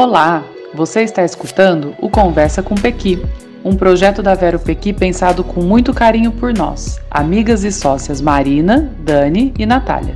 Olá, 0.00 0.44
você 0.72 1.00
está 1.00 1.24
escutando 1.24 1.92
o 2.00 2.08
Conversa 2.08 2.62
com 2.62 2.76
Pequi, 2.76 3.20
um 3.64 3.74
projeto 3.74 4.22
da 4.22 4.32
Vero 4.32 4.60
Pequi 4.60 4.92
pensado 4.92 5.42
com 5.42 5.60
muito 5.60 5.92
carinho 5.92 6.30
por 6.30 6.54
nós, 6.54 7.00
amigas 7.10 7.64
e 7.64 7.72
sócias 7.72 8.20
Marina, 8.20 8.92
Dani 9.00 9.52
e 9.58 9.66
Natália. 9.66 10.14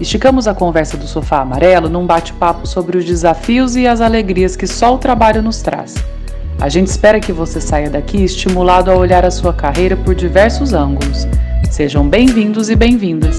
Esticamos 0.00 0.48
a 0.48 0.54
conversa 0.54 0.96
do 0.96 1.06
sofá 1.06 1.42
amarelo 1.42 1.90
num 1.90 2.06
bate-papo 2.06 2.66
sobre 2.66 2.96
os 2.96 3.04
desafios 3.04 3.76
e 3.76 3.86
as 3.86 4.00
alegrias 4.00 4.56
que 4.56 4.66
só 4.66 4.94
o 4.94 4.98
trabalho 4.98 5.42
nos 5.42 5.60
traz. 5.60 5.94
A 6.58 6.70
gente 6.70 6.86
espera 6.86 7.20
que 7.20 7.30
você 7.30 7.60
saia 7.60 7.90
daqui 7.90 8.24
estimulado 8.24 8.90
a 8.90 8.96
olhar 8.96 9.26
a 9.26 9.30
sua 9.30 9.52
carreira 9.52 9.94
por 9.94 10.14
diversos 10.14 10.72
ângulos. 10.72 11.28
Sejam 11.70 12.08
bem-vindos 12.08 12.70
e 12.70 12.74
bem-vindas. 12.74 13.36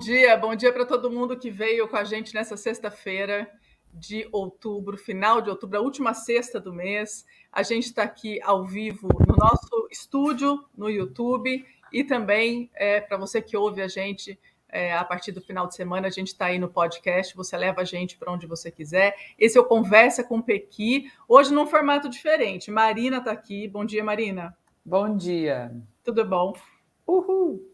Dia, 0.00 0.34
bom 0.34 0.56
dia 0.56 0.72
para 0.72 0.86
todo 0.86 1.10
mundo 1.10 1.38
que 1.38 1.50
veio 1.50 1.86
com 1.86 1.94
a 1.94 2.04
gente 2.04 2.34
nessa 2.34 2.56
sexta-feira 2.56 3.46
de 3.92 4.26
outubro, 4.32 4.96
final 4.96 5.42
de 5.42 5.50
outubro, 5.50 5.76
a 5.76 5.82
última 5.82 6.14
sexta 6.14 6.58
do 6.58 6.72
mês. 6.72 7.26
A 7.52 7.62
gente 7.62 7.84
está 7.84 8.04
aqui 8.04 8.40
ao 8.42 8.64
vivo 8.64 9.08
no 9.28 9.36
nosso 9.36 9.88
estúdio, 9.90 10.64
no 10.74 10.88
YouTube, 10.88 11.66
e 11.92 12.02
também 12.02 12.70
é, 12.74 12.98
para 12.98 13.18
você 13.18 13.42
que 13.42 13.58
ouve 13.58 13.82
a 13.82 13.88
gente 13.88 14.40
é, 14.70 14.96
a 14.96 15.04
partir 15.04 15.32
do 15.32 15.40
final 15.42 15.66
de 15.66 15.74
semana, 15.74 16.06
a 16.06 16.10
gente 16.10 16.28
está 16.28 16.46
aí 16.46 16.58
no 16.58 16.70
podcast, 16.70 17.36
você 17.36 17.54
leva 17.58 17.82
a 17.82 17.84
gente 17.84 18.16
para 18.16 18.32
onde 18.32 18.46
você 18.46 18.70
quiser. 18.70 19.14
Esse 19.38 19.58
é 19.58 19.60
o 19.60 19.66
Conversa 19.66 20.24
com 20.24 20.40
Pequi, 20.40 21.12
hoje 21.28 21.52
num 21.52 21.66
formato 21.66 22.08
diferente. 22.08 22.70
Marina 22.70 23.18
está 23.18 23.32
aqui. 23.32 23.68
Bom 23.68 23.84
dia, 23.84 24.02
Marina. 24.02 24.56
Bom 24.82 25.14
dia. 25.14 25.70
Tudo 26.02 26.24
bom? 26.24 26.54
Uhul. 27.06 27.69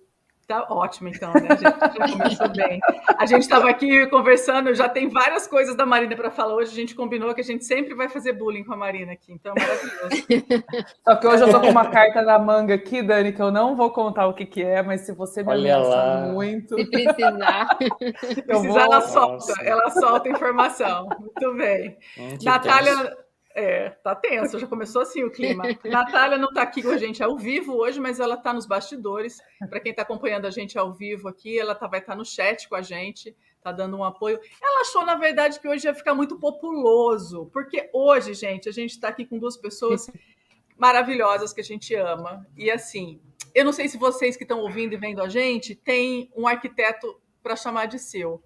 Tá 0.47 0.65
ótimo, 0.71 1.09
então, 1.09 1.33
né? 1.33 1.49
A 1.51 1.55
gente 1.57 1.63
já 1.63 2.09
começou 2.13 2.49
bem. 2.51 2.81
A 3.19 3.27
gente 3.27 3.43
estava 3.43 3.69
aqui 3.69 4.07
conversando, 4.07 4.73
já 4.77 4.89
tem 4.89 5.09
várias 5.09 5.45
coisas 5.49 5.75
da 5.75 5.85
Marina 5.85 6.15
para 6.15 6.31
falar 6.31 6.55
hoje. 6.55 6.71
A 6.71 6.75
gente 6.75 6.95
combinou 6.95 7.35
que 7.35 7.41
a 7.41 7.45
gente 7.45 7.65
sempre 7.65 7.95
vai 7.95 8.09
fazer 8.09 8.33
bullying 8.33 8.63
com 8.63 8.73
a 8.73 8.77
Marina 8.77 9.13
aqui, 9.13 9.33
então 9.33 9.53
é 9.57 9.61
maravilhoso. 9.61 10.27
Só 11.05 11.17
que 11.17 11.27
hoje 11.27 11.43
eu 11.43 11.51
tô 11.51 11.61
com 11.61 11.71
uma 11.71 11.91
carta 11.91 12.23
na 12.23 12.39
manga 12.39 12.75
aqui, 12.75 13.03
Dani, 13.03 13.33
que 13.33 13.43
eu 13.43 13.51
não 13.51 13.75
vou 13.75 13.91
contar 13.91 14.29
o 14.29 14.35
que, 14.35 14.47
que 14.47 14.63
é, 14.63 14.83
mas 14.83 15.01
se 15.01 15.13
você 15.13 15.43
me 15.43 15.53
ameaçar 15.53 16.29
muito. 16.33 16.77
Se 16.77 16.87
precisar. 16.91 17.69
Se 18.23 18.43
precisar, 18.43 18.81
ela 18.83 19.01
solta, 19.01 19.53
ela 19.65 19.91
solta 19.91 20.29
informação. 20.29 21.09
Muito 21.19 21.55
bem. 21.55 21.97
Hum, 22.19 22.39
Natália. 22.45 22.95
Tenso. 22.95 23.26
É, 23.59 23.89
tá 23.89 24.15
tenso, 24.15 24.59
já 24.59 24.67
começou 24.67 25.01
assim 25.01 25.25
o 25.25 25.31
clima. 25.31 25.65
Natália 25.83 26.37
não 26.37 26.51
está 26.51 26.61
aqui 26.61 26.83
com 26.83 26.91
a 26.91 26.99
gente 26.99 27.23
ao 27.23 27.39
vivo 27.39 27.73
hoje, 27.73 27.99
mas 27.99 28.21
ela 28.21 28.35
está 28.35 28.53
nos 28.53 28.67
bastidores. 28.67 29.39
Para 29.71 29.81
quem 29.81 29.93
está 29.93 30.03
acompanhando 30.03 30.47
a 30.47 30.51
gente 30.51 30.79
ao 30.79 30.93
vivo 30.93 31.27
aqui, 31.27 31.59
ela 31.59 31.75
tá, 31.75 31.87
vai 31.87 32.01
estar 32.01 32.13
tá 32.13 32.19
no 32.19 32.23
chat 32.25 32.69
com 32.69 32.75
a 32.75 32.83
gente, 32.83 33.35
tá 33.63 33.73
dando 33.73 33.97
um 33.97 34.05
apoio. 34.05 34.39
Ela 34.63 34.83
achou, 34.83 35.07
na 35.07 35.15
verdade, 35.15 35.59
que 35.59 35.67
hoje 35.67 35.89
ia 35.89 35.95
ficar 35.95 36.15
muito 36.15 36.39
populoso, 36.39 37.47
porque 37.51 37.89
hoje, 37.95 38.35
gente, 38.35 38.69
a 38.69 38.73
gente 38.73 38.91
está 38.91 39.09
aqui 39.09 39.25
com 39.25 39.39
duas 39.39 39.57
pessoas 39.57 40.07
maravilhosas 40.77 41.51
que 41.55 41.63
a 41.63 41.65
gente 41.65 41.95
ama. 41.95 42.47
E 42.59 42.71
assim, 42.71 43.23
eu 43.55 43.65
não 43.65 43.73
sei 43.73 43.89
se 43.89 43.97
vocês 43.97 44.37
que 44.37 44.45
estão 44.45 44.61
ouvindo 44.61 44.93
e 44.93 44.99
vendo 44.99 45.23
a 45.23 45.31
gente 45.31 45.75
têm 45.75 46.31
um 46.37 46.47
arquiteto 46.47 47.19
para 47.43 47.57
chamar 47.57 47.87
de 47.87 47.99
seu. 47.99 48.45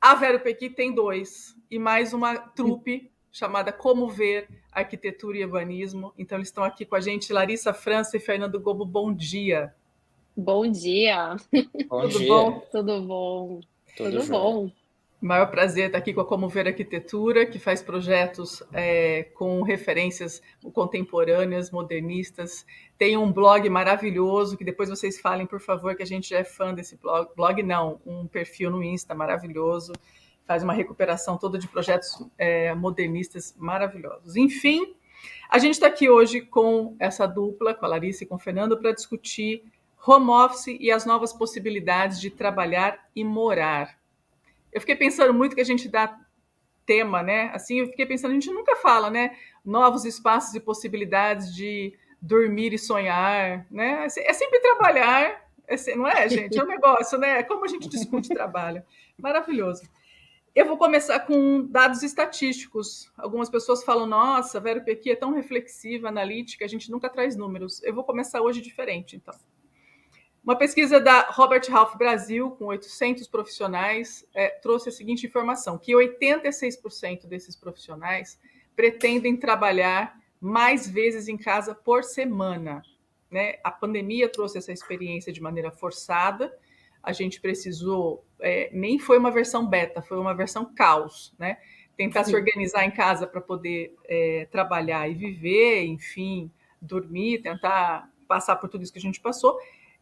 A 0.00 0.14
Vero 0.14 0.38
Pequi 0.38 0.70
tem 0.70 0.94
dois, 0.94 1.56
e 1.68 1.80
mais 1.80 2.12
uma 2.12 2.38
trupe 2.38 3.10
chamada 3.32 3.72
Como 3.72 4.08
Ver 4.08 4.48
Arquitetura 4.72 5.38
e 5.38 5.44
Urbanismo. 5.44 6.12
Então, 6.18 6.38
eles 6.38 6.48
estão 6.48 6.64
aqui 6.64 6.84
com 6.84 6.96
a 6.96 7.00
gente, 7.00 7.32
Larissa 7.32 7.72
França 7.72 8.16
e 8.16 8.20
Fernando 8.20 8.58
Gobo. 8.60 8.84
Bom 8.84 9.12
dia. 9.12 9.74
Bom 10.36 10.70
dia. 10.70 11.36
Bom 11.88 12.02
Tudo 12.02 12.18
dia. 12.18 12.28
bom? 12.28 12.60
Tudo 12.70 13.02
bom. 13.02 13.60
Tudo, 13.96 14.20
Tudo 14.20 14.30
bom. 14.30 14.70
Maior 15.20 15.50
prazer 15.50 15.86
estar 15.86 15.98
aqui 15.98 16.14
com 16.14 16.22
a 16.22 16.24
Como 16.24 16.48
Ver 16.48 16.66
Arquitetura, 16.66 17.44
que 17.44 17.58
faz 17.58 17.82
projetos 17.82 18.62
é, 18.72 19.24
com 19.34 19.60
referências 19.60 20.40
contemporâneas, 20.72 21.70
modernistas. 21.70 22.64
Tem 22.96 23.18
um 23.18 23.30
blog 23.30 23.68
maravilhoso, 23.68 24.56
que 24.56 24.64
depois 24.64 24.88
vocês 24.88 25.20
falem, 25.20 25.46
por 25.46 25.60
favor, 25.60 25.94
que 25.94 26.02
a 26.02 26.06
gente 26.06 26.30
já 26.30 26.38
é 26.38 26.44
fã 26.44 26.72
desse 26.72 26.96
blog. 26.96 27.28
Blog 27.36 27.62
não, 27.62 28.00
um 28.06 28.26
perfil 28.26 28.70
no 28.70 28.82
Insta 28.82 29.14
maravilhoso 29.14 29.92
faz 30.50 30.64
uma 30.64 30.72
recuperação 30.72 31.38
toda 31.38 31.56
de 31.56 31.68
projetos 31.68 32.26
é, 32.36 32.74
modernistas 32.74 33.54
maravilhosos. 33.56 34.34
Enfim, 34.34 34.96
a 35.48 35.60
gente 35.60 35.74
está 35.74 35.86
aqui 35.86 36.10
hoje 36.10 36.40
com 36.40 36.96
essa 36.98 37.24
dupla, 37.24 37.72
com 37.72 37.86
a 37.86 37.88
Larissa 37.90 38.24
e 38.24 38.26
com 38.26 38.34
o 38.34 38.38
Fernando, 38.38 38.76
para 38.76 38.90
discutir 38.90 39.62
home 40.04 40.28
office 40.28 40.76
e 40.80 40.90
as 40.90 41.06
novas 41.06 41.32
possibilidades 41.32 42.20
de 42.20 42.30
trabalhar 42.30 42.98
e 43.14 43.22
morar. 43.22 43.96
Eu 44.72 44.80
fiquei 44.80 44.96
pensando 44.96 45.32
muito 45.32 45.54
que 45.54 45.60
a 45.60 45.64
gente 45.64 45.88
dá 45.88 46.18
tema, 46.84 47.22
né? 47.22 47.52
Assim, 47.54 47.78
eu 47.78 47.86
fiquei 47.86 48.04
pensando, 48.04 48.32
a 48.32 48.34
gente 48.34 48.50
nunca 48.50 48.74
fala, 48.74 49.08
né? 49.08 49.36
Novos 49.64 50.04
espaços 50.04 50.52
e 50.56 50.58
possibilidades 50.58 51.54
de 51.54 51.96
dormir 52.20 52.72
e 52.72 52.78
sonhar, 52.78 53.68
né? 53.70 54.04
É 54.04 54.32
sempre 54.32 54.58
trabalhar, 54.58 55.48
é, 55.68 55.94
não 55.94 56.08
é, 56.08 56.28
gente? 56.28 56.58
É 56.58 56.64
um 56.64 56.66
negócio, 56.66 57.16
né? 57.18 57.38
É 57.38 57.42
como 57.44 57.64
a 57.64 57.68
gente 57.68 57.88
discute 57.88 58.30
trabalho. 58.34 58.82
Maravilhoso. 59.16 59.88
Eu 60.52 60.66
vou 60.66 60.76
começar 60.76 61.20
com 61.20 61.64
dados 61.64 62.02
estatísticos. 62.02 63.08
Algumas 63.16 63.48
pessoas 63.48 63.84
falam, 63.84 64.04
nossa, 64.04 64.58
a 64.58 64.60
Vero 64.60 64.84
Pequi 64.84 65.12
é 65.12 65.16
tão 65.16 65.32
reflexiva, 65.32 66.08
analítica, 66.08 66.64
a 66.64 66.68
gente 66.68 66.90
nunca 66.90 67.08
traz 67.08 67.36
números. 67.36 67.80
Eu 67.84 67.94
vou 67.94 68.02
começar 68.02 68.40
hoje 68.40 68.60
diferente, 68.60 69.14
então. 69.14 69.34
Uma 70.42 70.56
pesquisa 70.56 70.98
da 70.98 71.20
Robert 71.30 71.62
Half 71.70 71.96
Brasil, 71.96 72.50
com 72.52 72.64
800 72.64 73.28
profissionais, 73.28 74.26
é, 74.34 74.48
trouxe 74.48 74.88
a 74.88 74.92
seguinte 74.92 75.24
informação, 75.24 75.78
que 75.78 75.92
86% 75.92 77.26
desses 77.28 77.54
profissionais 77.54 78.40
pretendem 78.74 79.36
trabalhar 79.36 80.18
mais 80.40 80.88
vezes 80.88 81.28
em 81.28 81.36
casa 81.36 81.76
por 81.76 82.02
semana. 82.02 82.82
Né? 83.30 83.60
A 83.62 83.70
pandemia 83.70 84.28
trouxe 84.28 84.58
essa 84.58 84.72
experiência 84.72 85.32
de 85.32 85.40
maneira 85.40 85.70
forçada, 85.70 86.52
a 87.02 87.12
gente 87.12 87.40
precisou, 87.40 88.24
é, 88.40 88.70
nem 88.72 88.98
foi 88.98 89.18
uma 89.18 89.30
versão 89.30 89.66
beta, 89.66 90.02
foi 90.02 90.18
uma 90.18 90.34
versão 90.34 90.64
caos, 90.74 91.34
né? 91.38 91.58
Tentar 91.96 92.24
Sim. 92.24 92.30
se 92.30 92.36
organizar 92.36 92.84
em 92.84 92.90
casa 92.90 93.26
para 93.26 93.40
poder 93.40 93.94
é, 94.06 94.46
trabalhar 94.50 95.08
e 95.08 95.14
viver, 95.14 95.84
enfim, 95.84 96.50
dormir, 96.80 97.42
tentar 97.42 98.10
passar 98.26 98.56
por 98.56 98.68
tudo 98.68 98.82
isso 98.82 98.92
que 98.92 98.98
a 98.98 99.02
gente 99.02 99.20
passou. 99.20 99.58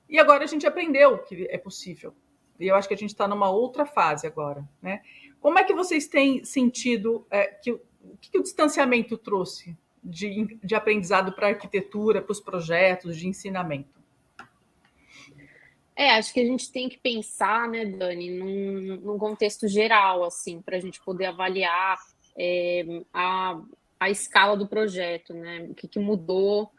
E 0.08 0.18
agora 0.18 0.44
a 0.44 0.46
gente 0.46 0.66
aprendeu 0.66 1.18
que 1.18 1.46
é 1.50 1.58
possível. 1.58 2.14
E 2.58 2.66
eu 2.66 2.74
acho 2.74 2.88
que 2.88 2.94
a 2.94 2.96
gente 2.96 3.10
está 3.10 3.28
numa 3.28 3.50
outra 3.50 3.84
fase 3.86 4.26
agora, 4.26 4.68
né? 4.82 5.02
Como 5.40 5.58
é 5.58 5.64
que 5.64 5.74
vocês 5.74 6.08
têm 6.08 6.44
sentido 6.44 7.26
é, 7.30 7.46
que 7.46 7.72
o 7.72 7.80
que, 8.20 8.30
que 8.30 8.38
o 8.38 8.42
distanciamento 8.42 9.16
trouxe 9.16 9.76
de, 10.02 10.58
de 10.62 10.74
aprendizado 10.74 11.32
para 11.32 11.48
a 11.48 11.50
arquitetura, 11.50 12.22
para 12.22 12.32
os 12.32 12.40
projetos, 12.40 13.16
de 13.16 13.28
ensinamento? 13.28 13.97
É, 15.98 16.12
acho 16.12 16.32
que 16.32 16.38
a 16.38 16.44
gente 16.44 16.70
tem 16.70 16.88
que 16.88 16.96
pensar, 16.96 17.68
né, 17.68 17.84
Dani, 17.84 18.30
num, 18.30 18.96
num 18.98 19.18
contexto 19.18 19.66
geral, 19.66 20.22
assim, 20.22 20.62
para 20.62 20.76
a 20.76 20.80
gente 20.80 21.02
poder 21.02 21.24
avaliar 21.24 21.98
é, 22.38 22.84
a, 23.12 23.60
a 23.98 24.08
escala 24.08 24.56
do 24.56 24.68
projeto, 24.68 25.34
né? 25.34 25.66
O 25.68 25.74
que, 25.74 25.88
que 25.88 25.98
mudou. 25.98 26.70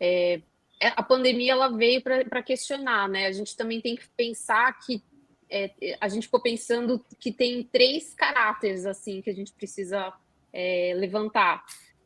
É, 0.00 0.40
é 0.80 0.88
a 0.96 1.02
pandemia 1.02 1.52
ela 1.52 1.68
veio 1.68 2.02
para 2.02 2.42
questionar, 2.42 3.06
né? 3.06 3.26
A 3.26 3.32
gente 3.32 3.54
também 3.54 3.82
tem 3.82 3.96
que 3.96 4.08
pensar 4.16 4.72
que 4.80 5.02
é, 5.50 5.70
a 6.00 6.08
gente 6.08 6.22
ficou 6.22 6.40
pensando 6.40 7.04
que 7.20 7.30
tem 7.30 7.64
três 7.64 8.14
caráteres 8.14 8.86
assim 8.86 9.20
que 9.20 9.28
a 9.28 9.34
gente 9.34 9.52
precisa 9.52 10.10
é, 10.50 10.94
levantar 10.96 11.62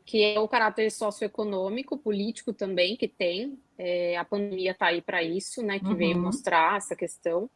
que 0.08 0.24
é 0.24 0.40
o 0.40 0.48
caráter 0.48 0.90
socioeconômico, 0.90 1.98
político 1.98 2.50
também, 2.50 2.96
que 2.96 3.06
tem. 3.06 3.58
É, 3.76 4.16
a 4.16 4.24
pandemia 4.24 4.70
está 4.70 4.86
aí 4.86 5.02
para 5.02 5.22
isso, 5.22 5.62
né? 5.62 5.78
Que 5.78 5.84
uhum. 5.84 5.96
veio 5.96 6.18
mostrar 6.18 6.78
essa 6.78 6.96
questão. 6.96 7.50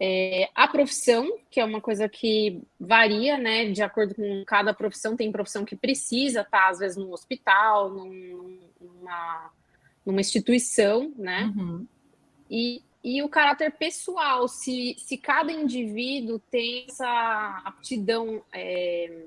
É, 0.00 0.48
a 0.54 0.66
profissão, 0.66 1.38
que 1.50 1.60
é 1.60 1.64
uma 1.66 1.82
coisa 1.82 2.08
que 2.08 2.62
varia, 2.80 3.36
né? 3.36 3.70
De 3.70 3.82
acordo 3.82 4.14
com 4.14 4.42
cada 4.46 4.72
profissão, 4.72 5.18
tem 5.18 5.30
profissão 5.30 5.66
que 5.66 5.76
precisa 5.76 6.40
estar, 6.40 6.62
tá, 6.62 6.68
às 6.70 6.78
vezes, 6.78 6.96
num 6.96 7.12
hospital, 7.12 7.90
num, 7.90 8.58
numa, 8.80 9.50
numa 10.06 10.20
instituição, 10.22 11.12
né? 11.14 11.52
Uhum. 11.54 11.86
E, 12.50 12.82
e 13.04 13.22
o 13.22 13.28
caráter 13.28 13.70
pessoal, 13.72 14.48
se, 14.48 14.96
se 14.96 15.18
cada 15.18 15.52
indivíduo 15.52 16.38
tem 16.38 16.86
essa 16.88 17.60
aptidão 17.66 18.42
é, 18.50 19.26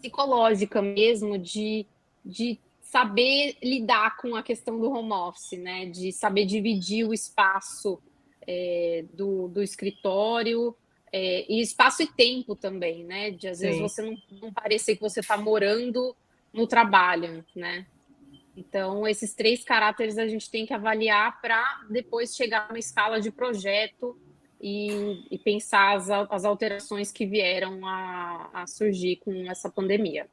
psicológica 0.00 0.80
mesmo 0.80 1.38
de, 1.38 1.86
de 2.24 2.58
saber 2.80 3.56
lidar 3.62 4.16
com 4.16 4.34
a 4.34 4.42
questão 4.42 4.80
do 4.80 4.90
home 4.90 5.12
office, 5.12 5.58
né? 5.58 5.86
De 5.86 6.10
saber 6.12 6.44
dividir 6.44 7.06
o 7.06 7.14
espaço 7.14 8.00
é, 8.46 9.04
do, 9.12 9.48
do 9.48 9.62
escritório 9.62 10.74
é, 11.12 11.44
e 11.52 11.60
espaço 11.60 12.02
e 12.02 12.06
tempo 12.06 12.56
também, 12.56 13.04
né? 13.04 13.30
De 13.30 13.48
às 13.48 13.58
Sim. 13.58 13.66
vezes 13.66 13.80
você 13.80 14.02
não, 14.02 14.16
não 14.42 14.52
parecer 14.52 14.96
que 14.96 15.02
você 15.02 15.20
está 15.20 15.36
morando 15.36 16.16
no 16.52 16.66
trabalho, 16.66 17.44
né? 17.54 17.86
Então, 18.56 19.06
esses 19.06 19.32
três 19.34 19.62
caráteres 19.62 20.18
a 20.18 20.26
gente 20.26 20.50
tem 20.50 20.66
que 20.66 20.74
avaliar 20.74 21.40
para 21.40 21.64
depois 21.88 22.34
chegar 22.34 22.68
numa 22.68 22.78
escala 22.78 23.20
de 23.20 23.30
projeto 23.30 24.18
e, 24.60 25.26
e 25.30 25.38
pensar 25.38 25.96
as, 25.96 26.10
as, 26.10 26.44
alterações 26.44 27.10
que 27.10 27.24
vieram 27.24 27.86
a, 27.86 28.50
a 28.52 28.66
surgir 28.66 29.16
com 29.16 29.50
essa 29.50 29.70
pandemia. 29.70 30.26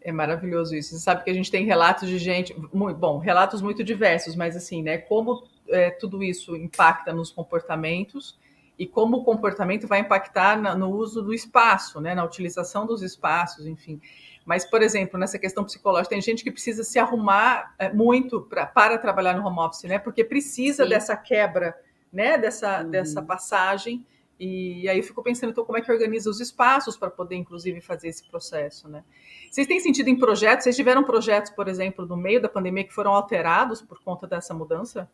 É 0.00 0.12
maravilhoso 0.12 0.74
isso. 0.74 0.90
Você 0.90 1.00
sabe 1.00 1.24
que 1.24 1.30
a 1.30 1.34
gente 1.34 1.50
tem 1.50 1.64
relatos 1.64 2.08
de 2.08 2.18
gente, 2.18 2.54
muito, 2.72 2.96
bom, 2.96 3.18
relatos 3.18 3.60
muito 3.60 3.84
diversos, 3.84 4.34
mas 4.36 4.56
assim, 4.56 4.82
né? 4.82 4.98
Como 4.98 5.46
é, 5.68 5.90
tudo 5.90 6.22
isso 6.22 6.56
impacta 6.56 7.12
nos 7.12 7.30
comportamentos 7.30 8.38
e 8.78 8.86
como 8.86 9.18
o 9.18 9.24
comportamento 9.24 9.86
vai 9.86 10.00
impactar 10.00 10.58
na, 10.58 10.74
no 10.74 10.88
uso 10.88 11.20
do 11.20 11.34
espaço, 11.34 12.00
né? 12.00 12.14
Na 12.14 12.24
utilização 12.24 12.86
dos 12.86 13.02
espaços, 13.02 13.66
enfim. 13.66 14.00
Mas, 14.44 14.64
por 14.64 14.82
exemplo, 14.82 15.18
nessa 15.18 15.38
questão 15.38 15.64
psicológica, 15.64 16.14
tem 16.14 16.22
gente 16.22 16.42
que 16.42 16.50
precisa 16.50 16.82
se 16.82 16.98
arrumar 16.98 17.74
é, 17.78 17.92
muito 17.92 18.40
pra, 18.40 18.64
para 18.64 18.96
trabalhar 18.96 19.34
no 19.34 19.46
home 19.46 19.58
office, 19.58 19.84
né? 19.84 19.98
Porque 19.98 20.24
precisa 20.24 20.84
Sim. 20.84 20.88
dessa 20.88 21.16
quebra, 21.16 21.76
né? 22.12 22.38
Dessa, 22.38 22.82
uhum. 22.82 22.90
dessa 22.90 23.22
passagem. 23.22 24.04
E 24.38 24.88
aí 24.88 24.98
eu 24.98 25.02
fico 25.02 25.22
pensando, 25.22 25.50
então, 25.50 25.64
como 25.64 25.76
é 25.76 25.82
que 25.82 25.92
organiza 25.92 26.30
os 26.30 26.40
espaços 26.40 26.96
para 26.96 27.10
poder, 27.10 27.36
inclusive, 27.36 27.80
fazer 27.82 28.08
esse 28.08 28.26
processo, 28.26 28.88
né? 28.88 29.04
Vocês 29.50 29.66
têm 29.66 29.80
sentido 29.80 30.08
em 30.08 30.16
projetos? 30.16 30.64
Vocês 30.64 30.76
tiveram 30.76 31.04
projetos, 31.04 31.50
por 31.50 31.68
exemplo, 31.68 32.06
no 32.06 32.16
meio 32.16 32.40
da 32.40 32.48
pandemia 32.48 32.84
que 32.84 32.92
foram 32.94 33.12
alterados 33.12 33.82
por 33.82 34.02
conta 34.02 34.26
dessa 34.26 34.54
mudança? 34.54 35.10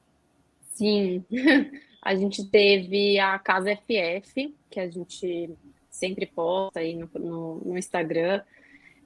Sim, 0.75 1.25
a 2.01 2.15
gente 2.15 2.49
teve 2.49 3.19
a 3.19 3.37
Casa 3.39 3.75
FF, 3.75 4.55
que 4.71 4.79
a 4.79 4.89
gente 4.89 5.51
sempre 5.91 6.27
posta 6.27 6.81
aí 6.81 6.95
no, 6.95 7.09
no, 7.15 7.63
no 7.65 7.79
Instagram, 7.79 8.43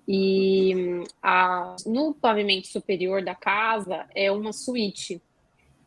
e 0.07 1.05
a, 1.23 1.77
no 1.87 2.13
pavimento 2.13 2.67
superior 2.67 3.23
da 3.23 3.35
casa 3.35 4.07
é 4.15 4.31
uma 4.31 4.53
suíte. 4.53 5.23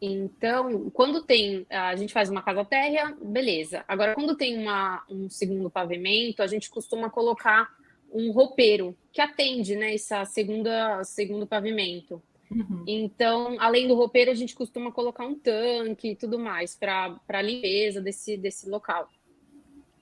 Então, 0.06 0.90
quando 0.90 1.24
tem, 1.24 1.66
a 1.70 1.96
gente 1.96 2.12
faz 2.12 2.30
uma 2.30 2.42
casa 2.42 2.66
térrea, 2.66 3.16
beleza. 3.22 3.86
Agora, 3.88 4.14
quando 4.14 4.36
tem 4.36 4.58
uma, 4.58 5.02
um 5.10 5.30
segundo 5.30 5.70
pavimento, 5.70 6.44
a 6.44 6.48
gente 6.48 6.70
costuma 6.70 7.10
colocar 7.10 7.74
um 8.12 8.30
roupeiro 8.32 8.98
que 9.14 9.22
atende, 9.22 9.78
né, 9.78 9.94
essa 9.94 10.26
segunda 10.26 11.02
segundo 11.06 11.48
pavimento. 11.48 12.22
Uhum. 12.52 12.84
Então, 12.86 13.56
além 13.62 13.88
do 13.88 13.96
roupeiro, 13.96 14.30
a 14.30 14.34
gente 14.34 14.54
costuma 14.54 14.92
colocar 14.92 15.26
um 15.26 15.40
tanque 15.40 16.10
e 16.10 16.16
tudo 16.18 16.38
mais 16.38 16.76
para 16.76 17.18
a 17.30 17.42
limpeza 17.42 18.02
desse, 18.02 18.36
desse 18.36 18.70
local. 18.70 19.10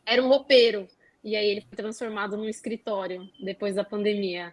Era 0.04 0.24
um 0.24 0.30
roupeiro, 0.30 0.88
e 1.24 1.36
aí 1.36 1.48
ele 1.48 1.62
foi 1.62 1.78
transformado 1.78 2.36
num 2.36 2.50
escritório 2.50 3.30
depois 3.40 3.76
da 3.76 3.84
pandemia. 3.84 4.52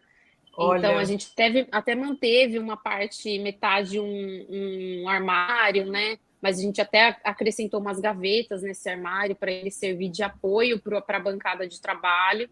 Olha. 0.60 0.78
Então 0.78 0.98
a 0.98 1.04
gente 1.04 1.32
teve, 1.36 1.68
até 1.70 1.94
manteve 1.94 2.58
uma 2.58 2.76
parte, 2.76 3.38
metade 3.38 4.00
um, 4.00 4.46
um 4.50 5.08
armário, 5.08 5.86
né? 5.86 6.18
Mas 6.42 6.58
a 6.58 6.62
gente 6.62 6.80
até 6.80 7.16
acrescentou 7.22 7.80
umas 7.80 8.00
gavetas 8.00 8.62
nesse 8.62 8.88
armário 8.88 9.36
para 9.36 9.52
ele 9.52 9.70
servir 9.70 10.08
de 10.08 10.24
apoio 10.24 10.80
para 10.80 11.16
a 11.16 11.20
bancada 11.20 11.66
de 11.66 11.80
trabalho. 11.80 12.50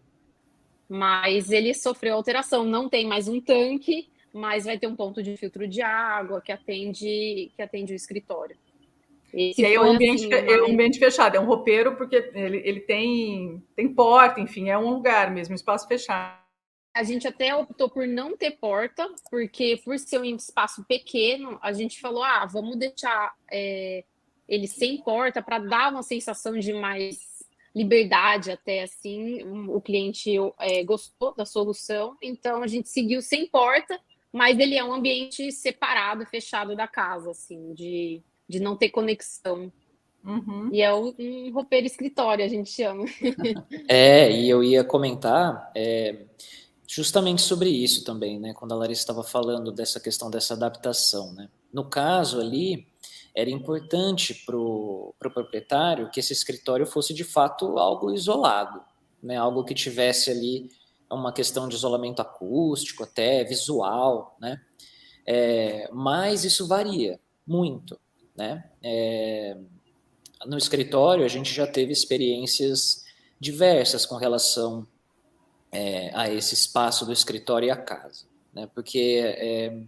Mas 0.87 1.51
ele 1.51 1.73
sofreu 1.73 2.15
alteração, 2.15 2.63
não 2.63 2.87
tem 2.87 3.05
mais 3.05 3.27
um 3.27 3.41
tanque, 3.41 4.07
mas 4.33 4.63
vai 4.63 4.79
ter 4.79 4.87
um 4.87 4.95
ponto 4.95 5.21
de 5.21 5.35
filtro 5.35 5.67
de 5.67 5.81
água 5.81 6.39
que 6.39 6.53
atende 6.53 7.51
que 7.57 7.61
atende 7.61 7.91
o 7.91 7.95
escritório. 7.95 8.55
Esse 9.33 9.61
e 9.61 9.65
aí 9.65 9.73
é 9.73 9.81
um, 9.81 9.91
ambiente, 9.91 10.33
assim, 10.33 10.49
é 10.49 10.61
um 10.61 10.71
ambiente 10.71 10.97
fechado, 10.97 11.35
é 11.35 11.39
um 11.41 11.45
roupeiro 11.45 11.97
porque 11.97 12.31
ele, 12.33 12.61
ele 12.63 12.79
tem, 12.79 13.61
tem 13.75 13.93
porta, 13.93 14.39
enfim, 14.39 14.69
é 14.69 14.77
um 14.77 14.91
lugar 14.91 15.29
mesmo, 15.29 15.53
espaço 15.53 15.85
fechado. 15.89 16.46
A 16.99 17.03
gente 17.03 17.27
até 17.27 17.55
optou 17.55 17.89
por 17.89 18.07
não 18.07 18.35
ter 18.35 18.51
porta, 18.51 19.07
porque 19.29 19.79
por 19.83 19.97
ser 19.99 20.19
um 20.19 20.25
espaço 20.25 20.83
pequeno, 20.85 21.59
a 21.61 21.71
gente 21.71 21.99
falou, 21.99 22.23
ah, 22.23 22.45
vamos 22.45 22.77
deixar 22.77 23.33
é, 23.51 24.03
ele 24.47 24.67
sem 24.67 25.01
porta 25.01 25.41
para 25.41 25.59
dar 25.59 25.91
uma 25.91 26.03
sensação 26.03 26.57
de 26.57 26.73
mais 26.73 27.19
liberdade 27.75 28.51
até 28.51 28.83
assim. 28.83 29.43
O 29.67 29.79
cliente 29.79 30.31
é, 30.59 30.83
gostou 30.83 31.35
da 31.35 31.45
solução, 31.45 32.17
então 32.21 32.63
a 32.63 32.67
gente 32.67 32.89
seguiu 32.89 33.21
sem 33.21 33.47
porta 33.47 33.99
mas 34.31 34.59
ele 34.59 34.75
é 34.75 34.83
um 34.83 34.93
ambiente 34.93 35.51
separado, 35.51 36.25
fechado 36.25 36.75
da 36.75 36.87
casa, 36.87 37.31
assim, 37.31 37.73
de, 37.73 38.21
de 38.47 38.59
não 38.59 38.75
ter 38.75 38.89
conexão. 38.89 39.71
Uhum. 40.23 40.69
E 40.71 40.81
é 40.81 40.93
um, 40.93 41.13
um 41.17 41.51
roupeiro 41.51 41.87
escritório, 41.87 42.43
a 42.43 42.47
gente 42.47 42.69
chama. 42.69 43.05
é, 43.87 44.29
e 44.31 44.49
eu 44.49 44.63
ia 44.63 44.83
comentar 44.83 45.71
é, 45.73 46.25
justamente 46.87 47.41
sobre 47.41 47.69
isso 47.69 48.05
também, 48.05 48.39
né? 48.39 48.53
Quando 48.53 48.71
a 48.71 48.75
Larissa 48.75 49.01
estava 49.01 49.23
falando 49.23 49.71
dessa 49.71 49.99
questão 49.99 50.31
dessa 50.31 50.53
adaptação, 50.53 51.33
né? 51.33 51.49
No 51.71 51.83
caso 51.89 52.39
ali, 52.39 52.87
era 53.35 53.49
importante 53.49 54.33
para 54.45 54.57
o 54.57 55.13
pro 55.19 55.29
proprietário 55.29 56.09
que 56.09 56.21
esse 56.21 56.31
escritório 56.31 56.85
fosse 56.85 57.13
de 57.13 57.25
fato 57.25 57.77
algo 57.77 58.13
isolado, 58.13 58.81
né? 59.21 59.35
Algo 59.35 59.65
que 59.65 59.75
tivesse 59.75 60.31
ali 60.31 60.71
uma 61.11 61.33
questão 61.33 61.67
de 61.67 61.75
isolamento 61.75 62.21
acústico, 62.21 63.03
até 63.03 63.43
visual, 63.43 64.37
né? 64.39 64.61
É, 65.25 65.89
mas 65.91 66.45
isso 66.45 66.67
varia 66.67 67.19
muito, 67.45 67.99
né? 68.35 68.63
É, 68.81 69.57
no 70.45 70.57
escritório 70.57 71.25
a 71.25 71.27
gente 71.27 71.53
já 71.53 71.67
teve 71.67 71.91
experiências 71.91 73.03
diversas 73.39 74.05
com 74.05 74.15
relação 74.15 74.87
é, 75.71 76.11
a 76.13 76.29
esse 76.29 76.53
espaço 76.53 77.05
do 77.05 77.13
escritório 77.13 77.67
e 77.67 77.71
a 77.71 77.77
casa, 77.77 78.25
né? 78.53 78.69
Porque 78.73 79.21
é, 79.23 79.81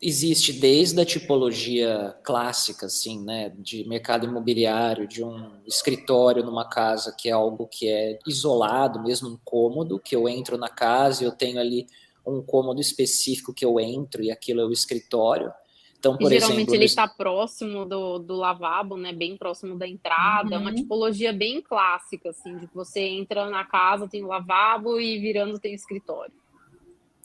existe 0.00 0.52
desde 0.52 1.00
a 1.00 1.04
tipologia 1.04 2.14
clássica, 2.22 2.86
assim, 2.86 3.22
né, 3.24 3.52
de 3.58 3.88
mercado 3.88 4.26
imobiliário, 4.26 5.08
de 5.08 5.24
um 5.24 5.50
escritório 5.66 6.44
numa 6.44 6.68
casa 6.68 7.14
que 7.16 7.28
é 7.28 7.32
algo 7.32 7.66
que 7.66 7.88
é 7.88 8.18
isolado, 8.26 9.02
mesmo 9.02 9.28
um 9.28 9.38
cômodo, 9.44 9.98
que 9.98 10.14
eu 10.14 10.28
entro 10.28 10.58
na 10.58 10.68
casa 10.68 11.22
e 11.22 11.26
eu 11.26 11.32
tenho 11.32 11.58
ali 11.58 11.86
um 12.26 12.42
cômodo 12.42 12.80
específico 12.80 13.54
que 13.54 13.64
eu 13.64 13.80
entro 13.80 14.22
e 14.22 14.30
aquilo 14.30 14.60
é 14.60 14.64
o 14.64 14.72
escritório. 14.72 15.50
Então, 15.98 16.16
por 16.16 16.30
e, 16.30 16.34
geralmente 16.34 16.60
exemplo, 16.60 16.74
ele 16.74 16.84
está 16.84 17.08
próximo 17.08 17.84
do, 17.84 18.18
do 18.18 18.34
lavabo, 18.34 18.96
né, 18.96 19.12
bem 19.12 19.36
próximo 19.36 19.76
da 19.76 19.88
entrada, 19.88 20.50
uhum. 20.50 20.54
é 20.54 20.58
uma 20.58 20.70
uhum. 20.70 20.76
tipologia 20.76 21.32
bem 21.32 21.60
clássica, 21.60 22.30
assim, 22.30 22.56
de 22.58 22.66
que 22.66 22.74
você 22.74 23.00
entra 23.00 23.48
na 23.50 23.64
casa, 23.64 24.08
tem 24.08 24.22
o 24.22 24.28
lavabo 24.28 25.00
e 25.00 25.18
virando 25.18 25.58
tem 25.58 25.72
o 25.72 25.74
escritório. 25.74 26.32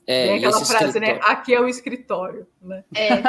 É, 0.07 0.27
Tem 0.27 0.37
aquela 0.37 0.65
frase, 0.65 0.99
né? 0.99 1.19
Aqui 1.21 1.53
é 1.53 1.61
o 1.61 1.67
escritório, 1.67 2.47
né? 2.61 2.83
É. 2.95 3.21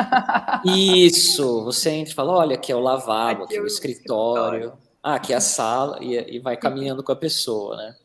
Isso, 0.64 1.62
você 1.64 1.90
entra 1.90 2.12
e 2.12 2.16
fala, 2.16 2.32
olha, 2.32 2.54
aqui 2.54 2.72
é 2.72 2.74
o 2.74 2.80
lavabo, 2.80 3.44
aqui, 3.44 3.54
aqui 3.54 3.56
é 3.56 3.60
o 3.60 3.66
escritório, 3.66 4.58
escritório. 4.58 4.82
Ah, 5.02 5.14
aqui 5.16 5.32
é 5.32 5.36
a 5.36 5.40
sala, 5.40 5.98
e, 6.00 6.36
e 6.36 6.38
vai 6.38 6.56
caminhando 6.56 7.02
com 7.02 7.12
a 7.12 7.16
pessoa, 7.16 7.76
né? 7.76 7.96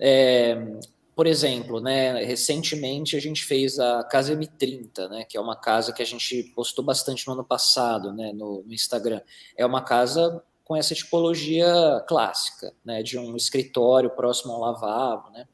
É, 0.00 0.78
por 1.20 1.26
exemplo, 1.26 1.82
né, 1.82 2.24
recentemente 2.24 3.14
a 3.14 3.20
gente 3.20 3.44
fez 3.44 3.78
a 3.78 4.02
Casa 4.04 4.34
M30, 4.34 5.06
né, 5.10 5.22
que 5.28 5.36
é 5.36 5.40
uma 5.40 5.54
casa 5.54 5.92
que 5.92 6.00
a 6.00 6.06
gente 6.06 6.44
postou 6.54 6.82
bastante 6.82 7.26
no 7.26 7.34
ano 7.34 7.44
passado, 7.44 8.10
né, 8.10 8.32
no, 8.32 8.62
no 8.62 8.72
Instagram. 8.72 9.20
É 9.54 9.66
uma 9.66 9.84
casa 9.84 10.42
com 10.64 10.74
essa 10.74 10.94
tipologia 10.94 12.02
clássica, 12.08 12.72
né, 12.82 13.02
de 13.02 13.18
um 13.18 13.36
escritório 13.36 14.08
próximo 14.08 14.54
ao 14.54 14.60
lavabo, 14.60 15.28
né, 15.28 15.46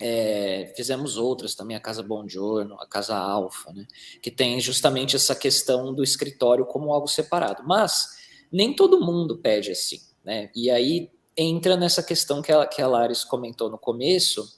é, 0.00 0.74
fizemos 0.76 1.16
outras 1.16 1.54
também, 1.54 1.76
a 1.76 1.80
Casa 1.80 2.02
Bongiorno, 2.02 2.74
a 2.80 2.86
Casa 2.88 3.16
Alfa, 3.16 3.72
né, 3.72 3.86
que 4.20 4.32
tem 4.32 4.58
justamente 4.58 5.14
essa 5.14 5.36
questão 5.36 5.94
do 5.94 6.02
escritório 6.02 6.66
como 6.66 6.92
algo 6.92 7.06
separado. 7.06 7.62
Mas 7.64 8.18
nem 8.50 8.74
todo 8.74 9.00
mundo 9.00 9.38
pede 9.38 9.70
assim, 9.70 10.00
né? 10.24 10.50
E 10.56 10.68
aí 10.68 11.08
entra 11.36 11.76
nessa 11.76 12.02
questão 12.02 12.42
que 12.42 12.50
a, 12.50 12.66
que 12.66 12.82
a 12.82 12.88
Laris 12.88 13.22
comentou 13.22 13.70
no 13.70 13.78
começo, 13.78 14.57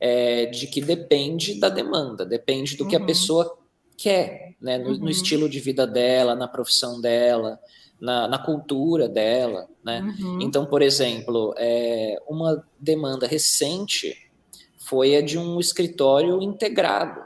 é, 0.00 0.46
de 0.46 0.66
que 0.66 0.80
depende 0.80 1.58
da 1.58 1.68
demanda, 1.68 2.24
depende 2.24 2.76
do 2.76 2.84
uhum. 2.84 2.90
que 2.90 2.96
a 2.96 3.00
uhum. 3.00 3.06
pessoa 3.06 3.58
quer, 3.96 4.54
né? 4.60 4.78
No, 4.78 4.90
uhum. 4.90 4.98
no, 4.98 5.10
estilo 5.10 5.48
de 5.48 5.58
vida 5.60 5.86
dela, 5.86 6.34
na 6.34 6.46
profissão 6.46 7.00
dela, 7.00 7.58
na, 8.00 8.28
na 8.28 8.38
cultura 8.38 9.08
dela, 9.08 9.68
né? 9.84 10.00
Uhum. 10.00 10.40
Então, 10.40 10.66
por 10.66 10.82
exemplo, 10.82 11.54
é, 11.56 12.16
uma 12.28 12.64
demanda 12.78 13.26
recente 13.26 14.16
foi 14.78 15.16
a 15.16 15.20
de 15.20 15.36
um 15.36 15.60
escritório 15.60 16.40
integrado, 16.40 17.20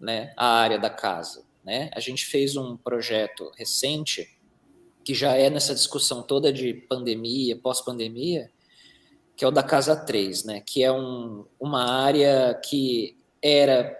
né, 0.00 0.32
à 0.36 0.46
área 0.46 0.78
da 0.78 0.90
casa, 0.90 1.44
né? 1.64 1.90
A 1.94 2.00
gente 2.00 2.26
fez 2.26 2.56
um 2.56 2.76
projeto 2.76 3.52
recente 3.56 4.28
que 5.04 5.14
já 5.14 5.36
é 5.36 5.50
nessa 5.50 5.74
discussão 5.74 6.22
toda 6.22 6.52
de 6.52 6.72
pandemia, 6.74 7.56
pós-pandemia, 7.56 8.50
que 9.36 9.44
é 9.44 9.48
o 9.48 9.50
da 9.50 9.62
Casa 9.62 9.96
3, 9.96 10.44
né, 10.44 10.62
que 10.64 10.82
é 10.82 10.92
um, 10.92 11.44
uma 11.58 11.84
área 11.84 12.54
que 12.64 13.16
era 13.42 13.96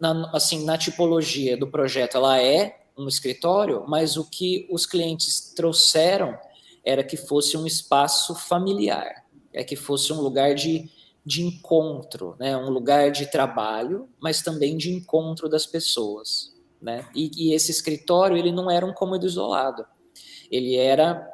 na, 0.00 0.30
assim, 0.32 0.64
na 0.64 0.78
tipologia 0.78 1.56
do 1.56 1.66
projeto, 1.66 2.16
ela 2.16 2.40
é 2.40 2.80
um 2.96 3.06
escritório, 3.06 3.84
mas 3.86 4.16
o 4.16 4.24
que 4.24 4.66
os 4.70 4.86
clientes 4.86 5.52
trouxeram 5.54 6.36
era 6.84 7.04
que 7.04 7.16
fosse 7.16 7.56
um 7.56 7.66
espaço 7.66 8.34
familiar, 8.34 9.24
é 9.52 9.62
que 9.62 9.76
fosse 9.76 10.12
um 10.12 10.20
lugar 10.20 10.54
de 10.54 10.90
de 11.28 11.42
encontro, 11.42 12.34
né? 12.40 12.56
um 12.56 12.70
lugar 12.70 13.10
de 13.10 13.30
trabalho, 13.30 14.08
mas 14.18 14.40
também 14.40 14.78
de 14.78 14.90
encontro 14.90 15.46
das 15.46 15.66
pessoas. 15.66 16.54
Né? 16.80 17.06
E, 17.14 17.30
e 17.36 17.52
esse 17.52 17.70
escritório 17.70 18.34
ele 18.34 18.50
não 18.50 18.70
era 18.70 18.86
um 18.86 18.94
cômodo 18.94 19.26
isolado, 19.26 19.84
ele 20.50 20.74
era 20.74 21.28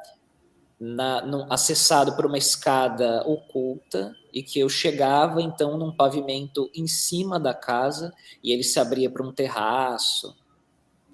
na, 0.85 1.25
no, 1.25 1.51
acessado 1.51 2.15
por 2.15 2.27
uma 2.27 2.37
escada 2.37 3.23
oculta 3.25 4.15
e 4.31 4.43
que 4.43 4.59
eu 4.59 4.69
chegava 4.69 5.41
então 5.41 5.77
num 5.77 5.91
pavimento 5.91 6.69
em 6.75 6.85
cima 6.85 7.39
da 7.39 7.53
casa 7.53 8.13
e 8.43 8.51
ele 8.51 8.63
se 8.63 8.79
abria 8.79 9.09
para 9.09 9.25
um 9.25 9.31
terraço. 9.31 10.35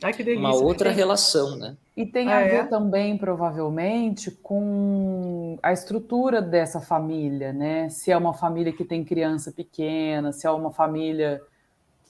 Ai, 0.03 0.11
que 0.11 0.23
delícia. 0.23 0.45
Uma 0.45 0.55
outra 0.55 0.89
relação, 0.89 1.55
né? 1.55 1.77
E 1.95 2.05
tem 2.05 2.27
ah, 2.33 2.39
a 2.39 2.43
ver 2.43 2.55
é? 2.55 2.63
também, 2.65 3.17
provavelmente, 3.17 4.31
com 4.31 5.57
a 5.61 5.71
estrutura 5.71 6.41
dessa 6.41 6.81
família, 6.81 7.53
né? 7.53 7.87
Se 7.89 8.11
é 8.11 8.17
uma 8.17 8.33
família 8.33 8.73
que 8.73 8.83
tem 8.83 9.05
criança 9.05 9.51
pequena, 9.51 10.31
se 10.33 10.47
é 10.47 10.51
uma 10.51 10.71
família 10.71 11.41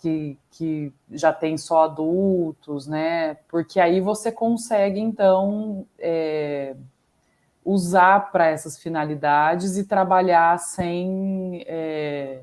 que, 0.01 0.37
que 0.51 0.93
já 1.11 1.33
tem 1.33 1.57
só 1.57 1.83
adultos, 1.83 2.87
né? 2.87 3.35
Porque 3.49 3.79
aí 3.79 3.99
você 3.99 4.31
consegue, 4.31 4.99
então, 4.99 5.85
é, 5.99 6.75
usar 7.63 8.31
para 8.31 8.47
essas 8.47 8.77
finalidades 8.77 9.77
e 9.77 9.85
trabalhar 9.85 10.57
sem 10.57 11.63
é, 11.67 12.41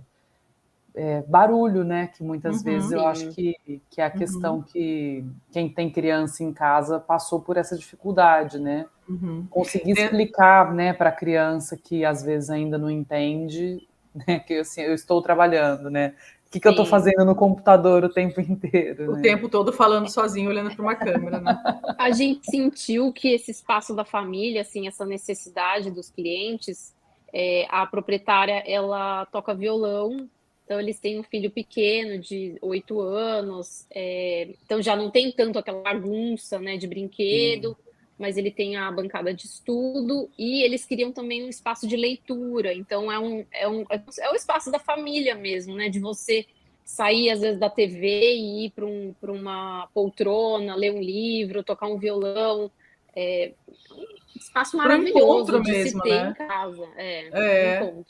é, 0.94 1.22
barulho, 1.22 1.84
né? 1.84 2.08
Que 2.08 2.22
muitas 2.22 2.58
uhum, 2.58 2.62
vezes 2.62 2.92
eu 2.92 3.06
acho 3.06 3.30
que, 3.30 3.80
que 3.90 4.00
é 4.00 4.04
a 4.04 4.10
questão 4.10 4.56
uhum. 4.56 4.62
que 4.62 5.25
quem 5.52 5.68
tem 5.68 5.90
criança 5.90 6.42
em 6.42 6.52
casa 6.52 6.98
passou 6.98 7.40
por 7.40 7.56
essa 7.56 7.76
dificuldade, 7.76 8.58
né? 8.58 8.87
Uhum. 9.08 9.46
Conseguir 9.50 9.92
explicar 9.92 10.75
né, 10.75 10.92
para 10.92 11.08
a 11.10 11.12
criança 11.12 11.76
que 11.76 12.04
às 12.04 12.22
vezes 12.22 12.50
ainda 12.50 12.76
não 12.76 12.90
entende, 12.90 13.87
né? 14.14 14.38
Que 14.40 14.58
assim, 14.58 14.82
eu 14.82 14.94
estou 14.94 15.22
trabalhando, 15.22 15.90
né? 15.90 16.14
O 16.48 16.50
que, 16.50 16.60
que 16.60 16.66
eu 16.66 16.70
estou 16.70 16.86
fazendo 16.86 17.26
no 17.26 17.34
computador 17.34 18.04
o 18.04 18.08
tempo 18.08 18.40
inteiro? 18.40 19.12
O 19.12 19.16
né? 19.16 19.22
tempo 19.22 19.50
todo 19.50 19.70
falando 19.70 20.10
sozinho, 20.10 20.48
olhando 20.48 20.74
para 20.74 20.82
uma 20.82 20.94
câmera, 20.94 21.40
né? 21.40 21.60
A 21.98 22.10
gente 22.10 22.50
sentiu 22.50 23.12
que 23.12 23.28
esse 23.34 23.50
espaço 23.50 23.94
da 23.94 24.02
família, 24.02 24.62
assim, 24.62 24.88
essa 24.88 25.04
necessidade 25.04 25.90
dos 25.90 26.08
clientes, 26.08 26.94
é, 27.34 27.66
a 27.68 27.86
proprietária, 27.86 28.64
ela 28.66 29.26
toca 29.26 29.54
violão, 29.54 30.26
então 30.64 30.80
eles 30.80 30.98
têm 30.98 31.20
um 31.20 31.22
filho 31.22 31.50
pequeno 31.50 32.18
de 32.18 32.56
oito 32.62 32.98
anos, 32.98 33.86
é, 33.90 34.48
então 34.64 34.80
já 34.80 34.96
não 34.96 35.10
tem 35.10 35.30
tanto 35.30 35.58
aquela 35.58 35.82
bagunça, 35.82 36.58
né, 36.58 36.78
de 36.78 36.86
brinquedo, 36.86 37.76
mas 38.18 38.37
ele 38.37 38.50
tem 38.50 38.76
a 38.76 38.90
bancada 38.90 39.32
de 39.32 39.46
estudo 39.46 40.28
e 40.37 40.62
eles 40.62 40.84
queriam 40.84 41.12
também 41.12 41.44
um 41.44 41.48
espaço 41.48 41.87
de 41.87 41.96
leitura. 41.96 42.75
Então 42.75 43.10
é 43.10 43.18
um 43.18 43.46
é 43.52 43.68
um 43.68 43.84
é 43.90 44.30
o 44.30 44.34
espaço 44.34 44.70
da 44.70 44.78
família 44.78 45.34
mesmo, 45.34 45.75
né, 45.75 45.88
de 45.88 46.00
você 46.00 46.46
sair 46.84 47.30
às 47.30 47.40
vezes 47.40 47.60
da 47.60 47.68
TV 47.68 48.34
e 48.34 48.66
ir 48.66 48.70
para 48.70 48.87
um, 48.87 49.14
uma 49.22 49.87
poltrona, 49.92 50.75
ler 50.75 50.92
um 50.92 51.00
livro, 51.00 51.62
tocar 51.62 51.87
um 51.87 51.98
violão. 51.98 52.70
É, 53.14 53.52
espaço 54.37 54.76
maravilhoso 54.76 55.60
de 55.60 55.70
mesmo, 55.70 56.00
se 56.00 56.08
ter 56.08 56.22
né? 56.22 56.30
em 56.30 56.34
casa. 56.34 56.88
É, 56.96 57.28
é. 57.32 57.82
Um 57.84 58.04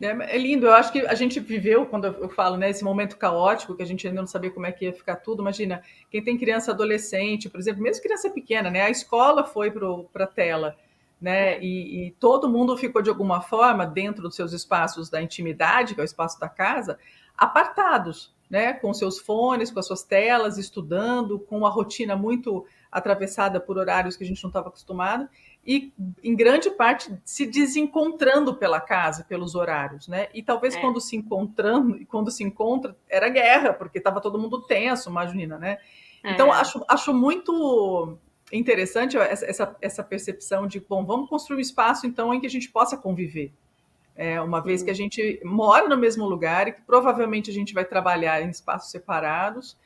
é, 0.00 0.36
é, 0.36 0.38
lindo, 0.38 0.66
eu 0.66 0.72
acho 0.72 0.92
que 0.92 1.00
a 1.00 1.14
gente 1.14 1.40
viveu, 1.40 1.84
quando 1.84 2.06
eu 2.06 2.28
falo, 2.28 2.56
né, 2.56 2.70
esse 2.70 2.84
momento 2.84 3.16
caótico, 3.16 3.74
que 3.74 3.82
a 3.82 3.86
gente 3.86 4.06
ainda 4.06 4.20
não 4.20 4.28
sabia 4.28 4.50
como 4.50 4.66
é 4.66 4.72
que 4.72 4.84
ia 4.84 4.92
ficar 4.92 5.16
tudo. 5.16 5.42
Imagina, 5.42 5.82
quem 6.10 6.22
tem 6.22 6.38
criança 6.38 6.70
adolescente, 6.70 7.48
por 7.48 7.58
exemplo, 7.58 7.82
mesmo 7.82 8.02
criança 8.02 8.30
pequena, 8.30 8.70
né, 8.70 8.82
a 8.82 8.90
escola 8.90 9.44
foi 9.44 9.70
para 9.70 10.24
a 10.24 10.26
tela, 10.26 10.76
né, 11.20 11.60
e, 11.60 12.06
e, 12.06 12.10
todo 12.12 12.48
mundo 12.48 12.76
ficou 12.76 13.02
de 13.02 13.10
alguma 13.10 13.40
forma 13.40 13.84
dentro 13.84 14.22
dos 14.22 14.36
seus 14.36 14.52
espaços 14.52 15.10
da 15.10 15.20
intimidade, 15.20 15.94
que 15.94 16.00
é 16.00 16.04
o 16.04 16.04
espaço 16.04 16.38
da 16.38 16.48
casa, 16.48 16.96
apartados, 17.36 18.32
né, 18.48 18.72
com 18.72 18.94
seus 18.94 19.18
fones, 19.18 19.70
com 19.70 19.80
as 19.80 19.86
suas 19.86 20.04
telas, 20.04 20.58
estudando, 20.58 21.40
com 21.40 21.58
uma 21.58 21.70
rotina 21.70 22.14
muito 22.14 22.64
atravessada 22.90 23.58
por 23.58 23.76
horários 23.76 24.16
que 24.16 24.22
a 24.22 24.26
gente 24.26 24.42
não 24.42 24.48
estava 24.48 24.68
acostumado 24.68 25.28
e 25.66 25.92
em 26.22 26.34
grande 26.34 26.70
parte 26.70 27.12
se 27.24 27.46
desencontrando 27.46 28.54
pela 28.54 28.80
casa, 28.80 29.24
pelos 29.24 29.54
horários, 29.54 30.08
né? 30.08 30.28
E 30.32 30.42
talvez 30.42 30.74
é. 30.74 30.80
quando 30.80 31.00
se 31.00 31.16
encontrando, 31.16 32.04
quando 32.06 32.30
se 32.30 32.42
encontra, 32.42 32.96
era 33.08 33.28
guerra, 33.28 33.72
porque 33.72 33.98
estava 33.98 34.20
todo 34.20 34.38
mundo 34.38 34.62
tenso, 34.62 35.10
imagina, 35.10 35.58
né? 35.58 35.78
É. 36.22 36.32
Então 36.32 36.52
acho, 36.52 36.82
acho 36.88 37.12
muito 37.12 38.16
interessante 38.52 39.16
essa, 39.18 39.76
essa 39.80 40.02
percepção 40.02 40.66
de, 40.66 40.80
bom, 40.80 41.04
vamos 41.04 41.28
construir 41.28 41.58
um 41.58 41.60
espaço 41.60 42.06
então 42.06 42.32
em 42.32 42.40
que 42.40 42.46
a 42.46 42.50
gente 42.50 42.70
possa 42.70 42.96
conviver, 42.96 43.52
é, 44.16 44.40
uma 44.40 44.60
vez 44.60 44.82
que 44.82 44.90
a 44.90 44.94
gente 44.94 45.40
mora 45.44 45.86
no 45.86 45.96
mesmo 45.96 46.24
lugar 46.24 46.66
e 46.66 46.72
que 46.72 46.80
provavelmente 46.82 47.50
a 47.50 47.54
gente 47.54 47.72
vai 47.74 47.84
trabalhar 47.84 48.42
em 48.42 48.48
espaços 48.48 48.90
separados, 48.90 49.76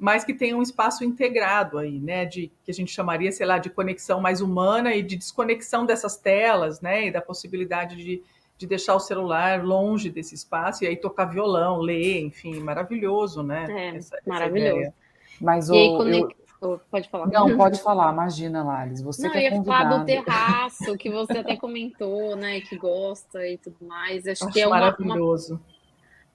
mas 0.00 0.24
que 0.24 0.32
tenha 0.32 0.56
um 0.56 0.62
espaço 0.62 1.04
integrado 1.04 1.76
aí, 1.76 2.00
né? 2.00 2.24
De 2.24 2.50
que 2.64 2.70
a 2.70 2.74
gente 2.74 2.90
chamaria, 2.90 3.30
sei 3.30 3.44
lá, 3.44 3.58
de 3.58 3.68
conexão 3.68 4.20
mais 4.20 4.40
humana 4.40 4.94
e 4.94 5.02
de 5.02 5.14
desconexão 5.14 5.84
dessas 5.84 6.16
telas, 6.16 6.80
né? 6.80 7.08
E 7.08 7.10
da 7.10 7.20
possibilidade 7.20 7.96
de, 7.96 8.22
de 8.56 8.66
deixar 8.66 8.94
o 8.94 9.00
celular 9.00 9.62
longe 9.62 10.08
desse 10.08 10.34
espaço 10.34 10.84
e 10.84 10.86
aí 10.86 10.96
tocar 10.96 11.26
violão, 11.26 11.80
ler, 11.80 12.22
enfim, 12.22 12.58
maravilhoso, 12.60 13.42
né? 13.42 13.66
É, 13.68 13.96
essa, 13.98 14.18
maravilhoso. 14.26 14.80
Essa 14.80 14.94
mas 15.38 15.70
o, 15.70 15.74
aí, 15.74 16.20
eu, 16.60 16.80
Pode 16.90 17.08
falar. 17.08 17.26
Não, 17.28 17.56
pode 17.56 17.80
falar, 17.82 18.12
imagina, 18.12 18.62
Lares. 18.62 19.00
Você 19.00 19.22
Não, 19.22 19.30
que 19.30 19.38
é 19.38 19.48
eu 19.48 19.54
ia 19.54 19.64
falar 19.64 19.98
do 19.98 20.04
terraço, 20.04 20.96
que 20.98 21.10
você 21.10 21.38
até 21.38 21.56
comentou, 21.56 22.36
né? 22.36 22.60
Que 22.60 22.76
gosta 22.76 23.46
e 23.46 23.56
tudo 23.56 23.76
mais. 23.80 24.26
Acho, 24.26 24.44
Acho 24.44 24.52
que 24.52 24.60
é 24.60 24.66
uma, 24.66 24.78
maravilhoso. 24.78 25.58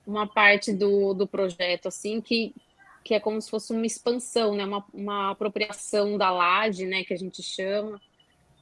Uma, 0.06 0.22
uma, 0.22 0.28
parte 0.28 0.74
do, 0.74 1.14
do 1.14 1.28
projeto, 1.28 1.88
assim, 1.88 2.22
que, 2.22 2.56
que 3.06 3.14
é 3.14 3.20
como 3.20 3.40
se 3.42 3.50
fosse 3.50 3.72
uma 3.72 3.86
expansão, 3.86 4.54
né? 4.56 4.66
Uma, 4.66 4.86
uma 4.94 5.32
apropriação 5.32 6.18
da 6.18 6.30
laje, 6.30 6.86
né? 6.86 7.06
Que 7.06 7.14
a 7.14 7.18
gente 7.18 7.42
chama. 7.42 8.02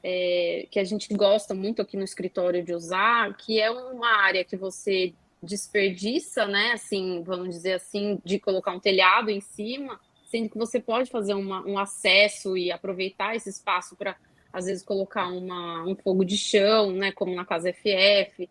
É, 0.06 0.68
que 0.70 0.78
a 0.78 0.84
gente 0.84 1.12
gosta 1.14 1.54
muito 1.54 1.80
aqui 1.80 1.96
no 1.96 2.04
escritório 2.04 2.62
de 2.62 2.74
usar, 2.74 3.34
que 3.38 3.58
é 3.58 3.70
uma 3.70 4.18
área 4.18 4.44
que 4.44 4.54
você 4.54 5.14
desperdiça, 5.42 6.46
né? 6.46 6.72
Assim, 6.72 7.22
vamos 7.22 7.48
dizer 7.48 7.72
assim, 7.72 8.20
de 8.22 8.38
colocar 8.38 8.72
um 8.72 8.80
telhado 8.80 9.30
em 9.30 9.40
cima 9.40 9.98
sendo 10.34 10.50
que 10.50 10.58
você 10.58 10.80
pode 10.80 11.10
fazer 11.10 11.34
uma, 11.34 11.64
um 11.64 11.78
acesso 11.78 12.56
e 12.56 12.72
aproveitar 12.72 13.36
esse 13.36 13.48
espaço 13.48 13.94
para, 13.94 14.16
às 14.52 14.66
vezes, 14.66 14.82
colocar 14.82 15.28
uma, 15.28 15.84
um 15.84 15.94
fogo 15.94 16.24
de 16.24 16.36
chão, 16.36 16.90
né, 16.90 17.12
como 17.12 17.32
na 17.36 17.44
casa 17.44 17.72
FF, 17.72 18.50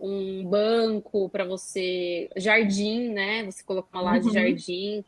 um 0.00 0.44
banco 0.44 1.28
para 1.28 1.44
você, 1.44 2.28
jardim, 2.34 3.10
né, 3.10 3.44
você 3.44 3.62
colocar 3.62 3.96
uma 3.96 4.02
laje 4.02 4.26
uhum. 4.26 4.32
de 4.32 4.34
jardim, 4.34 5.04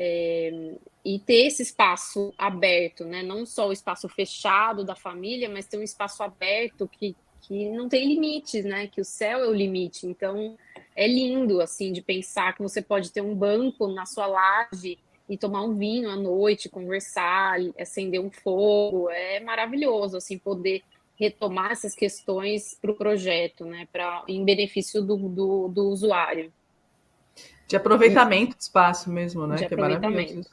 é, 0.00 0.76
e 1.04 1.18
ter 1.18 1.46
esse 1.46 1.60
espaço 1.60 2.32
aberto, 2.38 3.04
né, 3.04 3.20
não 3.20 3.44
só 3.44 3.66
o 3.66 3.72
espaço 3.72 4.08
fechado 4.08 4.84
da 4.84 4.94
família, 4.94 5.48
mas 5.48 5.66
ter 5.66 5.76
um 5.76 5.82
espaço 5.82 6.22
aberto 6.22 6.86
que, 6.86 7.16
que 7.40 7.68
não 7.70 7.88
tem 7.88 8.06
limites, 8.06 8.64
né, 8.64 8.86
que 8.86 9.00
o 9.00 9.04
céu 9.04 9.40
é 9.40 9.48
o 9.48 9.52
limite, 9.52 10.06
então 10.06 10.56
é 10.94 11.08
lindo, 11.08 11.60
assim, 11.60 11.92
de 11.92 12.00
pensar 12.00 12.54
que 12.54 12.62
você 12.62 12.80
pode 12.80 13.10
ter 13.10 13.22
um 13.22 13.34
banco 13.34 13.88
na 13.88 14.06
sua 14.06 14.28
laje 14.28 14.98
e 15.28 15.36
tomar 15.36 15.64
um 15.64 15.74
vinho 15.74 16.08
à 16.08 16.14
noite, 16.14 16.68
conversar, 16.68 17.58
acender 17.76 18.20
um 18.20 18.30
fogo, 18.30 19.10
é 19.10 19.40
maravilhoso, 19.40 20.16
assim, 20.16 20.38
poder 20.38 20.82
retomar 21.18 21.72
essas 21.72 21.96
questões 21.96 22.78
para 22.80 22.92
o 22.92 22.94
projeto, 22.94 23.64
né, 23.64 23.88
para 23.90 24.22
em 24.28 24.44
benefício 24.44 25.02
do, 25.02 25.16
do, 25.16 25.66
do, 25.66 25.88
usuário. 25.88 26.52
De 27.66 27.76
aproveitamento 27.76 28.56
de 28.56 28.62
espaço 28.62 29.10
mesmo, 29.10 29.46
né, 29.46 29.56
de 29.56 29.66
que 29.66 29.74
é 29.74 29.76
maravilhoso. 29.76 30.48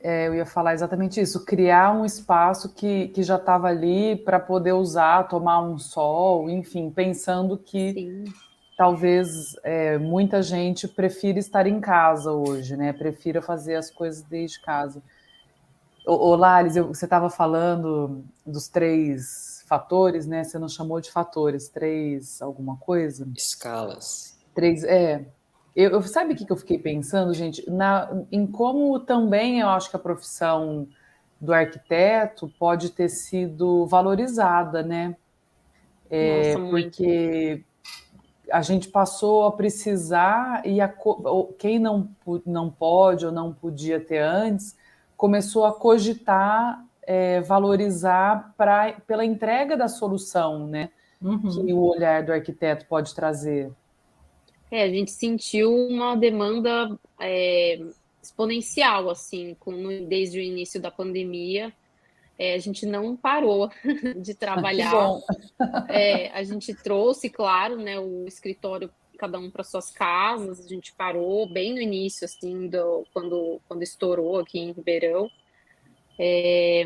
É, 0.00 0.28
eu 0.28 0.34
ia 0.34 0.44
falar 0.44 0.74
exatamente 0.74 1.18
isso, 1.18 1.46
criar 1.46 1.92
um 1.92 2.04
espaço 2.04 2.74
que, 2.74 3.08
que 3.08 3.22
já 3.22 3.36
estava 3.36 3.68
ali 3.68 4.16
para 4.16 4.38
poder 4.38 4.72
usar, 4.72 5.28
tomar 5.28 5.62
um 5.62 5.78
sol, 5.78 6.50
enfim, 6.50 6.90
pensando 6.90 7.56
que 7.56 7.92
Sim 7.92 8.24
talvez 8.76 9.56
é, 9.62 9.98
muita 9.98 10.42
gente 10.42 10.88
prefira 10.88 11.38
estar 11.38 11.66
em 11.66 11.80
casa 11.80 12.32
hoje, 12.32 12.76
né? 12.76 12.92
Prefira 12.92 13.40
fazer 13.40 13.76
as 13.76 13.90
coisas 13.90 14.22
desde 14.22 14.60
casa. 14.60 15.02
Ô, 16.06 16.12
ô 16.12 16.36
Lares, 16.36 16.76
eu, 16.76 16.88
você 16.88 17.06
estava 17.06 17.30
falando 17.30 18.24
dos 18.44 18.68
três 18.68 19.64
fatores, 19.66 20.26
né? 20.26 20.44
Você 20.44 20.58
não 20.58 20.68
chamou 20.68 21.00
de 21.00 21.10
fatores, 21.10 21.68
três 21.68 22.42
alguma 22.42 22.76
coisa? 22.76 23.26
Escalas. 23.36 24.36
Três, 24.54 24.84
é. 24.84 25.24
Eu, 25.74 25.90
eu 25.92 26.02
sabe 26.02 26.34
o 26.34 26.36
que, 26.36 26.44
que 26.44 26.52
eu 26.52 26.56
fiquei 26.56 26.78
pensando, 26.78 27.34
gente? 27.34 27.68
Na, 27.68 28.08
em 28.30 28.46
como 28.46 28.98
também 29.00 29.60
eu 29.60 29.68
acho 29.68 29.90
que 29.90 29.96
a 29.96 29.98
profissão 29.98 30.86
do 31.40 31.52
arquiteto 31.52 32.48
pode 32.58 32.90
ter 32.90 33.08
sido 33.08 33.86
valorizada, 33.86 34.82
né? 34.82 35.16
É, 36.08 36.54
Nossa, 36.54 36.70
porque 36.70 37.64
a 38.52 38.62
gente 38.62 38.88
passou 38.88 39.46
a 39.46 39.52
precisar 39.52 40.62
e 40.64 40.80
a, 40.80 40.92
quem 41.58 41.78
não, 41.78 42.08
não 42.46 42.70
pode 42.70 43.26
ou 43.26 43.32
não 43.32 43.52
podia 43.52 43.98
ter 43.98 44.18
antes 44.18 44.76
começou 45.16 45.64
a 45.64 45.72
cogitar 45.72 46.84
é, 47.06 47.40
valorizar 47.40 48.54
pra, 48.56 48.92
pela 49.06 49.24
entrega 49.24 49.76
da 49.76 49.88
solução, 49.88 50.66
né? 50.66 50.90
Uhum. 51.20 51.38
Que 51.48 51.72
o 51.72 51.80
olhar 51.80 52.22
do 52.22 52.32
arquiteto 52.32 52.86
pode 52.86 53.14
trazer. 53.14 53.70
É, 54.74 54.82
a 54.82 54.88
gente 54.88 55.12
sentiu 55.12 55.72
uma 55.72 56.16
demanda 56.16 56.98
é, 57.20 57.80
exponencial, 58.20 59.08
assim, 59.08 59.54
com, 59.60 60.04
desde 60.08 60.40
o 60.40 60.42
início 60.42 60.80
da 60.80 60.90
pandemia. 60.90 61.72
É, 62.36 62.54
a 62.54 62.58
gente 62.58 62.84
não 62.84 63.14
parou 63.14 63.70
de 64.20 64.34
trabalhar. 64.34 65.20
É, 65.88 66.28
a 66.30 66.42
gente 66.42 66.74
trouxe, 66.74 67.30
claro, 67.30 67.76
né, 67.76 68.00
o 68.00 68.26
escritório 68.26 68.90
cada 69.16 69.38
um 69.38 69.48
para 69.48 69.62
suas 69.62 69.92
casas. 69.92 70.58
A 70.58 70.68
gente 70.68 70.92
parou 70.92 71.48
bem 71.48 71.72
no 71.72 71.80
início, 71.80 72.24
assim, 72.24 72.66
do, 72.66 73.06
quando, 73.12 73.60
quando 73.68 73.84
estourou 73.84 74.40
aqui 74.40 74.58
em 74.58 74.72
Ribeirão. 74.72 75.30
É, 76.18 76.84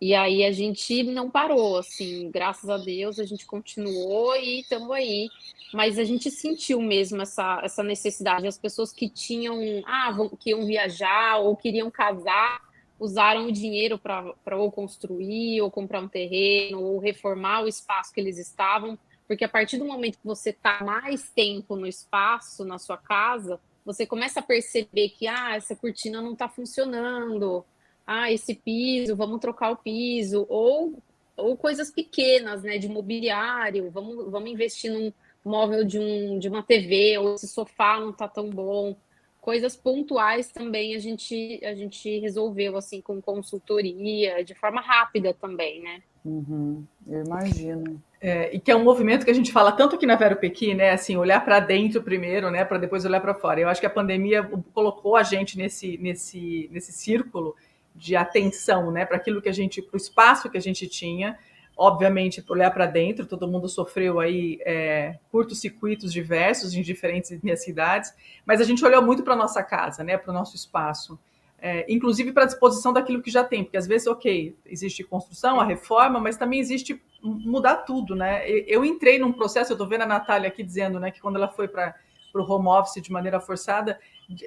e 0.00 0.14
aí 0.14 0.44
a 0.44 0.52
gente 0.52 1.02
não 1.02 1.30
parou, 1.30 1.78
assim, 1.78 2.30
graças 2.30 2.68
a 2.68 2.76
Deus 2.76 3.18
a 3.18 3.24
gente 3.24 3.46
continuou 3.46 4.36
e 4.36 4.60
estamos 4.60 4.90
aí. 4.90 5.28
Mas 5.72 5.98
a 5.98 6.04
gente 6.04 6.30
sentiu 6.30 6.80
mesmo 6.80 7.20
essa, 7.20 7.60
essa 7.62 7.82
necessidade. 7.82 8.46
As 8.46 8.58
pessoas 8.58 8.92
que 8.92 9.08
tinham, 9.08 9.58
ah, 9.86 10.10
vão, 10.10 10.28
que 10.30 10.50
iam 10.50 10.64
viajar 10.64 11.38
ou 11.38 11.56
queriam 11.56 11.90
casar, 11.90 12.60
usaram 12.98 13.46
o 13.46 13.52
dinheiro 13.52 13.98
para 13.98 14.56
ou 14.56 14.72
construir, 14.72 15.60
ou 15.60 15.70
comprar 15.70 16.00
um 16.00 16.08
terreno, 16.08 16.82
ou 16.82 16.98
reformar 16.98 17.62
o 17.62 17.68
espaço 17.68 18.12
que 18.12 18.20
eles 18.20 18.38
estavam. 18.38 18.98
Porque 19.26 19.44
a 19.44 19.48
partir 19.48 19.76
do 19.76 19.84
momento 19.84 20.18
que 20.18 20.26
você 20.26 20.50
está 20.50 20.82
mais 20.82 21.30
tempo 21.30 21.76
no 21.76 21.86
espaço, 21.86 22.64
na 22.64 22.78
sua 22.78 22.96
casa, 22.96 23.60
você 23.84 24.06
começa 24.06 24.40
a 24.40 24.42
perceber 24.42 25.10
que 25.10 25.26
ah, 25.26 25.54
essa 25.54 25.76
cortina 25.76 26.22
não 26.22 26.32
está 26.32 26.48
funcionando 26.48 27.64
ah, 28.10 28.32
esse 28.32 28.54
piso, 28.54 29.14
vamos 29.14 29.38
trocar 29.38 29.70
o 29.70 29.76
piso, 29.76 30.46
ou, 30.48 30.94
ou 31.36 31.58
coisas 31.58 31.90
pequenas, 31.90 32.62
né, 32.62 32.78
de 32.78 32.88
mobiliário, 32.88 33.90
vamos, 33.90 34.30
vamos 34.30 34.50
investir 34.50 34.90
num 34.90 35.12
móvel 35.44 35.84
de, 35.84 35.98
um, 35.98 36.38
de 36.38 36.48
uma 36.48 36.62
TV, 36.62 37.18
ou 37.18 37.34
esse 37.34 37.46
sofá 37.46 38.00
não 38.00 38.08
está 38.08 38.26
tão 38.26 38.48
bom. 38.48 38.96
Coisas 39.42 39.76
pontuais 39.76 40.50
também 40.50 40.94
a 40.94 40.98
gente, 40.98 41.60
a 41.62 41.74
gente 41.74 42.18
resolveu, 42.18 42.78
assim, 42.78 43.02
com 43.02 43.20
consultoria, 43.20 44.42
de 44.42 44.54
forma 44.54 44.80
rápida 44.80 45.34
também, 45.34 45.82
né? 45.82 46.02
Uhum, 46.24 46.84
eu 47.06 47.24
imagino. 47.24 48.02
É, 48.20 48.54
e 48.54 48.58
que 48.58 48.70
é 48.70 48.76
um 48.76 48.82
movimento 48.82 49.24
que 49.24 49.30
a 49.30 49.34
gente 49.34 49.52
fala 49.52 49.70
tanto 49.70 49.96
aqui 49.96 50.06
na 50.06 50.16
Vero 50.16 50.36
Pequi, 50.36 50.74
né? 50.74 50.92
Assim, 50.92 51.16
olhar 51.16 51.44
para 51.44 51.60
dentro 51.60 52.02
primeiro, 52.02 52.50
né? 52.50 52.64
Para 52.64 52.78
depois 52.78 53.04
olhar 53.04 53.20
para 53.20 53.34
fora. 53.34 53.60
Eu 53.60 53.68
acho 53.68 53.80
que 53.80 53.86
a 53.86 53.90
pandemia 53.90 54.42
colocou 54.72 55.14
a 55.14 55.22
gente 55.22 55.56
nesse, 55.56 55.96
nesse, 55.98 56.68
nesse 56.72 56.92
círculo 56.92 57.54
de 57.98 58.14
atenção, 58.16 58.90
né, 58.90 59.04
para 59.04 59.16
aquilo 59.16 59.42
que 59.42 59.48
a 59.48 59.52
gente, 59.52 59.82
para 59.82 59.94
o 59.94 59.96
espaço 59.96 60.48
que 60.48 60.56
a 60.56 60.60
gente 60.60 60.86
tinha, 60.86 61.36
obviamente, 61.76 62.40
para 62.40 62.54
olhar 62.54 62.70
para 62.70 62.86
dentro, 62.86 63.26
todo 63.26 63.46
mundo 63.46 63.68
sofreu 63.68 64.18
aí 64.20 64.58
é, 64.64 65.18
curtos-circuitos 65.30 66.12
diversos 66.12 66.74
em 66.74 66.82
diferentes 66.82 67.30
cidades, 67.62 68.14
mas 68.46 68.60
a 68.60 68.64
gente 68.64 68.84
olhou 68.84 69.02
muito 69.02 69.22
para 69.22 69.36
nossa 69.36 69.62
casa, 69.62 70.02
né, 70.02 70.16
para 70.16 70.30
o 70.30 70.34
nosso 70.34 70.56
espaço, 70.56 71.18
é, 71.60 71.84
inclusive 71.92 72.32
para 72.32 72.44
a 72.44 72.46
disposição 72.46 72.92
daquilo 72.92 73.20
que 73.20 73.30
já 73.30 73.42
tem, 73.42 73.64
porque 73.64 73.76
às 73.76 73.86
vezes, 73.86 74.06
ok, 74.06 74.56
existe 74.64 75.02
construção, 75.02 75.60
a 75.60 75.64
reforma, 75.64 76.20
mas 76.20 76.36
também 76.36 76.60
existe 76.60 77.02
mudar 77.20 77.78
tudo, 77.78 78.14
né? 78.14 78.48
Eu 78.48 78.84
entrei 78.84 79.18
num 79.18 79.32
processo, 79.32 79.72
eu 79.72 79.74
estou 79.74 79.88
vendo 79.88 80.02
a 80.02 80.06
Natália 80.06 80.46
aqui 80.46 80.62
dizendo, 80.62 81.00
né, 81.00 81.10
que 81.10 81.20
quando 81.20 81.34
ela 81.34 81.48
foi 81.48 81.66
para 81.66 81.94
o 82.32 82.42
home 82.42 82.68
office 82.68 83.02
de 83.02 83.10
maneira 83.10 83.40
forçada, 83.40 83.98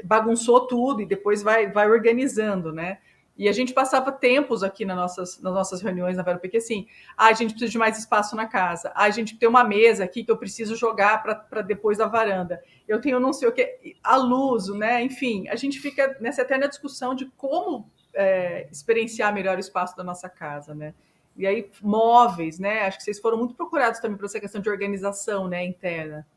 bagunçou 0.05 0.67
tudo 0.67 1.01
e 1.01 1.05
depois 1.05 1.43
vai, 1.43 1.69
vai 1.69 1.89
organizando, 1.89 2.71
né? 2.71 2.99
E 3.37 3.47
a 3.47 3.51
gente 3.51 3.73
passava 3.73 4.11
tempos 4.11 4.61
aqui 4.61 4.85
nas 4.85 4.95
nossas, 4.95 5.41
nas 5.41 5.53
nossas 5.53 5.81
reuniões 5.81 6.17
na 6.17 6.23
Vera 6.23 6.37
porque 6.37 6.57
assim, 6.57 6.87
ah, 7.17 7.27
a 7.27 7.33
gente 7.33 7.51
precisa 7.51 7.71
de 7.71 7.77
mais 7.77 7.97
espaço 7.97 8.35
na 8.35 8.45
casa, 8.45 8.91
ah, 8.93 9.05
a 9.05 9.09
gente 9.09 9.37
tem 9.37 9.47
uma 9.47 9.63
mesa 9.63 10.03
aqui 10.03 10.23
que 10.23 10.31
eu 10.31 10.37
preciso 10.37 10.75
jogar 10.75 11.23
para 11.23 11.61
depois 11.61 11.97
da 11.97 12.07
varanda, 12.07 12.61
eu 12.87 12.99
tenho 12.99 13.19
não 13.19 13.33
sei 13.33 13.47
o 13.47 13.51
que, 13.51 13.95
a 14.03 14.17
luz, 14.17 14.67
né? 14.67 15.01
Enfim, 15.03 15.47
a 15.47 15.55
gente 15.55 15.79
fica 15.79 16.17
nessa 16.19 16.41
eterna 16.41 16.67
discussão 16.67 17.15
de 17.15 17.25
como 17.37 17.89
é, 18.13 18.67
experienciar 18.71 19.33
melhor 19.33 19.57
o 19.57 19.61
espaço 19.61 19.95
da 19.95 20.03
nossa 20.03 20.29
casa, 20.29 20.75
né? 20.75 20.93
E 21.35 21.47
aí, 21.47 21.69
móveis, 21.81 22.59
né? 22.59 22.81
Acho 22.81 22.97
que 22.97 23.03
vocês 23.03 23.19
foram 23.19 23.37
muito 23.37 23.55
procurados 23.55 23.99
também 23.99 24.17
para 24.17 24.25
essa 24.25 24.39
questão 24.39 24.61
de 24.61 24.69
organização 24.69 25.47
né, 25.47 25.63
interna. 25.63 26.27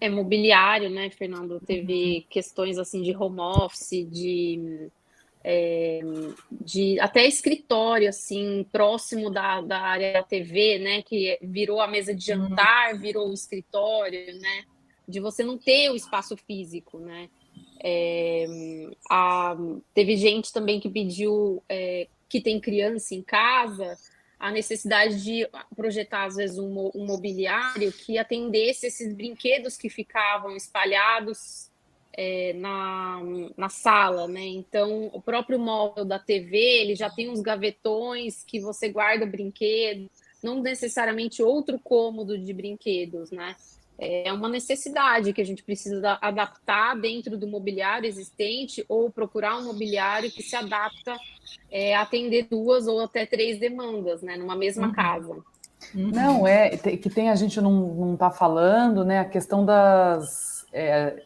É 0.00 0.10
mobiliário, 0.10 0.90
né, 0.90 1.08
Fernando? 1.10 1.60
Teve 1.60 2.18
uhum. 2.18 2.24
questões 2.28 2.78
assim 2.78 3.02
de 3.02 3.16
home 3.16 3.40
office, 3.40 4.06
de 4.10 4.90
é, 5.48 6.00
de 6.50 6.98
até 6.98 7.24
escritório, 7.24 8.08
assim, 8.08 8.66
próximo 8.72 9.30
da, 9.30 9.60
da 9.60 9.78
área 9.78 10.14
da 10.14 10.22
TV, 10.24 10.80
né? 10.80 11.02
Que 11.02 11.38
virou 11.40 11.80
a 11.80 11.86
mesa 11.86 12.12
de 12.12 12.32
uhum. 12.32 12.48
jantar, 12.48 12.98
virou 12.98 13.30
o 13.30 13.32
escritório, 13.32 14.36
né? 14.40 14.64
De 15.06 15.20
você 15.20 15.44
não 15.44 15.56
ter 15.56 15.88
o 15.88 15.94
espaço 15.94 16.36
físico, 16.36 16.98
né? 16.98 17.30
É, 17.80 18.46
a, 19.08 19.56
teve 19.94 20.16
gente 20.16 20.52
também 20.52 20.80
que 20.80 20.88
pediu 20.88 21.62
é, 21.68 22.08
que 22.28 22.40
tem 22.40 22.58
criança 22.58 23.14
em 23.14 23.22
casa 23.22 23.96
a 24.40 24.50
necessidade 24.50 25.22
de 25.22 25.48
projetar 25.76 26.24
às 26.24 26.34
vezes 26.34 26.58
um, 26.58 26.90
um 26.92 27.06
mobiliário 27.06 27.92
que 27.92 28.18
atendesse 28.18 28.86
esses 28.86 29.14
brinquedos 29.14 29.76
que 29.76 29.88
ficavam 29.88 30.56
espalhados 30.56 31.70
é, 32.16 32.54
na, 32.54 33.20
na 33.56 33.68
sala, 33.68 34.26
né? 34.26 34.44
Então, 34.46 35.10
o 35.12 35.20
próprio 35.20 35.58
móvel 35.58 36.04
da 36.04 36.18
TV, 36.18 36.56
ele 36.56 36.94
já 36.94 37.10
tem 37.10 37.28
uns 37.28 37.40
gavetões 37.40 38.42
que 38.42 38.58
você 38.58 38.88
guarda 38.88 39.26
brinquedos, 39.26 40.08
não 40.42 40.62
necessariamente 40.62 41.42
outro 41.42 41.78
cômodo 41.78 42.38
de 42.38 42.52
brinquedos, 42.52 43.30
né? 43.30 43.54
É 43.98 44.30
uma 44.30 44.48
necessidade 44.48 45.32
que 45.32 45.40
a 45.40 45.44
gente 45.44 45.62
precisa 45.62 46.18
adaptar 46.20 46.94
dentro 47.00 47.36
do 47.38 47.46
mobiliário 47.46 48.06
existente 48.06 48.84
ou 48.88 49.10
procurar 49.10 49.56
um 49.56 49.64
mobiliário 49.64 50.30
que 50.30 50.42
se 50.42 50.54
adapta 50.54 51.16
é, 51.70 51.94
a 51.94 52.02
atender 52.02 52.46
duas 52.50 52.86
ou 52.86 53.00
até 53.00 53.24
três 53.24 53.58
demandas, 53.58 54.22
né? 54.22 54.36
Numa 54.36 54.54
mesma 54.54 54.88
uhum. 54.88 54.92
casa. 54.92 55.32
Uhum. 55.94 56.10
Não, 56.10 56.46
é 56.46 56.76
que 56.76 57.08
tem 57.08 57.30
a 57.30 57.34
gente 57.34 57.58
não, 57.60 57.72
não 57.72 58.16
tá 58.16 58.30
falando, 58.30 59.04
né? 59.04 59.20
A 59.20 59.24
questão 59.24 59.64
das. 59.64 60.66
É, 60.72 61.22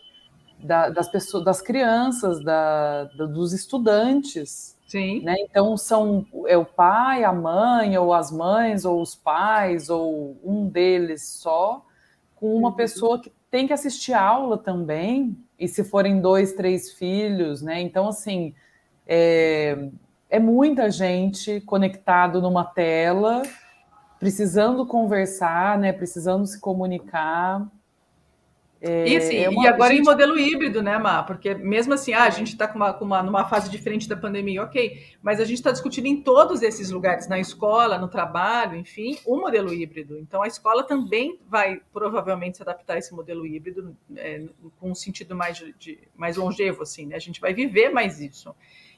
da, 0.62 0.88
das 0.88 1.08
pessoas, 1.08 1.44
das 1.44 1.60
crianças, 1.60 2.42
da, 2.42 3.04
dos 3.04 3.52
estudantes. 3.52 4.76
Sim. 4.86 5.20
Né? 5.22 5.36
Então 5.40 5.76
são 5.76 6.26
é 6.46 6.56
o 6.56 6.64
pai, 6.64 7.22
a 7.22 7.32
mãe, 7.32 7.96
ou 7.96 8.12
as 8.12 8.32
mães, 8.32 8.84
ou 8.84 9.00
os 9.00 9.14
pais, 9.14 9.88
ou 9.88 10.36
um 10.44 10.68
deles 10.68 11.28
só, 11.28 11.84
com 12.34 12.56
uma 12.56 12.70
uhum. 12.70 12.74
pessoa 12.74 13.20
que 13.20 13.32
tem 13.50 13.66
que 13.66 13.72
assistir 13.72 14.14
aula 14.14 14.58
também, 14.58 15.36
e 15.58 15.68
se 15.68 15.84
forem 15.84 16.20
dois, 16.20 16.54
três 16.54 16.92
filhos, 16.92 17.60
né? 17.60 17.80
Então, 17.80 18.08
assim, 18.08 18.54
é, 19.06 19.90
é 20.28 20.38
muita 20.38 20.90
gente 20.90 21.60
conectado 21.62 22.40
numa 22.40 22.64
tela, 22.64 23.42
precisando 24.18 24.86
conversar, 24.86 25.78
né? 25.78 25.92
Precisando 25.92 26.46
se 26.46 26.60
comunicar. 26.60 27.66
É, 28.82 29.06
e, 29.06 29.16
assim, 29.16 29.36
é 29.36 29.48
uma, 29.50 29.62
e 29.62 29.68
agora 29.68 29.90
gente... 29.90 30.00
em 30.00 30.04
modelo 30.04 30.38
híbrido, 30.38 30.82
né, 30.82 30.96
Má? 30.96 31.22
Porque 31.22 31.54
mesmo 31.54 31.92
assim, 31.92 32.14
ah, 32.14 32.24
a 32.24 32.30
gente 32.30 32.52
está 32.52 32.66
com 32.66 32.76
uma, 32.76 32.94
com 32.94 33.04
uma, 33.04 33.22
numa 33.22 33.44
fase 33.44 33.70
diferente 33.70 34.08
da 34.08 34.16
pandemia, 34.16 34.62
ok, 34.62 35.04
mas 35.22 35.38
a 35.38 35.44
gente 35.44 35.58
está 35.58 35.70
discutindo 35.70 36.06
em 36.06 36.22
todos 36.22 36.62
esses 36.62 36.90
lugares, 36.90 37.28
na 37.28 37.38
escola, 37.38 37.98
no 37.98 38.08
trabalho, 38.08 38.76
enfim, 38.76 39.18
o 39.26 39.36
um 39.36 39.40
modelo 39.40 39.72
híbrido. 39.72 40.18
Então 40.18 40.42
a 40.42 40.46
escola 40.46 40.82
também 40.82 41.38
vai 41.46 41.82
provavelmente 41.92 42.56
se 42.56 42.62
adaptar 42.62 42.94
a 42.94 42.98
esse 42.98 43.14
modelo 43.14 43.46
híbrido 43.46 43.94
é, 44.16 44.46
com 44.78 44.90
um 44.90 44.94
sentido 44.94 45.36
mais, 45.36 45.62
de, 45.78 45.98
mais 46.16 46.38
longevo, 46.38 46.82
assim, 46.82 47.04
né? 47.04 47.16
A 47.16 47.20
gente 47.20 47.38
vai 47.38 47.52
viver 47.52 47.90
mais 47.90 48.18
isso. 48.18 48.54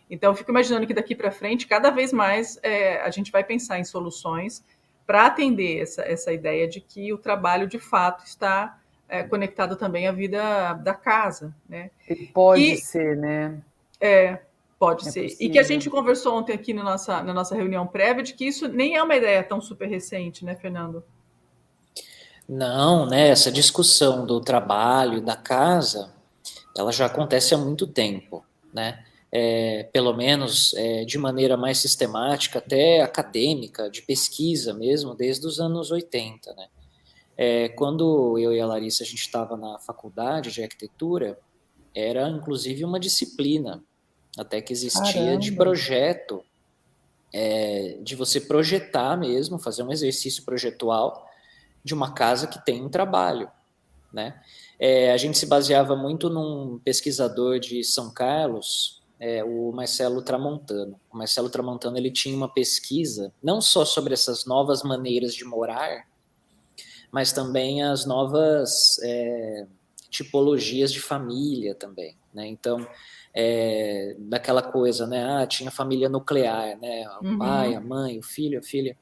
Então 0.09 0.31
eu 0.31 0.37
fico 0.37 0.53
imaginando 0.53 0.87
que 0.87 0.95
daqui 0.95 1.17
para 1.17 1.33
frente, 1.33 1.67
cada 1.67 1.91
vez 1.91 2.13
mais 2.13 2.57
é, 2.63 3.01
a 3.01 3.11
gente 3.11 3.33
vai 3.33 3.43
pensar 3.43 3.81
em 3.81 3.85
soluções 3.85 4.65
para 5.05 5.27
atender 5.27 5.81
essa, 5.81 6.03
essa 6.03 6.33
ideia 6.33 6.69
de 6.69 6.81
que 6.81 7.13
o 7.13 7.19
trabalho 7.19 7.67
de 7.67 7.81
fato 7.81 8.25
está 8.25 8.79
é, 9.13 9.23
conectado 9.23 9.77
também 9.77 10.09
à 10.09 10.13
vida 10.13 10.73
da 10.73 10.95
casa, 10.95 11.55
né? 11.69 11.91
pode 12.33 12.63
e, 12.63 12.79
ser, 12.79 13.15
né? 13.19 13.61
É, 14.01 14.39
pode 14.79 15.07
é 15.07 15.11
ser. 15.11 15.23
Possível. 15.25 15.47
E 15.47 15.51
que 15.51 15.59
a 15.59 15.63
gente 15.63 15.91
conversou 15.91 16.39
ontem 16.39 16.55
aqui 16.55 16.73
na 16.73 16.83
nossa, 16.83 17.23
na 17.23 17.35
nossa 17.35 17.55
reunião 17.55 17.87
prévia 17.87 18.23
de 18.23 18.33
que 18.33 18.47
isso 18.47 18.67
nem 18.69 18.97
é 18.97 19.03
uma 19.03 19.15
ideia 19.15 19.45
tão 19.45 19.61
super 19.61 19.87
recente, 19.87 20.47
né, 20.47 20.57
Fernando? 20.57 21.05
Não, 22.49 23.05
né? 23.05 23.29
Essa 23.29 23.53
discussão 23.53 24.25
do 24.25 24.41
trabalho 24.41 25.21
da 25.21 25.37
casa, 25.37 26.11
ela 26.75 26.91
já 26.91 27.05
acontece 27.05 27.55
há 27.55 27.59
muito 27.59 27.87
tempo, 27.87 28.43
né? 28.73 29.05
É, 29.31 29.91
pelo 29.93 30.15
menos 30.15 30.73
é, 30.75 31.05
de 31.05 31.19
maneira 31.19 31.57
mais 31.57 31.77
sistemática, 31.77 32.61
até 32.61 33.03
acadêmica, 33.03 33.91
de 33.91 34.01
pesquisa 34.01 34.73
mesmo, 34.73 35.15
desde 35.15 35.47
os 35.47 35.61
anos 35.61 35.91
80, 35.91 36.55
né? 36.55 36.67
É, 37.37 37.69
quando 37.71 38.39
eu 38.39 38.53
e 38.53 38.61
a 38.61 38.67
Larissa 38.67 39.03
a 39.03 39.07
gente 39.07 39.21
estava 39.21 39.57
na 39.57 39.79
faculdade 39.79 40.51
de 40.51 40.63
arquitetura, 40.63 41.39
era 41.95 42.29
inclusive 42.29 42.85
uma 42.85 43.01
disciplina 43.01 43.83
até 44.39 44.61
que 44.61 44.73
existia 44.73 45.13
Caramba. 45.13 45.39
de 45.39 45.53
projeto, 45.53 46.45
é, 47.33 47.99
de 48.03 48.15
você 48.17 48.41
projetar 48.41 49.17
mesmo, 49.17 49.59
fazer 49.59 49.83
um 49.83 49.93
exercício 49.93 50.45
projetual 50.45 51.27
de 51.85 51.93
uma 51.95 52.13
casa 52.13 52.47
que 52.47 52.65
tem 52.65 52.83
um 52.83 52.89
trabalho, 52.89 53.51
né? 54.13 54.41
é, 54.85 55.13
a 55.13 55.17
gente 55.17 55.39
se 55.39 55.47
baseava 55.47 55.95
muito 55.95 56.29
num 56.29 56.81
pesquisador 56.81 57.61
de 57.61 57.85
São 57.85 58.13
Carlos, 58.13 59.01
é, 59.21 59.45
o 59.45 59.71
Marcelo 59.71 60.21
Tramontano. 60.23 60.99
O 61.09 61.17
Marcelo 61.17 61.49
Tramontano 61.49 61.97
ele 61.97 62.11
tinha 62.11 62.37
uma 62.37 62.53
pesquisa 62.53 63.33
não 63.41 63.61
só 63.61 63.85
sobre 63.85 64.13
essas 64.13 64.45
novas 64.45 64.83
maneiras 64.83 65.37
de 65.37 65.45
morar, 65.45 66.09
mas 67.13 67.31
também 67.31 67.83
as 67.83 68.07
novas 68.07 68.99
é, 69.03 69.67
tipologias 70.09 70.91
de 70.93 71.01
família 71.01 71.75
também, 71.75 72.17
né? 72.33 72.47
Então, 72.47 72.87
é, 73.35 74.17
daquela 74.19 74.63
coisa, 74.63 75.07
né? 75.07 75.25
Ah, 75.25 75.47
tinha 75.47 75.71
família 75.71 76.09
nuclear, 76.09 76.79
né? 76.81 77.07
O 77.21 77.27
uhum. 77.27 77.39
pai, 77.39 77.75
a 77.75 77.81
mãe, 77.81 78.19
o 78.19 78.23
filho, 78.23 78.59
a 78.59 78.63
filha. 78.63 78.97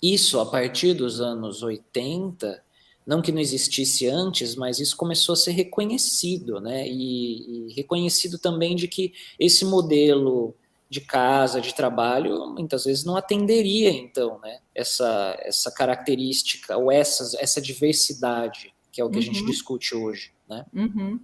Isso, 0.00 0.38
a 0.38 0.46
partir 0.46 0.94
dos 0.94 1.20
anos 1.20 1.62
80, 1.62 2.62
não 3.06 3.22
que 3.22 3.32
não 3.32 3.40
existisse 3.40 4.06
antes, 4.08 4.54
mas 4.54 4.78
isso 4.78 4.96
começou 4.96 5.32
a 5.32 5.36
ser 5.36 5.52
reconhecido, 5.52 6.60
né? 6.60 6.88
E, 6.88 7.68
e, 7.68 7.74
reconhecido 7.74 8.38
também 8.38 8.76
de 8.76 8.88
que 8.88 9.12
esse 9.38 9.64
modelo 9.64 10.54
de 10.88 11.00
casa, 11.00 11.60
de 11.60 11.74
trabalho, 11.74 12.48
muitas 12.50 12.84
vezes 12.84 13.04
não 13.04 13.16
atenderia, 13.16 13.90
então, 13.90 14.38
né? 14.40 14.58
Essa, 14.74 15.36
essa 15.40 15.70
característica 15.70 16.76
ou 16.76 16.92
essa, 16.92 17.36
essa 17.40 17.60
diversidade, 17.60 18.72
que 18.92 19.00
é 19.00 19.04
o 19.04 19.10
que 19.10 19.16
uhum. 19.16 19.22
a 19.22 19.24
gente 19.24 19.40
uhum. 19.40 19.46
discute 19.46 19.94
hoje, 19.94 20.32
né? 20.48 20.64
Uhum. 20.72 21.20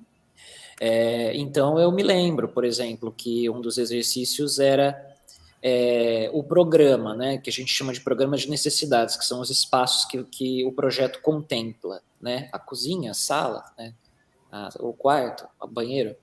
É, 0.80 1.36
então, 1.36 1.78
eu 1.78 1.92
me 1.92 2.02
lembro, 2.02 2.48
por 2.48 2.64
exemplo, 2.64 3.14
que 3.16 3.48
um 3.48 3.60
dos 3.60 3.78
exercícios 3.78 4.58
era 4.58 5.12
é, 5.62 6.28
o 6.32 6.42
programa, 6.42 7.14
né, 7.14 7.38
que 7.38 7.48
a 7.48 7.52
gente 7.52 7.72
chama 7.72 7.92
de 7.92 8.00
programa 8.00 8.36
de 8.36 8.50
necessidades, 8.50 9.16
que 9.16 9.24
são 9.24 9.40
os 9.40 9.48
espaços 9.48 10.04
que, 10.06 10.24
que 10.24 10.64
o 10.64 10.72
projeto 10.72 11.20
contempla, 11.22 12.02
né, 12.20 12.48
a 12.52 12.58
cozinha, 12.58 13.12
a 13.12 13.14
sala, 13.14 13.64
né, 13.78 13.94
a, 14.52 14.68
o 14.78 14.92
quarto, 14.92 15.46
o 15.60 15.66
banheiro, 15.66 16.14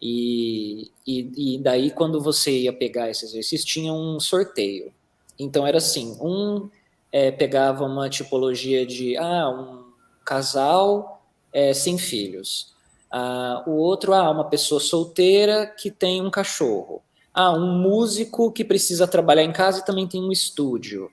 e, 0.00 0.90
e, 1.06 1.56
e, 1.56 1.58
daí 1.58 1.90
quando 1.90 2.20
você 2.20 2.50
ia 2.60 2.72
pegar 2.72 3.10
esse 3.10 3.24
exercício 3.24 3.66
tinha 3.66 3.92
um 3.92 4.20
sorteio, 4.20 4.92
então 5.38 5.66
era 5.66 5.78
assim, 5.78 6.16
um 6.20 6.70
é, 7.10 7.30
pegava 7.30 7.84
uma 7.84 8.08
tipologia 8.08 8.86
de, 8.86 9.16
ah, 9.16 9.48
um 9.48 9.92
casal 10.24 11.22
é, 11.52 11.74
sem 11.74 11.98
filhos, 11.98 12.74
ah, 13.16 13.62
o 13.64 13.70
outro, 13.76 14.12
ah, 14.12 14.28
uma 14.28 14.48
pessoa 14.48 14.80
solteira 14.80 15.66
que 15.66 15.88
tem 15.88 16.20
um 16.20 16.30
cachorro, 16.30 17.00
ah, 17.32 17.52
um 17.52 17.78
músico 17.78 18.50
que 18.50 18.64
precisa 18.64 19.06
trabalhar 19.06 19.44
em 19.44 19.52
casa 19.52 19.78
e 19.78 19.84
também 19.84 20.08
tem 20.08 20.20
um 20.20 20.32
estúdio. 20.32 21.08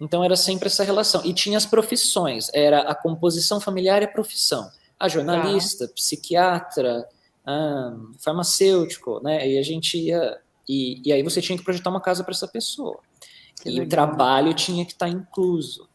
Então 0.00 0.22
era 0.22 0.36
sempre 0.36 0.66
essa 0.66 0.84
relação. 0.84 1.20
E 1.24 1.34
tinha 1.34 1.58
as 1.58 1.66
profissões, 1.66 2.48
era 2.54 2.80
a 2.82 2.94
composição 2.94 3.60
familiar 3.60 4.02
e 4.02 4.04
a 4.04 4.08
profissão. 4.08 4.70
A 5.02 5.08
jornalista, 5.08 5.88
tá. 5.88 5.94
psiquiatra, 5.94 7.06
ah, 7.44 7.96
farmacêutico, 8.18 9.20
né? 9.22 9.48
E 9.48 9.58
a 9.58 9.62
gente 9.62 9.98
ia. 9.98 10.38
E, 10.68 11.02
e 11.04 11.12
aí 11.12 11.22
você 11.22 11.40
tinha 11.40 11.58
que 11.58 11.64
projetar 11.64 11.90
uma 11.90 12.00
casa 12.00 12.22
para 12.22 12.32
essa 12.32 12.46
pessoa. 12.46 13.00
Que 13.60 13.68
e 13.68 13.72
legal. 13.72 13.86
o 13.86 13.88
trabalho 13.88 14.54
tinha 14.54 14.84
que 14.84 14.92
estar 14.92 15.06
tá 15.06 15.12
incluso. 15.12 15.88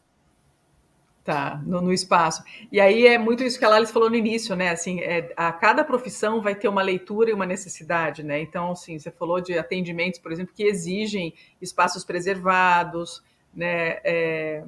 Tá, 1.24 1.60
no, 1.66 1.82
no, 1.82 1.92
espaço. 1.92 2.42
E 2.72 2.80
aí 2.80 3.06
é 3.06 3.18
muito 3.18 3.44
isso 3.44 3.58
que 3.58 3.64
a 3.64 3.74
Alice 3.74 3.92
falou 3.92 4.08
no 4.08 4.16
início, 4.16 4.56
né? 4.56 4.70
Assim, 4.70 5.00
é, 5.00 5.30
a 5.36 5.52
cada 5.52 5.84
profissão 5.84 6.40
vai 6.40 6.54
ter 6.54 6.68
uma 6.68 6.80
leitura 6.80 7.28
e 7.28 7.34
uma 7.34 7.44
necessidade, 7.44 8.22
né? 8.22 8.40
Então, 8.40 8.72
assim, 8.72 8.98
você 8.98 9.10
falou 9.10 9.38
de 9.38 9.58
atendimentos, 9.58 10.18
por 10.18 10.32
exemplo, 10.32 10.54
que 10.54 10.62
exigem 10.62 11.34
espaços 11.60 12.02
preservados, 12.02 13.22
né? 13.54 13.98
É, 14.04 14.64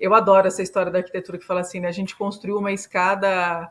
eu 0.00 0.14
adoro 0.14 0.48
essa 0.48 0.62
história 0.62 0.90
da 0.90 0.98
arquitetura 0.98 1.38
que 1.38 1.44
fala 1.44 1.60
assim, 1.60 1.78
né? 1.78 1.88
A 1.88 1.92
gente 1.92 2.16
construiu 2.16 2.56
uma 2.56 2.72
escada. 2.72 3.70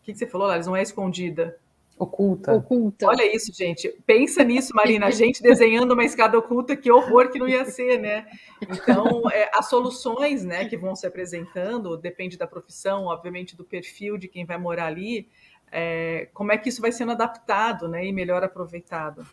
O 0.00 0.04
que, 0.04 0.12
que 0.12 0.18
você 0.18 0.26
falou, 0.26 0.48
Alice? 0.48 0.68
Não 0.68 0.76
é 0.76 0.82
escondida. 0.82 1.58
Oculta. 1.98 2.52
Oculta. 2.52 3.06
Olha 3.06 3.34
isso, 3.34 3.52
gente. 3.52 3.88
Pensa 4.06 4.44
nisso, 4.44 4.74
Marina. 4.74 5.06
A 5.06 5.10
gente 5.10 5.42
desenhando 5.42 5.92
uma 5.92 6.04
escada 6.04 6.38
oculta, 6.38 6.76
que 6.76 6.90
horror 6.90 7.30
que 7.30 7.38
não 7.38 7.48
ia 7.48 7.64
ser, 7.64 7.98
né? 7.98 8.26
Então, 8.62 9.22
é, 9.32 9.50
as 9.54 9.68
soluções 9.68 10.44
né, 10.44 10.66
que 10.66 10.76
vão 10.76 10.94
se 10.94 11.06
apresentando, 11.06 11.96
depende 11.96 12.36
da 12.36 12.46
profissão, 12.46 13.06
obviamente, 13.06 13.56
do 13.56 13.64
perfil 13.64 14.18
de 14.18 14.28
quem 14.28 14.44
vai 14.44 14.58
morar 14.58 14.86
ali, 14.86 15.26
é, 15.72 16.28
como 16.34 16.52
é 16.52 16.58
que 16.58 16.68
isso 16.68 16.82
vai 16.82 16.92
sendo 16.92 17.12
adaptado 17.12 17.88
né, 17.88 18.04
e 18.04 18.12
melhor 18.12 18.44
aproveitado. 18.44 19.26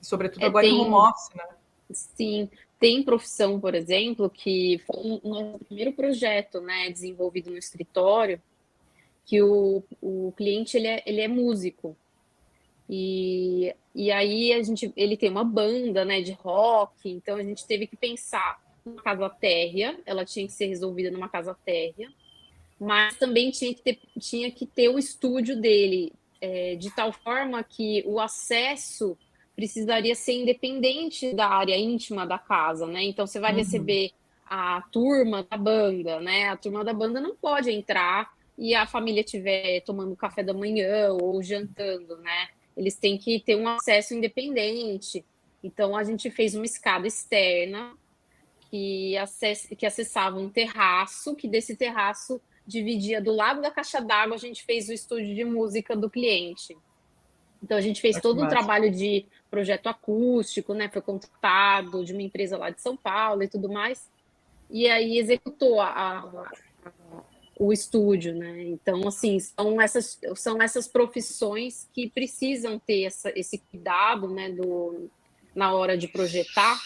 Sobretudo 0.00 0.44
é, 0.44 0.46
agora 0.46 0.66
tem, 0.66 0.76
em 0.76 0.80
home 0.80 0.94
office, 0.94 1.30
né? 1.34 1.44
Sim. 1.90 2.50
Tem 2.78 3.02
profissão, 3.02 3.60
por 3.60 3.74
exemplo, 3.74 4.28
que 4.28 4.80
foi 4.86 4.96
um, 4.96 5.20
um 5.24 5.58
primeiro 5.58 5.92
projeto 5.92 6.60
né, 6.60 6.90
desenvolvido 6.90 7.50
no 7.50 7.56
escritório, 7.56 8.40
que 9.24 9.42
o, 9.42 9.82
o 10.02 10.32
cliente 10.36 10.76
ele 10.76 10.86
é, 10.86 11.02
ele 11.06 11.20
é 11.20 11.28
músico. 11.28 11.96
E, 12.88 13.74
e 13.94 14.10
aí 14.10 14.52
a 14.52 14.62
gente, 14.62 14.92
ele 14.96 15.16
tem 15.16 15.30
uma 15.30 15.44
banda 15.44 16.04
né, 16.04 16.20
de 16.20 16.32
rock, 16.32 17.08
então 17.08 17.36
a 17.36 17.42
gente 17.42 17.66
teve 17.66 17.86
que 17.86 17.96
pensar 17.96 18.62
numa 18.84 19.02
casa 19.02 19.30
térrea, 19.30 19.98
ela 20.04 20.24
tinha 20.24 20.46
que 20.46 20.52
ser 20.52 20.66
resolvida 20.66 21.10
numa 21.10 21.28
casa 21.28 21.56
térrea, 21.64 22.12
mas 22.78 23.16
também 23.16 23.50
tinha 23.50 23.74
que 23.74 23.80
ter, 23.80 23.98
tinha 24.18 24.50
que 24.50 24.66
ter 24.66 24.88
o 24.88 24.98
estúdio 24.98 25.58
dele, 25.58 26.12
é, 26.40 26.74
de 26.74 26.90
tal 26.90 27.12
forma 27.12 27.62
que 27.64 28.02
o 28.06 28.20
acesso 28.20 29.16
precisaria 29.54 30.14
ser 30.14 30.32
independente 30.32 31.32
da 31.34 31.48
área 31.48 31.76
íntima 31.76 32.26
da 32.26 32.38
casa, 32.38 32.86
né? 32.86 33.04
Então 33.04 33.26
você 33.26 33.38
vai 33.38 33.52
uhum. 33.52 33.58
receber 33.58 34.10
a 34.46 34.82
turma 34.92 35.42
da 35.42 35.56
banda, 35.56 36.20
né? 36.20 36.48
A 36.48 36.56
turma 36.56 36.84
da 36.84 36.92
banda 36.92 37.20
não 37.20 37.34
pode 37.34 37.70
entrar 37.70 38.32
e 38.56 38.74
a 38.74 38.86
família 38.86 39.20
estiver 39.20 39.80
tomando 39.80 40.16
café 40.16 40.42
da 40.42 40.54
manhã 40.54 41.12
ou 41.12 41.42
jantando, 41.42 42.16
né? 42.18 42.48
Eles 42.76 42.96
têm 42.96 43.16
que 43.18 43.40
ter 43.40 43.56
um 43.56 43.68
acesso 43.68 44.14
independente. 44.14 45.24
Então, 45.62 45.96
a 45.96 46.04
gente 46.04 46.30
fez 46.30 46.54
uma 46.54 46.64
escada 46.64 47.06
externa 47.06 47.94
que, 48.70 49.16
acess 49.16 49.68
que 49.76 49.86
acessava 49.86 50.38
um 50.38 50.50
terraço, 50.50 51.34
que 51.34 51.48
desse 51.48 51.76
terraço 51.76 52.40
dividia 52.66 53.20
do 53.20 53.32
lado 53.32 53.60
da 53.60 53.70
caixa 53.70 54.00
d'água, 54.00 54.34
a 54.34 54.38
gente 54.38 54.64
fez 54.64 54.88
o 54.88 54.92
estúdio 54.92 55.34
de 55.34 55.44
música 55.44 55.96
do 55.96 56.10
cliente. 56.10 56.76
Então, 57.62 57.78
a 57.78 57.80
gente 57.80 58.00
fez 58.00 58.20
todo 58.20 58.44
um 58.44 58.48
trabalho 58.48 58.90
de 58.90 59.24
projeto 59.54 59.86
acústico, 59.86 60.74
né? 60.74 60.88
Foi 60.88 61.00
contratado 61.00 62.04
de 62.04 62.12
uma 62.12 62.22
empresa 62.22 62.58
lá 62.58 62.70
de 62.70 62.80
São 62.80 62.96
Paulo 62.96 63.44
e 63.44 63.48
tudo 63.48 63.68
mais. 63.72 64.10
E 64.68 64.88
aí 64.88 65.16
executou 65.16 65.80
a, 65.80 65.90
a 65.90 66.52
o 67.56 67.72
estúdio, 67.72 68.34
né? 68.34 68.64
Então, 68.64 69.06
assim, 69.06 69.38
são 69.38 69.80
essas, 69.80 70.18
são 70.34 70.60
essas 70.60 70.88
profissões 70.88 71.88
que 71.92 72.10
precisam 72.10 72.80
ter 72.80 73.04
essa, 73.04 73.32
esse 73.38 73.58
cuidado, 73.58 74.28
né, 74.28 74.50
do, 74.50 75.08
na 75.54 75.72
hora 75.72 75.96
de 75.96 76.08
projetar, 76.08 76.76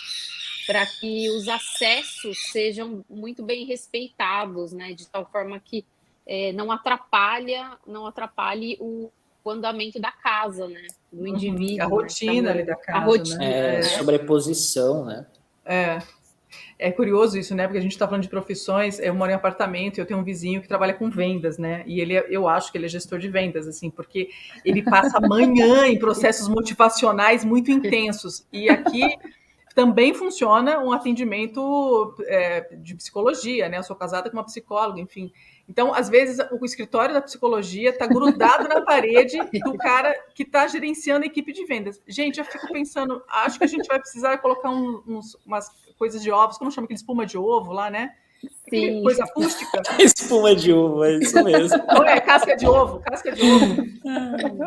para 0.67 0.85
que 0.85 1.31
os 1.31 1.49
acessos 1.49 2.37
sejam 2.53 3.03
muito 3.09 3.43
bem 3.43 3.65
respeitados, 3.65 4.73
né? 4.73 4.93
De 4.93 5.07
tal 5.07 5.25
forma 5.25 5.59
que 5.59 5.87
é, 6.27 6.53
não 6.53 6.71
atrapalha, 6.71 7.79
não 7.87 8.07
atrapalhe 8.07 8.77
o, 8.79 9.11
o 9.49 9.53
andamento 9.53 10.01
da 10.01 10.13
casa, 10.13 10.67
né? 10.69 10.87
Do 11.13 11.21
uhum. 11.21 11.29
indivíduo. 11.29 11.83
A 11.83 11.87
rotina 11.87 12.43
né? 12.43 12.51
ali 12.51 12.65
da 12.65 12.77
casa. 12.77 12.99
A 12.99 13.05
rotina. 13.05 13.39
Né? 13.39 13.79
É, 13.79 13.83
sobreposição, 13.83 15.05
né? 15.05 15.27
É. 15.65 15.99
É 16.79 16.93
curioso 16.93 17.37
isso, 17.37 17.55
né? 17.55 17.67
Porque 17.67 17.79
a 17.79 17.83
gente 17.83 17.93
está 17.93 18.07
falando 18.07 18.23
de 18.23 18.29
profissões. 18.29 19.01
Eu 19.01 19.13
moro 19.15 19.33
em 19.33 19.35
apartamento 19.35 19.99
e 19.99 20.01
eu 20.01 20.07
tenho 20.07 20.21
um 20.21 20.25
vizinho 20.25 20.63
que 20.63 20.69
trabalha 20.69 20.95
com 20.95 21.11
vendas, 21.11 21.59
né? 21.59 21.83
E 21.87 22.01
ele, 22.01 22.17
é, 22.17 22.27
eu 22.31 22.49
acho 22.49 22.71
que 22.71 22.79
ele 22.79 22.87
é 22.87 22.89
gestor 22.89 23.19
de 23.19 23.29
vendas, 23.29 23.67
assim, 23.67 23.91
porque 23.91 24.29
ele 24.65 24.83
passa 24.83 25.21
manhã 25.21 25.87
em 25.89 25.99
processos 25.99 26.49
motivacionais 26.49 27.45
muito 27.45 27.71
intensos. 27.73 28.47
E 28.53 28.69
aqui 28.69 29.19
também 29.75 30.15
funciona 30.15 30.79
um 30.79 30.93
atendimento 30.93 32.15
é, 32.27 32.77
de 32.77 32.95
psicologia, 32.95 33.69
né? 33.69 33.79
Eu 33.79 33.83
sou 33.83 33.97
casada 33.97 34.31
com 34.31 34.37
uma 34.37 34.45
psicóloga, 34.45 35.01
enfim. 35.01 35.33
Então, 35.69 35.93
às 35.93 36.09
vezes, 36.09 36.39
o 36.51 36.65
escritório 36.65 37.15
da 37.15 37.21
psicologia 37.21 37.91
está 37.91 38.07
grudado 38.07 38.69
na 38.69 38.81
parede 38.81 39.39
do 39.63 39.77
cara 39.77 40.15
que 40.35 40.43
está 40.43 40.67
gerenciando 40.67 41.25
a 41.25 41.27
equipe 41.27 41.53
de 41.53 41.65
vendas. 41.67 42.01
Gente, 42.07 42.39
eu 42.39 42.45
fico 42.45 42.73
pensando, 42.73 43.23
acho 43.29 43.59
que 43.59 43.65
a 43.65 43.69
gente 43.69 43.87
vai 43.87 43.99
precisar 43.99 44.39
colocar 44.39 44.71
um, 44.71 45.03
uns, 45.07 45.37
umas 45.45 45.71
coisas 45.99 46.23
de 46.23 46.31
ovos, 46.31 46.57
como 46.57 46.71
chama 46.71 46.87
aquele 46.87 46.99
espuma 46.99 47.27
de 47.27 47.37
ovo 47.37 47.73
lá, 47.73 47.91
né? 47.91 48.15
Sim. 48.69 49.03
Coisa 49.03 49.25
acústica. 49.25 49.83
espuma 49.99 50.55
de 50.55 50.73
ovo, 50.73 51.05
é 51.05 51.19
isso 51.19 51.43
mesmo. 51.43 51.79
Não 51.89 52.05
é, 52.05 52.21
casca 52.21 52.57
de 52.57 52.67
ovo, 52.67 53.01
casca 53.01 53.33
de 53.33 53.43
ovo. 53.43 53.83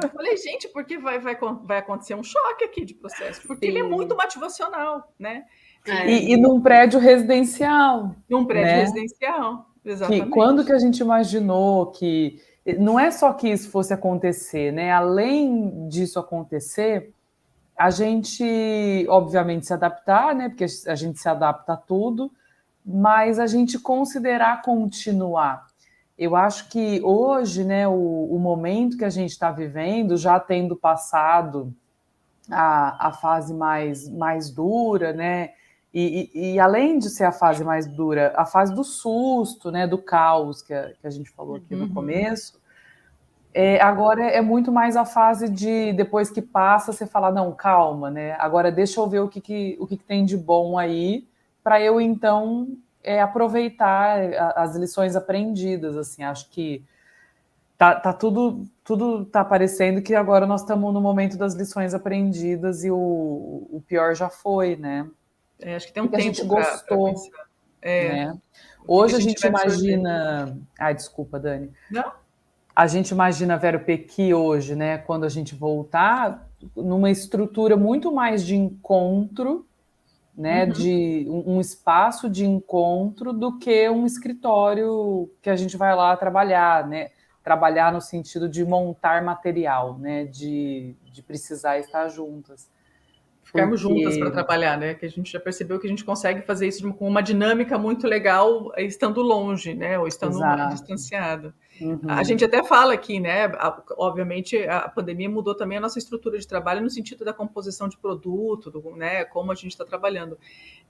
Eu 0.03 0.09
falei, 0.09 0.37
gente, 0.37 0.67
porque 0.69 0.97
vai, 0.97 1.19
vai, 1.19 1.37
vai 1.63 1.77
acontecer 1.77 2.15
um 2.15 2.23
choque 2.23 2.63
aqui 2.63 2.83
de 2.83 2.93
processo, 2.93 3.41
porque 3.47 3.65
Sim. 3.65 3.71
ele 3.71 3.79
é 3.79 3.83
muito 3.83 4.15
motivacional, 4.15 5.13
né? 5.19 5.43
É. 5.85 6.09
E, 6.09 6.33
e, 6.33 6.37
num 6.37 6.61
prédio 6.61 6.99
residencial. 6.99 8.15
Num 8.29 8.45
prédio 8.45 8.71
né? 8.71 8.81
residencial. 8.81 9.65
Exatamente. 9.83 10.25
Que 10.25 10.29
quando 10.29 10.65
que 10.65 10.71
a 10.71 10.79
gente 10.79 10.99
imaginou 10.99 11.87
que 11.87 12.39
não 12.77 12.99
é 12.99 13.09
só 13.09 13.33
que 13.33 13.49
isso 13.49 13.69
fosse 13.71 13.93
acontecer, 13.93 14.71
né? 14.71 14.91
Além 14.91 15.87
disso 15.87 16.19
acontecer, 16.19 17.11
a 17.75 17.89
gente, 17.89 19.05
obviamente, 19.09 19.65
se 19.65 19.73
adaptar, 19.73 20.35
né? 20.35 20.49
Porque 20.49 20.65
a 20.87 20.95
gente 20.95 21.19
se 21.19 21.27
adapta 21.27 21.73
a 21.73 21.77
tudo, 21.77 22.31
mas 22.85 23.39
a 23.39 23.47
gente 23.47 23.79
considerar 23.79 24.61
continuar. 24.61 25.67
eu 26.17 26.35
acho 26.35 26.69
que 26.69 27.01
hoje, 27.03 27.63
né, 27.63 27.87
o, 27.87 28.27
o 28.31 28.39
momento 28.39 28.97
que 28.97 29.05
a 29.05 29.09
gente 29.09 29.31
está 29.31 29.51
vivendo, 29.51 30.17
já 30.17 30.39
tendo 30.39 30.75
passado 30.75 31.73
a, 32.49 33.07
a 33.07 33.11
fase 33.11 33.53
mais, 33.53 34.09
mais 34.09 34.49
dura, 34.49 35.13
né? 35.13 35.51
E, 35.93 36.29
e, 36.33 36.53
e, 36.53 36.59
além 36.59 36.97
de 36.97 37.09
ser 37.09 37.25
a 37.25 37.33
fase 37.33 37.65
mais 37.65 37.85
dura, 37.85 38.33
a 38.37 38.45
fase 38.45 38.73
do 38.73 38.83
susto, 38.83 39.69
né, 39.71 39.85
do 39.85 39.97
caos 39.97 40.61
que 40.61 40.73
a, 40.73 40.93
que 40.93 41.05
a 41.05 41.09
gente 41.09 41.29
falou 41.31 41.57
aqui 41.57 41.75
no 41.75 41.83
uhum. 41.83 41.93
começo, 41.93 42.61
é, 43.53 43.81
agora 43.81 44.23
é 44.23 44.39
muito 44.39 44.71
mais 44.71 44.95
a 44.95 45.03
fase 45.03 45.49
de 45.49 45.91
depois 45.91 46.29
que 46.29 46.41
passa, 46.41 46.93
você 46.93 47.05
fala, 47.05 47.29
não, 47.29 47.51
calma, 47.51 48.09
né? 48.09 48.35
Agora 48.39 48.71
deixa 48.71 49.01
eu 49.01 49.09
ver 49.09 49.19
o 49.19 49.27
que, 49.27 49.41
que 49.41 49.77
o 49.79 49.85
que, 49.85 49.97
que 49.97 50.03
tem 50.05 50.23
de 50.23 50.37
bom 50.37 50.77
aí, 50.77 51.27
para 51.63 51.81
eu 51.81 51.99
então 51.99 52.67
é, 53.03 53.21
aproveitar 53.21 54.19
as 54.55 54.75
lições 54.75 55.15
aprendidas. 55.15 55.97
Assim, 55.97 56.23
acho 56.23 56.49
que 56.49 56.83
tá, 57.77 57.95
tá 57.95 58.13
tudo 58.13 58.65
tudo 58.83 59.25
tá 59.25 59.45
parecendo 59.45 60.01
que 60.01 60.13
agora 60.13 60.45
nós 60.45 60.61
estamos 60.61 60.93
no 60.93 61.01
momento 61.01 61.37
das 61.37 61.53
lições 61.53 61.93
aprendidas 61.93 62.83
e 62.83 62.91
o, 62.91 62.97
o 62.97 63.83
pior 63.87 64.15
já 64.15 64.29
foi, 64.29 64.75
né? 64.75 65.07
É, 65.59 65.75
acho 65.75 65.87
que 65.87 65.93
tem 65.93 66.03
um 66.03 66.07
Porque 66.07 66.23
tempo 66.23 66.31
a 66.31 66.35
gente 66.35 66.47
gostou. 66.47 67.13
Pra, 67.13 67.29
pra 67.29 67.45
é. 67.81 68.25
né? 68.25 68.37
Hoje 68.87 69.15
a 69.15 69.19
gente, 69.19 69.45
a 69.45 69.49
gente 69.49 69.63
imagina. 69.63 70.57
Ai, 70.79 70.93
desculpa, 70.93 71.39
Dani. 71.39 71.71
Não? 71.89 72.11
A 72.75 72.87
gente 72.87 73.09
imagina 73.09 73.57
Vero 73.57 73.81
Pequi 73.81 74.33
hoje, 74.33 74.75
né? 74.75 74.97
Quando 74.97 75.23
a 75.23 75.29
gente 75.29 75.53
voltar, 75.53 76.49
numa 76.75 77.11
estrutura 77.11 77.77
muito 77.77 78.11
mais 78.11 78.45
de 78.45 78.55
encontro 78.55 79.65
né, 80.41 80.65
uhum. 80.65 80.71
de 80.71 81.25
um, 81.29 81.55
um, 81.55 81.61
espaço 81.61 82.27
de 82.27 82.43
encontro 82.43 83.31
do 83.31 83.59
que 83.59 83.87
um 83.91 84.07
escritório 84.07 85.29
que 85.39 85.51
a 85.51 85.55
gente 85.55 85.77
vai 85.77 85.95
lá 85.95 86.17
trabalhar, 86.17 86.87
né? 86.87 87.11
Trabalhar 87.43 87.93
no 87.93 88.01
sentido 88.01 88.49
de 88.49 88.65
montar 88.65 89.23
material, 89.23 89.99
né? 89.99 90.25
De, 90.25 90.95
de 91.13 91.21
precisar 91.21 91.77
estar 91.77 92.07
juntas. 92.07 92.67
Ficarmos 93.43 93.83
Porque... 93.83 94.01
juntas 94.01 94.17
para 94.17 94.31
trabalhar, 94.31 94.79
né? 94.79 94.95
Que 94.95 95.05
a 95.05 95.09
gente 95.09 95.31
já 95.31 95.39
percebeu 95.39 95.79
que 95.79 95.85
a 95.85 95.89
gente 95.89 96.03
consegue 96.03 96.41
fazer 96.41 96.67
isso 96.67 96.91
com 96.91 97.07
uma 97.07 97.21
dinâmica 97.21 97.77
muito 97.77 98.07
legal 98.07 98.71
estando 98.77 99.21
longe, 99.21 99.75
né? 99.75 99.99
Ou 99.99 100.07
estando 100.07 100.39
distanciado. 100.71 101.53
Uhum. 101.81 101.99
A 102.07 102.23
gente 102.23 102.45
até 102.45 102.63
fala 102.63 102.93
aqui, 102.93 103.19
né? 103.19 103.51
Obviamente, 103.97 104.57
a 104.67 104.87
pandemia 104.87 105.29
mudou 105.29 105.55
também 105.55 105.77
a 105.77 105.81
nossa 105.81 105.97
estrutura 105.97 106.37
de 106.37 106.47
trabalho 106.47 106.81
no 106.81 106.89
sentido 106.89 107.25
da 107.25 107.33
composição 107.33 107.89
de 107.89 107.97
produto, 107.97 108.69
do, 108.69 108.95
né? 108.95 109.25
Como 109.25 109.51
a 109.51 109.55
gente 109.55 109.71
está 109.71 109.83
trabalhando. 109.83 110.37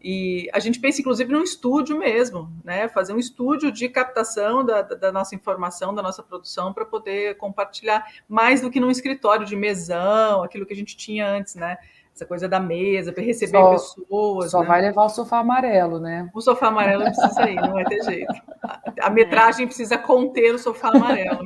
E 0.03 0.49
a 0.53 0.59
gente 0.59 0.79
pensa, 0.79 0.99
inclusive, 0.99 1.31
num 1.31 1.43
estúdio 1.43 1.97
mesmo, 1.97 2.51
né? 2.63 2.87
Fazer 2.89 3.13
um 3.13 3.19
estúdio 3.19 3.71
de 3.71 3.87
captação 3.87 4.65
da, 4.65 4.81
da 4.81 5.11
nossa 5.11 5.33
informação, 5.33 5.95
da 5.95 6.01
nossa 6.01 6.21
produção, 6.21 6.73
para 6.73 6.85
poder 6.85 7.37
compartilhar 7.37 8.05
mais 8.27 8.61
do 8.61 8.69
que 8.69 8.79
num 8.79 8.91
escritório 8.91 9.45
de 9.45 9.55
mesão, 9.55 10.43
aquilo 10.43 10.65
que 10.65 10.73
a 10.73 10.77
gente 10.77 10.97
tinha 10.97 11.27
antes, 11.27 11.55
né? 11.55 11.77
essa 12.13 12.25
coisa 12.25 12.47
da 12.47 12.59
mesa, 12.59 13.11
para 13.11 13.23
receber 13.23 13.57
só, 13.57 13.71
pessoas. 13.71 14.51
Só 14.51 14.61
né? 14.61 14.67
vai 14.67 14.81
levar 14.81 15.05
o 15.05 15.09
sofá 15.09 15.39
amarelo, 15.39 15.99
né? 15.99 16.29
O 16.33 16.41
sofá 16.41 16.67
amarelo 16.67 17.03
precisa 17.05 17.49
ir, 17.49 17.55
não 17.55 17.71
vai 17.71 17.85
ter 17.85 18.03
jeito. 18.03 18.33
A, 19.01 19.07
a 19.07 19.09
metragem 19.09 19.65
precisa 19.65 19.97
conter 19.97 20.53
o 20.53 20.59
sofá 20.59 20.89
amarelo. 20.89 21.43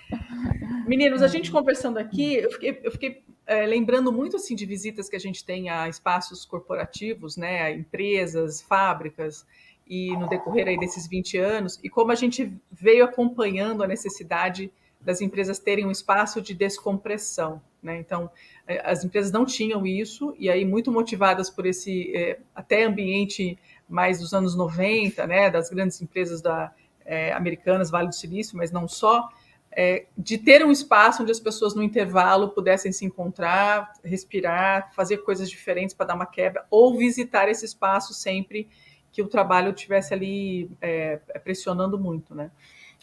Meninos, 0.86 1.22
a 1.22 1.28
gente 1.28 1.50
conversando 1.50 1.98
aqui, 1.98 2.34
eu 2.34 2.50
fiquei, 2.50 2.80
eu 2.82 2.90
fiquei 2.90 3.22
é, 3.46 3.66
lembrando 3.66 4.12
muito 4.12 4.36
assim 4.36 4.54
de 4.54 4.66
visitas 4.66 5.08
que 5.08 5.16
a 5.16 5.20
gente 5.20 5.44
tem 5.44 5.70
a 5.70 5.88
espaços 5.88 6.44
corporativos, 6.44 7.36
né, 7.36 7.62
a 7.62 7.70
empresas, 7.70 8.60
fábricas, 8.60 9.46
e 9.86 10.16
no 10.16 10.28
decorrer 10.28 10.68
aí 10.68 10.78
desses 10.78 11.06
20 11.06 11.38
anos, 11.38 11.78
e 11.82 11.88
como 11.88 12.12
a 12.12 12.14
gente 12.14 12.52
veio 12.70 13.04
acompanhando 13.04 13.82
a 13.82 13.86
necessidade 13.86 14.72
das 15.00 15.20
empresas 15.20 15.58
terem 15.58 15.84
um 15.84 15.90
espaço 15.90 16.40
de 16.40 16.54
descompressão. 16.54 17.60
Né? 17.82 17.98
Então, 17.98 18.30
é, 18.66 18.80
as 18.88 19.04
empresas 19.04 19.32
não 19.32 19.44
tinham 19.44 19.84
isso, 19.84 20.34
e 20.38 20.48
aí, 20.48 20.64
muito 20.64 20.90
motivadas 20.90 21.50
por 21.50 21.66
esse 21.66 22.16
é, 22.16 22.38
até 22.54 22.84
ambiente 22.84 23.58
mais 23.92 24.18
dos 24.18 24.32
anos 24.32 24.56
90, 24.56 25.26
né, 25.26 25.50
das 25.50 25.70
grandes 25.70 26.00
empresas 26.00 26.40
da, 26.40 26.72
é, 27.04 27.32
americanas, 27.32 27.90
Vale 27.90 28.08
do 28.08 28.14
Silício, 28.14 28.56
mas 28.56 28.72
não 28.72 28.88
só, 28.88 29.28
é, 29.70 30.06
de 30.16 30.38
ter 30.38 30.64
um 30.64 30.70
espaço 30.70 31.22
onde 31.22 31.32
as 31.32 31.40
pessoas 31.40 31.74
no 31.74 31.82
intervalo 31.82 32.48
pudessem 32.50 32.92
se 32.92 33.04
encontrar, 33.04 33.92
respirar, 34.04 34.92
fazer 34.94 35.18
coisas 35.18 35.48
diferentes 35.48 35.94
para 35.94 36.06
dar 36.06 36.14
uma 36.14 36.26
quebra, 36.26 36.64
ou 36.70 36.96
visitar 36.96 37.48
esse 37.48 37.64
espaço 37.64 38.12
sempre 38.12 38.68
que 39.10 39.22
o 39.22 39.28
trabalho 39.28 39.70
estivesse 39.70 40.14
ali 40.14 40.70
é, 40.80 41.16
pressionando 41.44 41.98
muito, 41.98 42.34
né? 42.34 42.50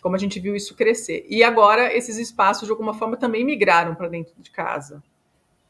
como 0.01 0.15
a 0.15 0.19
gente 0.19 0.39
viu 0.39 0.55
isso 0.55 0.75
crescer. 0.75 1.25
E 1.29 1.43
agora 1.43 1.93
esses 1.95 2.17
espaços, 2.17 2.65
de 2.65 2.71
alguma 2.71 2.93
forma, 2.93 3.17
também 3.17 3.45
migraram 3.45 3.95
para 3.95 4.07
dentro 4.07 4.33
de 4.37 4.49
casa. 4.49 5.03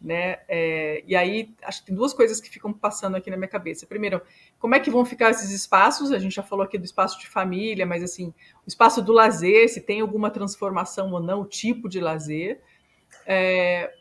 Né? 0.01 0.39
É, 0.47 1.03
e 1.05 1.13
aí, 1.13 1.53
acho 1.62 1.81
que 1.81 1.88
tem 1.88 1.95
duas 1.95 2.13
coisas 2.13 2.39
que 2.39 2.49
ficam 2.49 2.71
passando 2.71 3.17
aqui 3.17 3.29
na 3.29 3.35
minha 3.35 3.49
cabeça. 3.49 3.85
Primeiro, 3.85 4.21
como 4.57 4.73
é 4.73 4.79
que 4.79 4.89
vão 4.89 5.03
ficar 5.03 5.29
esses 5.29 5.51
espaços? 5.51 6.12
A 6.12 6.19
gente 6.19 6.35
já 6.35 6.43
falou 6.43 6.63
aqui 6.63 6.77
do 6.77 6.85
espaço 6.85 7.19
de 7.19 7.27
família, 7.27 7.85
mas 7.85 8.01
assim, 8.01 8.33
o 8.65 8.67
espaço 8.67 9.01
do 9.01 9.12
lazer, 9.12 9.67
se 9.67 9.81
tem 9.81 9.99
alguma 9.99 10.31
transformação 10.31 11.12
ou 11.12 11.19
não, 11.19 11.41
o 11.41 11.45
tipo 11.45 11.89
de 11.89 11.99
lazer. 11.99 12.62
É, 13.25 13.93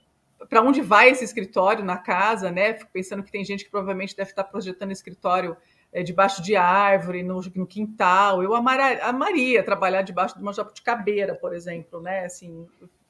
para 0.48 0.62
onde 0.62 0.80
vai 0.80 1.10
esse 1.10 1.24
escritório 1.24 1.84
na 1.84 1.96
casa, 1.96 2.50
né? 2.50 2.74
Fico 2.74 2.90
pensando 2.92 3.22
que 3.22 3.32
tem 3.32 3.44
gente 3.44 3.64
que 3.64 3.70
provavelmente 3.70 4.16
deve 4.16 4.30
estar 4.30 4.44
projetando 4.44 4.92
escritório 4.92 5.56
é, 5.92 6.02
debaixo 6.02 6.42
de 6.42 6.54
árvore, 6.54 7.22
no, 7.22 7.40
no 7.54 7.66
quintal. 7.66 8.42
Eu 8.42 8.54
amaria, 8.54 9.04
amaria, 9.04 9.62
trabalhar 9.62 10.02
debaixo 10.02 10.36
de 10.36 10.42
uma 10.42 10.52
jabuticabeira, 10.52 11.34
por 11.34 11.54
exemplo, 11.54 12.00
né? 12.00 12.24
Assim, 12.24 12.66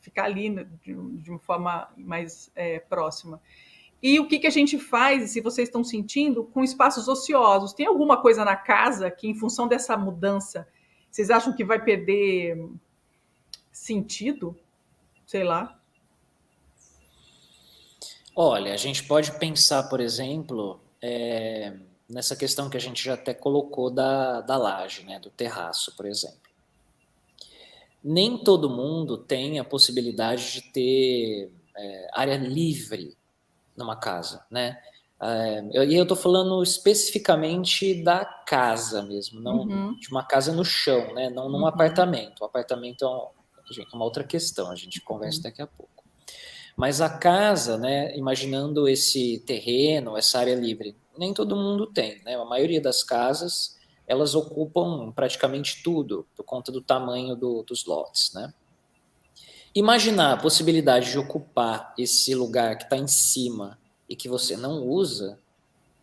ficar 0.09 0.25
ali 0.25 0.49
de, 0.83 0.95
de 0.95 1.31
uma 1.31 1.39
forma 1.39 1.89
mais 1.97 2.51
é, 2.57 2.79
próxima. 2.81 3.41
E 4.03 4.19
o 4.19 4.27
que, 4.27 4.39
que 4.39 4.47
a 4.47 4.51
gente 4.51 4.79
faz, 4.79 5.31
se 5.31 5.41
vocês 5.41 5.69
estão 5.69 5.85
sentindo, 5.85 6.45
com 6.45 6.65
espaços 6.65 7.09
ociosos? 7.09 7.73
Tem 7.73 7.87
alguma 7.87 8.17
coisa 8.17 8.45
na 8.45 8.57
casa 8.57 9.11
que, 9.11 9.29
em 9.29 9.35
função 9.35 9.69
dessa 9.69 9.97
mudança, 9.97 10.69
vocês 11.11 11.31
acham 11.31 11.55
que 11.55 11.65
vai 11.65 11.83
perder 11.83 12.69
sentido? 13.73 14.57
Sei 15.27 15.45
lá. 15.45 15.79
Olha, 18.35 18.73
a 18.73 18.77
gente 18.77 19.05
pode 19.05 19.33
pensar, 19.33 19.89
por 19.89 20.01
exemplo, 20.01 20.81
é, 21.03 21.77
nessa 22.09 22.37
questão 22.37 22.71
que 22.71 22.77
a 22.77 22.81
gente 22.81 23.05
já 23.05 23.15
até 23.15 23.35
colocou 23.35 23.91
da, 23.91 24.41
da 24.41 24.57
laje, 24.57 25.05
né, 25.05 25.19
do 25.19 25.29
terraço, 25.29 25.95
por 25.97 26.07
exemplo. 26.07 26.48
Nem 28.03 28.39
todo 28.39 28.71
mundo 28.71 29.19
tem 29.19 29.59
a 29.59 29.65
possibilidade 29.65 30.53
de 30.53 30.63
ter 30.73 31.53
é, 31.77 32.09
área 32.13 32.37
livre 32.37 33.17
numa 33.77 33.97
casa, 33.97 34.45
né? 34.51 34.79
É, 35.21 35.87
e 35.87 35.97
eu 35.97 36.03
estou 36.03 36.17
falando 36.17 36.63
especificamente 36.63 38.03
da 38.05 38.25
casa 38.25 39.03
mesmo, 39.03 39.41
não 39.41 39.59
uhum. 39.59 39.97
de 39.97 40.09
uma 40.11 40.23
casa 40.23 40.53
no 40.53 40.65
chão, 40.65 41.13
né? 41.15 41.29
Não 41.29 41.49
num 41.49 41.59
uhum. 41.59 41.67
apartamento. 41.67 42.41
O 42.41 42.45
apartamento 42.45 43.05
é, 43.05 43.81
é 43.81 43.97
uma 43.97 44.05
outra 44.05 44.23
questão, 44.23 44.71
a 44.71 44.77
gente 44.77 45.01
conversa 45.01 45.39
uhum. 45.39 45.43
daqui 45.45 45.63
a 45.63 45.67
pouco. 45.67 46.05
Mas 46.77 47.01
a 47.01 47.11
casa, 47.11 47.77
né? 47.77 48.17
Imaginando 48.17 48.89
esse 48.89 49.43
terreno, 49.45 50.17
essa 50.17 50.39
área 50.39 50.55
livre, 50.55 50.97
nem 51.19 51.35
todo 51.35 51.57
mundo 51.57 51.87
tem, 51.87 52.23
né? 52.23 52.37
A 52.37 52.45
maioria 52.45 52.81
das 52.81 53.03
casas 53.03 53.78
elas 54.09 54.35
ocupam 54.35 55.13
praticamente 55.13 55.83
tudo 55.83 56.27
por 56.35 56.43
conta 56.43 56.73
do 56.73 56.81
tamanho 56.81 57.37
do, 57.37 57.63
dos 57.63 57.85
lotes, 57.85 58.33
né? 58.33 58.53
Imaginar 59.75 60.33
a 60.33 60.37
possibilidade 60.39 61.11
de 61.11 61.19
ocupar 61.19 61.95
esse 61.99 62.35
lugar 62.35 62.79
que 62.79 62.85
está 62.85 62.97
em 62.97 63.07
cima 63.07 63.79
e 64.09 64.17
que 64.17 64.29
você 64.29 64.57
não 64.57 64.83
usa 64.83 65.39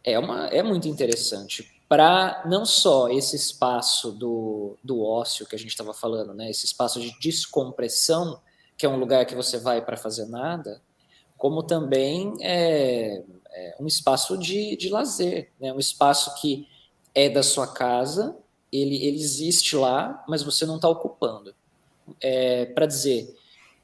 é, 0.03 0.17
uma, 0.19 0.45
é 0.47 0.61
muito 0.61 0.87
interessante 0.87 1.73
para 1.89 2.43
não 2.45 2.63
só 2.63 3.09
esse 3.09 3.35
espaço 3.35 4.11
do, 4.11 4.77
do 4.83 5.03
ócio 5.03 5.47
que 5.47 5.55
a 5.55 5.59
gente 5.59 5.71
estava 5.71 5.93
falando, 5.93 6.33
né? 6.33 6.49
Esse 6.49 6.65
espaço 6.65 7.01
de 7.01 7.11
descompressão, 7.19 8.39
que 8.77 8.85
é 8.85 8.89
um 8.89 8.97
lugar 8.97 9.25
que 9.25 9.35
você 9.35 9.57
vai 9.57 9.83
para 9.83 9.97
fazer 9.97 10.27
nada, 10.27 10.79
como 11.37 11.63
também 11.63 12.33
é, 12.41 13.23
é, 13.51 13.75
um 13.79 13.87
espaço 13.87 14.37
de, 14.37 14.77
de 14.77 14.89
lazer, 14.89 15.51
né? 15.59 15.73
um 15.73 15.79
espaço 15.79 16.33
que 16.39 16.67
é 17.15 17.29
da 17.29 17.41
sua 17.41 17.65
casa, 17.65 18.37
ele, 18.71 18.97
ele 19.03 19.17
existe 19.17 19.75
lá, 19.75 20.23
mas 20.27 20.43
você 20.43 20.65
não 20.65 20.75
está 20.75 20.89
ocupando. 20.89 21.55
É, 22.21 22.65
Para 22.65 22.85
dizer, 22.85 23.33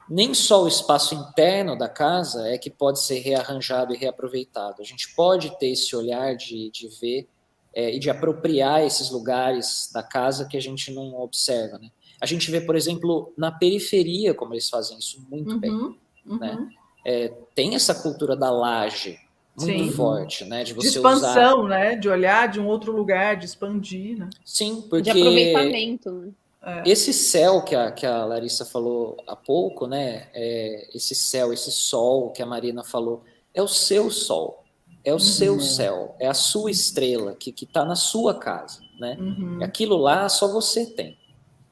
nem 0.08 0.34
só 0.34 0.62
o 0.62 0.68
espaço 0.68 1.14
interno 1.14 1.76
da 1.76 1.88
casa 1.88 2.46
é 2.48 2.58
que 2.58 2.70
pode 2.70 3.00
ser 3.00 3.20
rearranjado 3.20 3.94
e 3.94 3.96
reaproveitado. 3.96 4.82
A 4.82 4.84
gente 4.84 5.14
pode 5.14 5.58
ter 5.58 5.68
esse 5.68 5.96
olhar 5.96 6.36
de, 6.36 6.70
de 6.70 6.88
ver 7.00 7.26
é, 7.74 7.94
e 7.94 7.98
de 7.98 8.10
apropriar 8.10 8.84
esses 8.84 9.10
lugares 9.10 9.90
da 9.92 10.02
casa 10.02 10.46
que 10.46 10.56
a 10.56 10.60
gente 10.60 10.92
não 10.92 11.14
observa. 11.14 11.78
Né? 11.78 11.90
A 12.20 12.26
gente 12.26 12.50
vê, 12.50 12.60
por 12.60 12.76
exemplo, 12.76 13.32
na 13.36 13.50
periferia 13.50 14.34
como 14.34 14.52
eles 14.54 14.68
fazem 14.68 14.98
isso 14.98 15.26
muito 15.30 15.54
uhum, 15.54 15.58
bem. 15.58 15.72
Uhum. 15.72 16.38
Né? 16.38 16.68
É, 17.04 17.28
tem 17.54 17.74
essa 17.74 17.94
cultura 17.94 18.36
da 18.36 18.50
laje, 18.50 19.18
muito 19.56 19.84
Sim. 19.84 19.92
forte, 19.92 20.44
né? 20.44 20.64
De, 20.64 20.72
você 20.72 20.90
de 20.90 20.96
expansão, 20.96 21.64
usar... 21.64 21.68
né? 21.68 21.96
De 21.96 22.08
olhar 22.08 22.48
de 22.48 22.58
um 22.58 22.66
outro 22.66 22.90
lugar, 22.90 23.36
de 23.36 23.44
expandir, 23.44 24.18
né? 24.18 24.30
Sim, 24.44 24.82
porque... 24.88 25.02
De 25.02 25.10
aproveitamento, 25.10 26.10
né? 26.10 26.32
É. 26.64 26.88
Esse 26.88 27.12
céu 27.12 27.60
que 27.62 27.74
a, 27.74 27.90
que 27.90 28.06
a 28.06 28.24
Larissa 28.24 28.64
falou 28.64 29.16
há 29.26 29.34
pouco, 29.34 29.86
né? 29.86 30.28
É, 30.32 30.88
esse 30.94 31.14
céu, 31.14 31.52
esse 31.52 31.72
sol 31.72 32.30
que 32.30 32.40
a 32.40 32.46
Marina 32.46 32.84
falou, 32.84 33.24
é 33.52 33.60
o 33.60 33.66
seu 33.66 34.10
sol, 34.10 34.62
é 35.04 35.10
o 35.10 35.14
uhum. 35.14 35.20
seu 35.20 35.60
céu, 35.60 36.14
é 36.20 36.28
a 36.28 36.34
sua 36.34 36.70
estrela 36.70 37.34
que 37.34 37.52
está 37.60 37.84
na 37.84 37.96
sua 37.96 38.34
casa, 38.34 38.80
né? 38.98 39.16
Uhum. 39.18 39.58
Aquilo 39.60 39.96
lá 39.96 40.28
só 40.28 40.46
você 40.46 40.86
tem. 40.86 41.18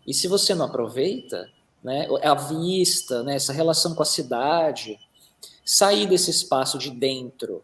E 0.04 0.12
se 0.12 0.26
você 0.26 0.56
não 0.56 0.66
aproveita, 0.66 1.48
né? 1.84 2.08
A 2.24 2.34
vista, 2.34 3.22
né? 3.22 3.36
Essa 3.36 3.52
relação 3.52 3.94
com 3.94 4.02
a 4.02 4.06
cidade, 4.06 4.98
sair 5.64 6.08
desse 6.08 6.32
espaço 6.32 6.76
de 6.78 6.90
dentro, 6.90 7.62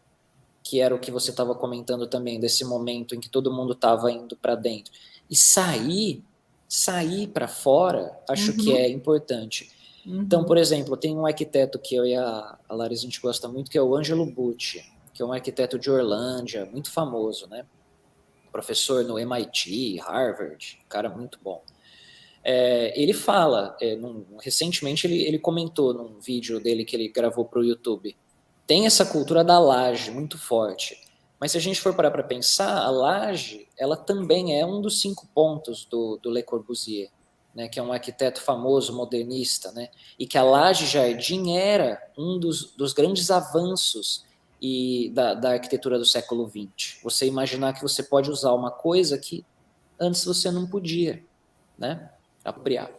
que 0.67 0.81
era 0.81 0.93
o 0.93 0.99
que 0.99 1.11
você 1.11 1.29
estava 1.29 1.55
comentando 1.55 2.07
também 2.07 2.39
desse 2.39 2.65
momento 2.65 3.15
em 3.15 3.19
que 3.21 3.29
todo 3.29 3.53
mundo 3.53 3.71
estava 3.71 4.11
indo 4.11 4.35
para 4.35 4.53
dentro, 4.53 4.91
e 5.29 5.35
sair 5.35 6.23
sair 6.67 7.27
para 7.27 7.47
fora, 7.47 8.19
acho 8.29 8.51
uhum. 8.51 8.57
que 8.57 8.75
é 8.75 8.89
importante. 8.89 9.71
Uhum. 10.05 10.21
Então, 10.21 10.43
por 10.43 10.57
exemplo, 10.57 10.97
tem 10.97 11.15
um 11.15 11.25
arquiteto 11.25 11.79
que 11.79 11.95
eu 11.95 12.05
e 12.05 12.13
a, 12.13 12.57
a 12.67 12.75
Larissa 12.75 13.03
a 13.03 13.05
gente 13.05 13.21
gosta 13.21 13.47
muito, 13.47 13.71
que 13.71 13.77
é 13.77 13.81
o 13.81 13.95
Angelo 13.95 14.25
Bucci, 14.25 14.83
que 15.13 15.21
é 15.21 15.25
um 15.25 15.31
arquiteto 15.31 15.79
de 15.79 15.89
Orlândia, 15.89 16.65
muito 16.65 16.91
famoso, 16.91 17.47
né? 17.47 17.65
Professor 18.51 19.05
no 19.05 19.17
MIT, 19.17 19.99
Harvard, 19.99 20.79
cara 20.89 21.07
muito 21.07 21.39
bom. 21.41 21.63
É, 22.43 22.93
ele 23.01 23.13
fala, 23.13 23.77
é, 23.79 23.95
num, 23.95 24.25
recentemente 24.41 25.07
ele, 25.07 25.23
ele 25.23 25.39
comentou 25.39 25.93
num 25.93 26.19
vídeo 26.19 26.59
dele 26.59 26.83
que 26.83 26.95
ele 26.95 27.07
gravou 27.07 27.45
para 27.45 27.59
o 27.59 27.63
YouTube, 27.63 28.15
tem 28.67 28.85
essa 28.85 29.05
cultura 29.05 29.43
da 29.43 29.57
laje 29.57 30.11
muito 30.11 30.37
forte. 30.37 30.99
Mas 31.39 31.53
se 31.53 31.57
a 31.57 31.61
gente 31.61 31.79
for 31.79 31.95
parar 31.95 32.11
para 32.11 32.23
pensar, 32.23 32.83
a 32.83 32.89
laje, 32.89 33.67
ela 33.77 33.95
também 33.95 34.59
é 34.59 34.65
um 34.65 34.81
dos 34.81 34.99
cinco 34.99 35.27
pontos 35.33 35.85
do, 35.85 36.19
do 36.21 36.29
Le 36.29 36.43
Corbusier, 36.43 37.09
né, 37.55 37.67
que 37.67 37.79
é 37.79 37.83
um 37.83 37.93
arquiteto 37.93 38.41
famoso, 38.41 38.93
modernista, 38.93 39.71
né, 39.71 39.89
e 40.19 40.27
que 40.27 40.37
a 40.37 40.43
laje 40.43 40.85
jardim 40.85 41.55
era 41.55 42.01
um 42.17 42.37
dos, 42.37 42.73
dos 42.73 42.91
grandes 42.91 43.31
avanços 43.31 44.25
e 44.61 45.11
da, 45.13 45.33
da 45.33 45.51
arquitetura 45.51 45.97
do 45.97 46.05
século 46.05 46.49
XX. 46.49 46.99
Você 47.03 47.25
imaginar 47.25 47.73
que 47.73 47.81
você 47.81 48.03
pode 48.03 48.29
usar 48.29 48.51
uma 48.53 48.71
coisa 48.71 49.17
que 49.17 49.45
antes 49.99 50.25
você 50.25 50.51
não 50.51 50.67
podia, 50.67 51.23
né, 51.77 52.11
apropriar. 52.43 52.91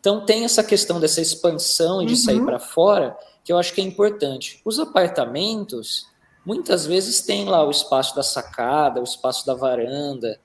Então 0.00 0.24
tem 0.26 0.44
essa 0.44 0.62
questão 0.62 1.00
dessa 1.00 1.20
expansão 1.20 2.02
e 2.02 2.06
de 2.06 2.12
uhum. 2.12 2.18
sair 2.18 2.44
para 2.44 2.58
fora 2.58 3.16
que 3.44 3.52
eu 3.52 3.58
acho 3.58 3.72
que 3.74 3.80
é 3.80 3.84
importante. 3.84 4.60
Os 4.64 4.78
apartamentos 4.80 6.08
Muitas 6.44 6.84
vezes 6.84 7.22
tem 7.22 7.46
lá 7.46 7.66
o 7.66 7.70
espaço 7.70 8.14
da 8.14 8.22
sacada, 8.22 9.00
o 9.00 9.04
espaço 9.04 9.46
da 9.46 9.54
varanda, 9.54 10.38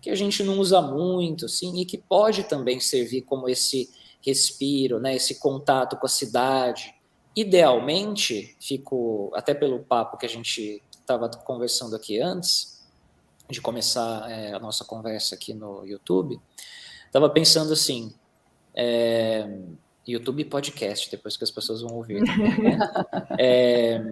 que 0.00 0.08
a 0.08 0.14
gente 0.14 0.44
não 0.44 0.58
usa 0.58 0.80
muito, 0.80 1.46
assim, 1.46 1.80
e 1.80 1.84
que 1.84 1.98
pode 1.98 2.44
também 2.44 2.78
servir 2.78 3.22
como 3.22 3.48
esse 3.48 3.90
respiro, 4.24 5.00
né, 5.00 5.16
esse 5.16 5.40
contato 5.40 5.96
com 5.96 6.06
a 6.06 6.08
cidade. 6.08 6.94
Idealmente, 7.34 8.56
fico 8.60 9.32
até 9.34 9.52
pelo 9.52 9.80
papo 9.80 10.16
que 10.16 10.26
a 10.26 10.28
gente 10.28 10.80
estava 10.92 11.28
conversando 11.28 11.96
aqui 11.96 12.20
antes 12.20 12.80
de 13.48 13.60
começar 13.60 14.30
é, 14.30 14.52
a 14.54 14.60
nossa 14.60 14.84
conversa 14.84 15.34
aqui 15.34 15.52
no 15.52 15.84
YouTube, 15.84 16.40
estava 17.06 17.28
pensando 17.28 17.72
assim, 17.72 18.14
é, 18.72 19.58
YouTube 20.10 20.44
podcast, 20.44 21.10
depois 21.10 21.36
que 21.36 21.44
as 21.44 21.50
pessoas 21.50 21.82
vão 21.82 21.96
ouvir. 21.96 22.24
Também, 22.24 22.62
né? 22.62 22.78
é, 23.38 24.02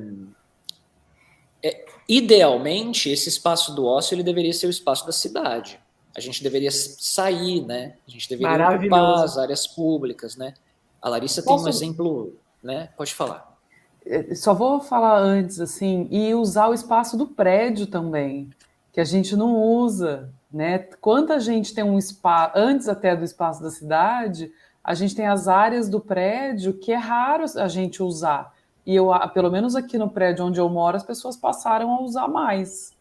é, 1.63 1.85
idealmente, 2.09 3.11
esse 3.11 3.29
espaço 3.29 3.75
do 3.75 3.85
ócio 3.85 4.15
ele 4.15 4.23
deveria 4.23 4.53
ser 4.53 4.67
o 4.67 4.71
espaço 4.71 5.05
da 5.07 5.13
cidade. 5.13 5.79
A 6.17 6.21
gente 6.21 6.43
deveria 6.43 6.71
sair, 6.71 7.65
né? 7.65 7.95
A 8.07 8.11
gente 8.11 8.29
deveria 8.29 8.71
ocupar 8.71 9.25
as 9.25 9.39
áreas 9.39 9.67
públicas, 9.67 10.37
né? 10.37 10.55
A 11.01 11.09
Larissa 11.09 11.43
Posso... 11.43 11.65
tem 11.65 11.73
um 11.73 11.77
exemplo, 11.77 12.37
né? 12.63 12.89
Pode 12.97 13.15
falar. 13.15 13.57
É, 14.05 14.35
só 14.35 14.55
vou 14.55 14.81
falar 14.81 15.19
antes, 15.19 15.61
assim, 15.61 16.09
e 16.11 16.35
usar 16.35 16.69
o 16.69 16.75
espaço 16.75 17.17
do 17.17 17.27
prédio 17.27 17.87
também, 17.87 18.51
que 18.93 19.01
a 19.01 19.05
gente 19.05 19.37
não 19.37 19.57
usa, 19.57 20.33
né? 20.51 20.79
Quanta 21.01 21.39
gente 21.39 21.75
tem 21.75 21.85
um 21.85 21.99
espaço, 21.99 22.53
antes 22.57 22.89
até 22.89 23.15
do 23.15 23.25
espaço 23.25 23.63
da 23.63 23.71
cidade, 23.71 24.51
a 24.89 24.95
gente 24.95 25.15
tem 25.15 25.27
as 25.27 25.49
áreas 25.49 25.87
do 25.87 26.01
prédio 26.01 26.73
que 26.73 26.93
é 26.93 26.97
raro 26.97 27.45
a 27.57 27.69
gente 27.69 28.03
usar. 28.03 28.57
E 28.87 28.95
eu, 28.95 29.11
pelo 29.35 29.51
menos 29.51 29.77
aqui 29.77 29.99
no 29.99 30.09
prédio 30.09 30.47
onde 30.47 30.59
eu 30.59 30.67
moro, 30.67 30.97
as 30.97 31.05
pessoas 31.05 31.37
passaram 31.37 31.91
a 31.91 32.01
usar 32.01 32.27
mais. 32.27 32.97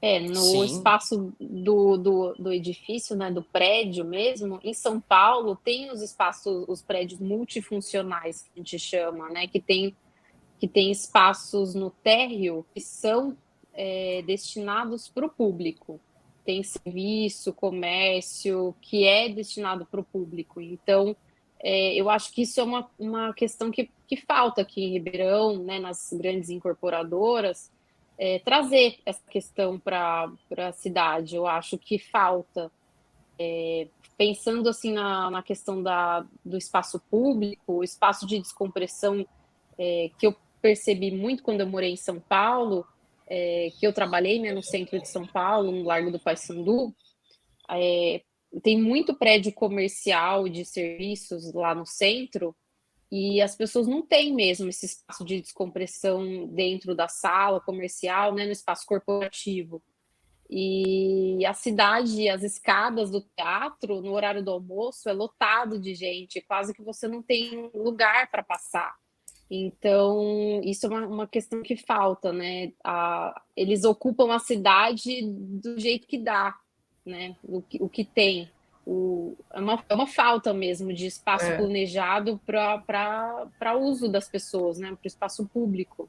É, 0.00 0.20
no 0.20 0.36
Sim. 0.36 0.64
espaço 0.66 1.32
do, 1.40 1.96
do, 1.96 2.34
do, 2.34 2.52
edifício, 2.52 3.16
né, 3.16 3.28
do 3.28 3.42
prédio 3.42 4.04
mesmo, 4.04 4.60
em 4.62 4.72
São 4.72 5.00
Paulo 5.00 5.56
tem 5.56 5.90
os 5.90 6.00
espaços, 6.00 6.64
os 6.68 6.80
prédios 6.80 7.18
multifuncionais, 7.18 8.42
que 8.42 8.50
a 8.54 8.58
gente 8.58 8.78
chama, 8.78 9.28
né, 9.30 9.48
que 9.48 9.60
tem, 9.60 9.96
que 10.60 10.68
tem 10.68 10.92
espaços 10.92 11.74
no 11.74 11.90
térreo 11.90 12.64
que 12.72 12.80
são 12.80 13.36
é, 13.74 14.22
destinados 14.24 15.08
para 15.08 15.26
o 15.26 15.28
público. 15.28 16.00
Tem 16.46 16.62
serviço, 16.62 17.52
comércio, 17.52 18.74
que 18.80 19.04
é 19.04 19.28
destinado 19.28 19.84
para 19.84 20.00
o 20.00 20.04
público. 20.04 20.60
Então, 20.60 21.14
é, 21.60 21.94
eu 21.94 22.08
acho 22.08 22.32
que 22.32 22.42
isso 22.42 22.60
é 22.60 22.62
uma, 22.62 22.88
uma 22.98 23.34
questão 23.34 23.70
que, 23.70 23.90
que 24.06 24.16
falta 24.16 24.62
aqui 24.62 24.84
em 24.84 24.92
Ribeirão, 24.92 25.58
né, 25.58 25.78
nas 25.78 26.10
grandes 26.12 26.48
incorporadoras, 26.48 27.70
é, 28.18 28.38
trazer 28.38 28.98
essa 29.04 29.22
questão 29.28 29.78
para 29.78 30.30
a 30.56 30.72
cidade. 30.72 31.36
Eu 31.36 31.46
acho 31.46 31.76
que 31.76 31.98
falta. 31.98 32.70
É, 33.38 33.88
pensando 34.16 34.68
assim 34.68 34.92
na, 34.92 35.30
na 35.30 35.42
questão 35.42 35.82
da, 35.82 36.24
do 36.44 36.56
espaço 36.56 36.98
público, 37.10 37.74
o 37.74 37.84
espaço 37.84 38.26
de 38.26 38.38
descompressão 38.38 39.26
é, 39.78 40.10
que 40.18 40.26
eu 40.26 40.34
percebi 40.62 41.10
muito 41.10 41.42
quando 41.42 41.60
eu 41.60 41.66
morei 41.66 41.92
em 41.92 41.96
São 41.96 42.18
Paulo, 42.18 42.86
é, 43.28 43.70
que 43.78 43.86
eu 43.86 43.92
trabalhei 43.92 44.38
né, 44.38 44.52
no 44.52 44.62
centro 44.62 45.00
de 45.00 45.08
São 45.08 45.26
Paulo, 45.26 45.72
no 45.72 45.82
Largo 45.82 46.10
do 46.10 46.20
Paissandu, 46.20 46.94
é, 47.70 48.22
tem 48.62 48.80
muito 48.80 49.16
prédio 49.16 49.52
comercial 49.52 50.48
de 50.48 50.64
serviços 50.64 51.52
lá 51.52 51.74
no 51.74 51.84
centro 51.84 52.56
e 53.10 53.40
as 53.40 53.54
pessoas 53.54 53.86
não 53.86 54.02
têm 54.02 54.34
mesmo 54.34 54.68
esse 54.68 54.86
espaço 54.86 55.24
de 55.24 55.40
descompressão 55.40 56.46
dentro 56.48 56.94
da 56.94 57.08
sala 57.08 57.60
comercial, 57.60 58.34
né, 58.34 58.44
no 58.46 58.52
espaço 58.52 58.84
corporativo. 58.86 59.82
E 60.48 61.44
a 61.44 61.52
cidade, 61.52 62.28
as 62.28 62.42
escadas 62.42 63.10
do 63.10 63.20
teatro, 63.20 64.00
no 64.00 64.12
horário 64.12 64.44
do 64.44 64.50
almoço, 64.50 65.08
é 65.08 65.12
lotado 65.12 65.78
de 65.78 65.94
gente, 65.94 66.40
quase 66.40 66.72
que 66.72 66.82
você 66.82 67.08
não 67.08 67.22
tem 67.22 67.70
lugar 67.74 68.30
para 68.30 68.44
passar. 68.44 68.94
Então, 69.50 70.60
isso 70.64 70.86
é 70.86 70.88
uma, 70.88 71.06
uma, 71.06 71.26
questão 71.26 71.62
que 71.62 71.76
falta, 71.76 72.32
né? 72.32 72.72
A, 72.82 73.40
eles 73.56 73.84
ocupam 73.84 74.34
a 74.34 74.38
cidade 74.38 75.22
do 75.22 75.78
jeito 75.78 76.06
que 76.06 76.18
dá 76.18 76.54
né? 77.06 77.36
O 77.44 77.62
que, 77.62 77.82
o 77.82 77.88
que 77.88 78.04
tem. 78.04 78.50
O, 78.84 79.36
é, 79.52 79.60
uma, 79.60 79.84
é 79.88 79.94
uma 79.94 80.06
falta 80.06 80.52
mesmo 80.52 80.92
de 80.92 81.06
espaço 81.06 81.46
é. 81.46 81.56
planejado 81.56 82.40
para 82.44 83.76
uso 83.78 84.08
das 84.08 84.28
pessoas, 84.28 84.78
né? 84.78 84.88
Para 84.88 84.98
o 85.04 85.06
espaço 85.06 85.46
público. 85.46 86.08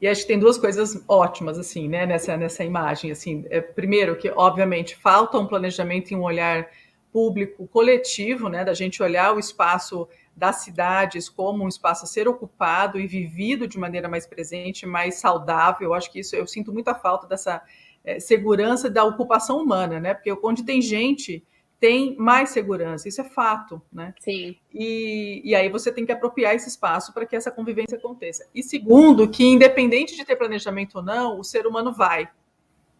E 0.00 0.08
acho 0.08 0.22
que 0.22 0.28
tem 0.28 0.38
duas 0.38 0.56
coisas 0.56 1.02
ótimas, 1.06 1.58
assim, 1.58 1.86
né, 1.86 2.06
nessa, 2.06 2.34
nessa 2.34 2.64
imagem, 2.64 3.10
assim, 3.10 3.44
é, 3.50 3.60
primeiro 3.60 4.16
que, 4.16 4.30
obviamente, 4.30 4.96
falta 4.96 5.38
um 5.38 5.46
planejamento 5.46 6.10
e 6.10 6.16
um 6.16 6.22
olhar 6.22 6.70
público 7.12 7.68
coletivo, 7.68 8.48
né, 8.48 8.64
da 8.64 8.72
gente 8.72 9.02
olhar 9.02 9.36
o 9.36 9.38
espaço 9.38 10.08
das 10.40 10.56
cidades 10.62 11.28
como 11.28 11.62
um 11.62 11.68
espaço 11.68 12.04
a 12.04 12.08
ser 12.08 12.26
ocupado 12.26 12.98
e 12.98 13.06
vivido 13.06 13.68
de 13.68 13.78
maneira 13.78 14.08
mais 14.08 14.26
presente, 14.26 14.86
mais 14.86 15.16
saudável, 15.16 15.88
eu 15.88 15.94
acho 15.94 16.10
que 16.10 16.20
isso, 16.20 16.34
eu 16.34 16.46
sinto 16.46 16.72
muita 16.72 16.94
falta 16.94 17.26
dessa 17.26 17.62
é, 18.02 18.18
segurança 18.18 18.88
da 18.88 19.04
ocupação 19.04 19.58
humana, 19.58 20.00
né? 20.00 20.14
Porque 20.14 20.34
onde 20.42 20.62
tem 20.62 20.80
gente 20.80 21.44
tem 21.78 22.16
mais 22.16 22.50
segurança, 22.50 23.08
isso 23.08 23.20
é 23.20 23.24
fato, 23.24 23.80
né? 23.92 24.14
Sim. 24.20 24.56
E, 24.72 25.42
e 25.44 25.54
aí 25.54 25.68
você 25.68 25.92
tem 25.92 26.06
que 26.06 26.12
apropriar 26.12 26.54
esse 26.54 26.68
espaço 26.68 27.12
para 27.12 27.26
que 27.26 27.36
essa 27.36 27.50
convivência 27.50 27.98
aconteça. 27.98 28.46
E 28.54 28.62
segundo, 28.62 29.28
que 29.28 29.44
independente 29.44 30.16
de 30.16 30.24
ter 30.24 30.36
planejamento 30.36 30.96
ou 30.96 31.02
não, 31.02 31.38
o 31.38 31.44
ser 31.44 31.66
humano 31.66 31.92
vai. 31.92 32.28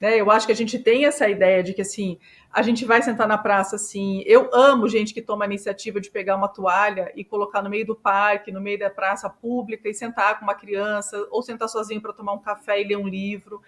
Né? 0.01 0.19
Eu 0.19 0.31
acho 0.31 0.47
que 0.47 0.53
a 0.53 0.57
gente 0.57 0.79
tem 0.79 1.05
essa 1.05 1.29
ideia 1.29 1.63
de 1.63 1.75
que 1.75 1.83
assim, 1.83 2.19
a 2.51 2.63
gente 2.63 2.85
vai 2.87 3.03
sentar 3.03 3.29
na 3.29 3.37
praça 3.37 3.77
assim. 3.77 4.23
Eu 4.27 4.49
amo 4.53 4.89
gente 4.89 5.13
que 5.13 5.21
toma 5.21 5.45
a 5.45 5.47
iniciativa 5.47 6.01
de 6.01 6.11
pegar 6.11 6.37
uma 6.37 6.49
toalha 6.49 7.13
e 7.15 7.23
colocar 7.23 7.61
no 7.61 7.69
meio 7.69 7.87
do 7.87 7.95
parque, 7.95 8.51
no 8.51 8.61
meio 8.61 8.79
da 8.79 8.89
praça 8.89 9.29
pública 9.29 9.89
e 9.89 9.95
sentar 9.95 10.39
com 10.39 10.45
uma 10.45 10.55
criança, 10.55 11.29
ou 11.31 11.43
sentar 11.43 11.69
sozinho 11.69 12.01
para 12.01 12.15
tomar 12.15 12.33
um 12.33 12.39
café 12.39 12.81
e 12.81 12.85
ler 12.85 12.97
um 12.97 13.07
livro. 13.07 13.61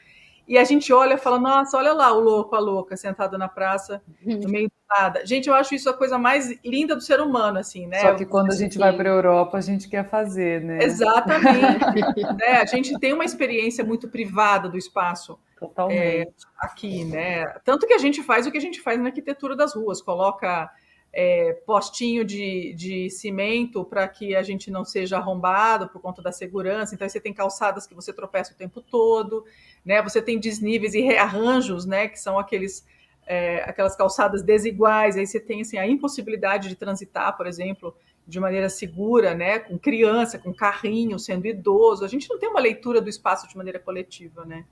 E 0.46 0.58
a 0.58 0.64
gente 0.64 0.92
olha 0.92 1.14
e 1.14 1.18
fala, 1.18 1.38
nossa, 1.38 1.76
olha 1.76 1.92
lá 1.92 2.12
o 2.12 2.20
louco, 2.20 2.54
a 2.54 2.58
louca, 2.58 2.96
sentado 2.96 3.38
na 3.38 3.48
praça, 3.48 4.02
no 4.24 4.48
meio 4.48 4.68
do 4.68 4.74
nada. 4.88 5.24
Gente, 5.24 5.48
eu 5.48 5.54
acho 5.54 5.74
isso 5.74 5.88
a 5.88 5.94
coisa 5.94 6.18
mais 6.18 6.52
linda 6.64 6.94
do 6.94 7.00
ser 7.00 7.20
humano, 7.20 7.58
assim, 7.58 7.86
né? 7.86 8.00
Só 8.00 8.14
que 8.14 8.26
quando 8.26 8.50
a 8.52 8.56
gente 8.56 8.76
vai 8.78 8.92
para 8.94 9.08
a 9.08 9.12
Europa, 9.12 9.58
a 9.58 9.60
gente 9.60 9.88
quer 9.88 10.08
fazer, 10.08 10.60
né? 10.62 10.82
Exatamente. 10.82 12.22
né? 12.40 12.60
A 12.60 12.66
gente 12.66 12.98
tem 12.98 13.12
uma 13.12 13.24
experiência 13.24 13.84
muito 13.84 14.08
privada 14.08 14.68
do 14.68 14.76
espaço. 14.76 15.38
Totalmente. 15.58 16.00
É, 16.00 16.26
aqui, 16.58 17.04
né? 17.04 17.44
Tanto 17.64 17.86
que 17.86 17.94
a 17.94 17.98
gente 17.98 18.22
faz 18.22 18.46
o 18.46 18.50
que 18.50 18.58
a 18.58 18.60
gente 18.60 18.80
faz 18.80 18.98
na 18.98 19.06
arquitetura 19.06 19.54
das 19.54 19.74
ruas, 19.74 20.02
coloca 20.02 20.68
é, 21.12 21.52
postinho 21.66 22.24
de, 22.24 22.72
de 22.74 23.10
cimento 23.10 23.84
para 23.84 24.08
que 24.08 24.34
a 24.34 24.42
gente 24.42 24.70
não 24.70 24.84
seja 24.84 25.18
arrombado 25.18 25.88
por 25.88 26.00
conta 26.00 26.22
da 26.22 26.32
segurança. 26.32 26.94
Então, 26.94 27.06
você 27.06 27.20
tem 27.20 27.34
calçadas 27.34 27.86
que 27.86 27.94
você 27.94 28.12
tropeça 28.12 28.54
o 28.54 28.56
tempo 28.56 28.80
todo, 28.80 29.44
né? 29.84 30.00
Você 30.02 30.22
tem 30.22 30.38
desníveis 30.38 30.94
e 30.94 31.00
rearranjos, 31.00 31.84
né? 31.84 32.08
Que 32.08 32.18
são 32.18 32.38
aqueles, 32.38 32.86
é, 33.26 33.62
aquelas 33.64 33.94
calçadas 33.94 34.42
desiguais. 34.42 35.16
Aí 35.16 35.26
você 35.26 35.38
tem 35.38 35.60
assim, 35.60 35.76
a 35.76 35.86
impossibilidade 35.86 36.70
de 36.70 36.76
transitar, 36.76 37.36
por 37.36 37.46
exemplo, 37.46 37.94
de 38.26 38.40
maneira 38.40 38.70
segura, 38.70 39.34
né? 39.34 39.58
Com 39.58 39.78
criança, 39.78 40.38
com 40.38 40.54
carrinho, 40.54 41.18
sendo 41.18 41.46
idoso. 41.46 42.06
A 42.06 42.08
gente 42.08 42.28
não 42.30 42.38
tem 42.38 42.48
uma 42.48 42.60
leitura 42.60 43.02
do 43.02 43.10
espaço 43.10 43.46
de 43.46 43.56
maneira 43.56 43.78
coletiva, 43.78 44.46
né? 44.46 44.64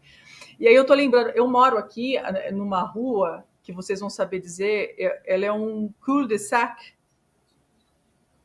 E 0.58 0.66
aí 0.66 0.74
eu 0.74 0.86
tô 0.86 0.94
lembrando, 0.94 1.30
eu 1.30 1.46
moro 1.46 1.76
aqui 1.76 2.16
numa 2.52 2.82
rua 2.82 3.44
que 3.70 3.76
vocês 3.76 4.00
vão 4.00 4.10
saber 4.10 4.40
dizer, 4.40 4.94
é, 4.98 5.22
ela 5.26 5.46
é 5.46 5.52
um 5.52 5.92
cul-de-sac. 6.04 6.92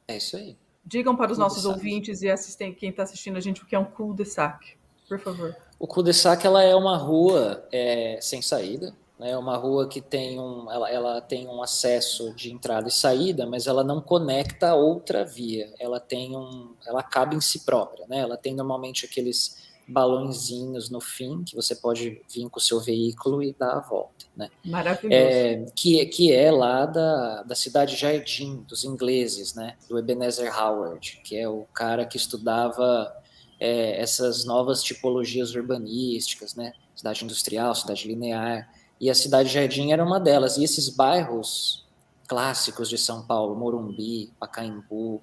É 0.07 0.17
isso 0.17 0.37
aí. 0.37 0.57
Digam 0.85 1.15
para 1.15 1.31
os 1.31 1.37
nossos 1.37 1.65
ouvintes 1.65 2.21
e 2.21 2.29
assistem, 2.29 2.73
quem 2.73 2.89
está 2.89 3.03
assistindo 3.03 3.37
a 3.37 3.39
gente 3.39 3.63
o 3.63 3.65
que 3.65 3.75
é 3.75 3.79
um 3.79 3.85
cul-de-sac, 3.85 4.77
por 5.07 5.19
favor. 5.19 5.55
O 5.79 5.87
cul-de-sac 5.87 6.45
ela 6.45 6.63
é 6.63 6.75
uma 6.75 6.97
rua 6.97 7.67
é, 7.71 8.19
sem 8.21 8.41
saída, 8.41 8.95
né? 9.19 9.31
É 9.31 9.37
uma 9.37 9.57
rua 9.57 9.87
que 9.87 10.01
tem 10.01 10.39
um, 10.39 10.69
ela, 10.71 10.89
ela 10.89 11.21
tem 11.21 11.47
um 11.47 11.63
acesso 11.63 12.33
de 12.33 12.51
entrada 12.51 12.87
e 12.87 12.91
saída, 12.91 13.45
mas 13.45 13.65
ela 13.67 13.83
não 13.83 14.01
conecta 14.01 14.69
a 14.69 14.75
outra 14.75 15.23
via. 15.23 15.73
Ela 15.79 15.99
tem 15.99 16.35
um, 16.35 16.73
ela 16.85 17.01
cabe 17.01 17.35
em 17.35 17.41
si 17.41 17.61
própria, 17.65 18.05
né? 18.07 18.19
Ela 18.19 18.37
tem 18.37 18.53
normalmente 18.53 19.05
aqueles 19.05 19.64
balãozinhos 19.87 20.89
no 20.89 20.99
fim, 20.99 21.43
que 21.43 21.55
você 21.55 21.75
pode 21.75 22.21
vir 22.33 22.49
com 22.49 22.59
o 22.59 22.61
seu 22.61 22.79
veículo 22.79 23.43
e 23.43 23.53
dar 23.53 23.77
a 23.77 23.79
volta. 23.79 24.25
Né? 24.35 24.49
Maravilhoso. 24.63 25.15
É, 25.15 25.65
que, 25.75 26.05
que 26.07 26.33
é 26.33 26.51
lá 26.51 26.85
da, 26.85 27.43
da 27.43 27.55
cidade 27.55 27.95
Jardim, 27.95 28.65
dos 28.67 28.83
ingleses, 28.83 29.53
né? 29.53 29.75
do 29.87 29.97
Ebenezer 29.97 30.51
Howard, 30.57 31.21
que 31.23 31.37
é 31.37 31.47
o 31.47 31.65
cara 31.73 32.05
que 32.05 32.17
estudava 32.17 33.15
é, 33.59 34.01
essas 34.01 34.45
novas 34.45 34.81
tipologias 34.81 35.53
urbanísticas, 35.53 36.55
né? 36.55 36.73
cidade 36.95 37.23
industrial, 37.23 37.75
cidade 37.75 38.07
linear, 38.07 38.69
e 38.99 39.09
a 39.09 39.15
cidade 39.15 39.49
Jardim 39.49 39.91
era 39.91 40.03
uma 40.03 40.19
delas. 40.19 40.57
E 40.57 40.63
esses 40.63 40.89
bairros 40.89 41.85
clássicos 42.27 42.89
de 42.89 42.97
São 42.97 43.21
Paulo, 43.21 43.55
Morumbi, 43.55 44.31
Pacaembu, 44.39 45.21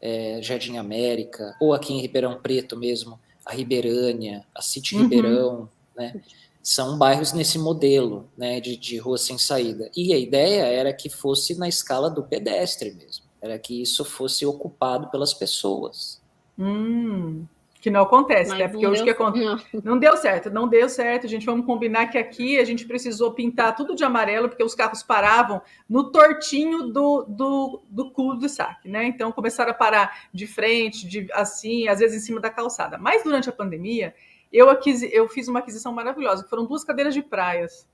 é, 0.00 0.40
Jardim 0.42 0.78
América, 0.78 1.54
ou 1.60 1.74
aqui 1.74 1.92
em 1.92 2.00
Ribeirão 2.00 2.40
Preto 2.40 2.76
mesmo, 2.76 3.20
a 3.44 3.52
Ribeirânia, 3.52 4.44
a 4.54 4.62
City 4.62 4.94
uhum. 4.94 5.02
Ribeirão, 5.02 5.68
né? 5.96 6.20
São 6.62 6.98
bairros 6.98 7.32
nesse 7.32 7.58
modelo, 7.58 8.28
né, 8.36 8.60
de, 8.60 8.76
de 8.76 8.98
rua 8.98 9.16
sem 9.16 9.38
saída. 9.38 9.90
E 9.96 10.12
a 10.12 10.18
ideia 10.18 10.62
era 10.64 10.92
que 10.92 11.08
fosse 11.08 11.58
na 11.58 11.66
escala 11.66 12.10
do 12.10 12.22
pedestre 12.22 12.92
mesmo, 12.92 13.24
era 13.40 13.58
que 13.58 13.80
isso 13.80 14.04
fosse 14.04 14.44
ocupado 14.44 15.08
pelas 15.10 15.32
pessoas. 15.32 16.20
Hum. 16.58 17.46
Que 17.80 17.90
não 17.90 18.02
acontece, 18.02 18.54
né? 18.54 18.68
Porque 18.68 18.86
hoje 18.86 19.02
que 19.02 19.10
acontece. 19.10 19.64
Não. 19.72 19.82
não 19.82 19.98
deu 19.98 20.16
certo, 20.16 20.50
não 20.50 20.68
deu 20.68 20.88
certo. 20.88 21.26
A 21.26 21.28
gente 21.28 21.46
vamos 21.46 21.64
combinar 21.64 22.08
que 22.08 22.18
aqui 22.18 22.58
a 22.58 22.64
gente 22.64 22.84
precisou 22.84 23.32
pintar 23.32 23.74
tudo 23.74 23.94
de 23.94 24.04
amarelo, 24.04 24.48
porque 24.48 24.62
os 24.62 24.74
carros 24.74 25.02
paravam 25.02 25.62
no 25.88 26.10
tortinho 26.10 26.88
do, 26.88 27.24
do, 27.26 27.82
do 27.88 28.10
culo 28.10 28.36
do 28.36 28.48
saque, 28.48 28.88
né? 28.88 29.06
Então 29.06 29.32
começaram 29.32 29.70
a 29.70 29.74
parar 29.74 30.28
de 30.32 30.46
frente, 30.46 31.08
de 31.08 31.26
assim, 31.32 31.88
às 31.88 32.00
vezes 32.00 32.22
em 32.22 32.26
cima 32.26 32.40
da 32.40 32.50
calçada. 32.50 32.98
Mas 32.98 33.24
durante 33.24 33.48
a 33.48 33.52
pandemia, 33.52 34.14
eu, 34.52 34.68
aquisi, 34.68 35.08
eu 35.12 35.26
fiz 35.28 35.48
uma 35.48 35.60
aquisição 35.60 35.92
maravilhosa, 35.92 36.44
que 36.44 36.50
foram 36.50 36.66
duas 36.66 36.84
cadeiras 36.84 37.14
de 37.14 37.22
praias 37.22 37.88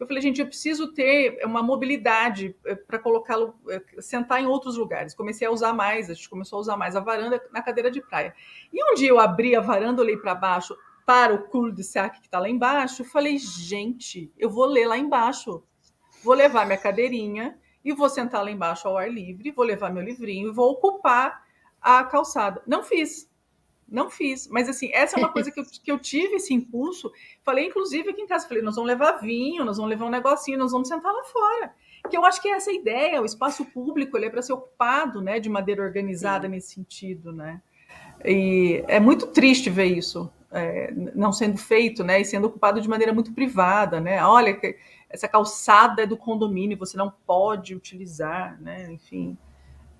eu 0.00 0.06
falei, 0.06 0.22
gente, 0.22 0.40
eu 0.40 0.46
preciso 0.46 0.92
ter 0.94 1.44
uma 1.44 1.62
mobilidade 1.62 2.56
eh, 2.64 2.74
para 2.74 2.98
colocá-lo, 2.98 3.54
eh, 3.68 3.82
sentar 4.00 4.42
em 4.42 4.46
outros 4.46 4.78
lugares. 4.78 5.14
Comecei 5.14 5.46
a 5.46 5.50
usar 5.50 5.74
mais, 5.74 6.08
a 6.08 6.14
gente 6.14 6.28
começou 6.28 6.56
a 6.56 6.60
usar 6.60 6.76
mais 6.76 6.96
a 6.96 7.00
varanda 7.00 7.40
na 7.52 7.62
cadeira 7.62 7.90
de 7.90 8.00
praia. 8.00 8.34
E 8.72 8.82
um 8.82 8.94
dia 8.94 9.10
eu 9.10 9.20
abri 9.20 9.54
a 9.54 9.60
varanda, 9.60 10.00
olhei 10.00 10.16
para 10.16 10.34
baixo, 10.34 10.74
para 11.04 11.34
o 11.34 11.42
cul-de-sac 11.48 12.18
que 12.18 12.26
está 12.26 12.38
lá 12.38 12.48
embaixo, 12.48 13.04
falei, 13.04 13.36
gente, 13.36 14.32
eu 14.38 14.48
vou 14.48 14.64
ler 14.64 14.86
lá 14.86 14.96
embaixo. 14.96 15.62
Vou 16.24 16.34
levar 16.34 16.64
minha 16.64 16.78
cadeirinha 16.78 17.58
e 17.84 17.92
vou 17.92 18.08
sentar 18.08 18.42
lá 18.42 18.50
embaixo 18.50 18.88
ao 18.88 18.96
ar 18.96 19.10
livre, 19.10 19.50
vou 19.50 19.64
levar 19.64 19.92
meu 19.92 20.02
livrinho 20.02 20.48
e 20.48 20.52
vou 20.52 20.72
ocupar 20.72 21.44
a 21.80 22.04
calçada. 22.04 22.62
Não 22.66 22.82
fiz. 22.82 23.29
Não 23.90 24.08
fiz, 24.08 24.46
mas 24.48 24.68
assim, 24.68 24.90
essa 24.92 25.16
é 25.16 25.18
uma 25.18 25.32
coisa 25.32 25.50
que 25.50 25.58
eu, 25.58 25.64
que 25.64 25.90
eu 25.90 25.98
tive 25.98 26.36
esse 26.36 26.54
impulso. 26.54 27.10
Falei, 27.44 27.66
inclusive, 27.66 28.10
aqui 28.10 28.22
em 28.22 28.26
casa, 28.26 28.46
falei, 28.46 28.62
nós 28.62 28.76
vamos 28.76 28.88
levar 28.88 29.12
vinho, 29.20 29.64
nós 29.64 29.76
vamos 29.76 29.90
levar 29.90 30.06
um 30.06 30.10
negocinho, 30.10 30.58
nós 30.58 30.72
vamos 30.72 30.88
sentar 30.88 31.12
lá 31.12 31.24
fora. 31.24 31.72
Que 32.08 32.16
eu 32.16 32.24
acho 32.24 32.40
que 32.40 32.48
é 32.48 32.52
essa 32.52 32.72
ideia, 32.72 33.20
o 33.20 33.24
espaço 33.24 33.64
público 33.64 34.16
ele 34.16 34.26
é 34.26 34.30
para 34.30 34.42
ser 34.42 34.52
ocupado, 34.52 35.20
né, 35.20 35.40
de 35.40 35.48
maneira 35.48 35.82
organizada 35.82 36.46
Sim. 36.46 36.52
nesse 36.52 36.74
sentido, 36.74 37.32
né? 37.32 37.60
E 38.24 38.84
é 38.86 39.00
muito 39.00 39.26
triste 39.26 39.68
ver 39.68 39.86
isso 39.86 40.30
é, 40.50 40.92
não 41.14 41.32
sendo 41.32 41.56
feito, 41.58 42.02
né, 42.02 42.20
e 42.20 42.24
sendo 42.24 42.46
ocupado 42.46 42.80
de 42.80 42.88
maneira 42.88 43.12
muito 43.12 43.32
privada, 43.32 44.00
né? 44.00 44.24
Olha, 44.24 44.58
essa 45.08 45.28
calçada 45.28 46.02
é 46.02 46.06
do 46.06 46.16
condomínio, 46.16 46.76
você 46.76 46.96
não 46.96 47.12
pode 47.26 47.74
utilizar, 47.74 48.60
né? 48.60 48.92
Enfim. 48.92 49.38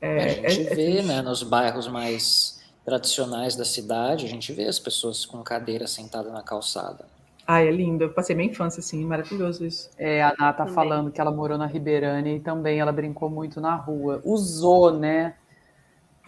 É, 0.00 0.46
a 0.46 0.48
gente 0.48 0.68
é, 0.68 0.72
é 0.72 0.74
vê, 0.74 1.02
né, 1.02 1.22
nos 1.22 1.42
bairros 1.42 1.86
mais 1.86 2.59
tradicionais 2.90 3.54
da 3.54 3.64
cidade, 3.64 4.26
a 4.26 4.28
gente 4.28 4.52
vê 4.52 4.66
as 4.66 4.78
pessoas 4.80 5.24
com 5.24 5.40
cadeira 5.42 5.86
sentada 5.86 6.30
na 6.30 6.42
calçada. 6.42 7.04
Ah, 7.46 7.62
é 7.62 7.70
lindo. 7.70 8.04
Eu 8.04 8.10
passei 8.12 8.34
minha 8.34 8.50
infância 8.50 8.80
assim, 8.80 9.04
maravilhoso 9.04 9.64
isso. 9.64 9.90
É, 9.96 10.22
a 10.22 10.30
Ná 10.30 10.52
tá 10.52 10.52
também. 10.52 10.74
falando 10.74 11.10
que 11.10 11.20
ela 11.20 11.30
morou 11.30 11.56
na 11.56 11.66
Ribeirânia 11.66 12.34
e 12.34 12.40
também 12.40 12.80
ela 12.80 12.92
brincou 12.92 13.30
muito 13.30 13.60
na 13.60 13.76
rua. 13.76 14.20
Usou, 14.24 14.92
né? 14.92 15.34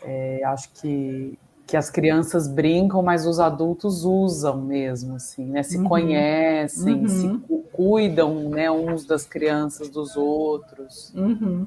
É, 0.03 0.41
acho 0.45 0.69
que, 0.75 1.39
que 1.67 1.77
as 1.77 1.91
crianças 1.91 2.49
brincam, 2.49 3.03
mas 3.03 3.27
os 3.27 3.39
adultos 3.41 4.05
usam 4.05 4.61
mesmo, 4.61 5.17
assim, 5.17 5.45
né? 5.47 5.63
Se 5.63 5.79
uhum. 5.79 5.85
conhecem, 5.85 6.95
uhum. 6.95 7.09
se 7.09 7.41
cuidam, 7.73 8.49
né? 8.49 8.71
Uns 8.71 9.05
das 9.05 9.25
crianças 9.25 9.89
dos 9.89 10.17
outros. 10.17 11.13
Uhum. 11.15 11.67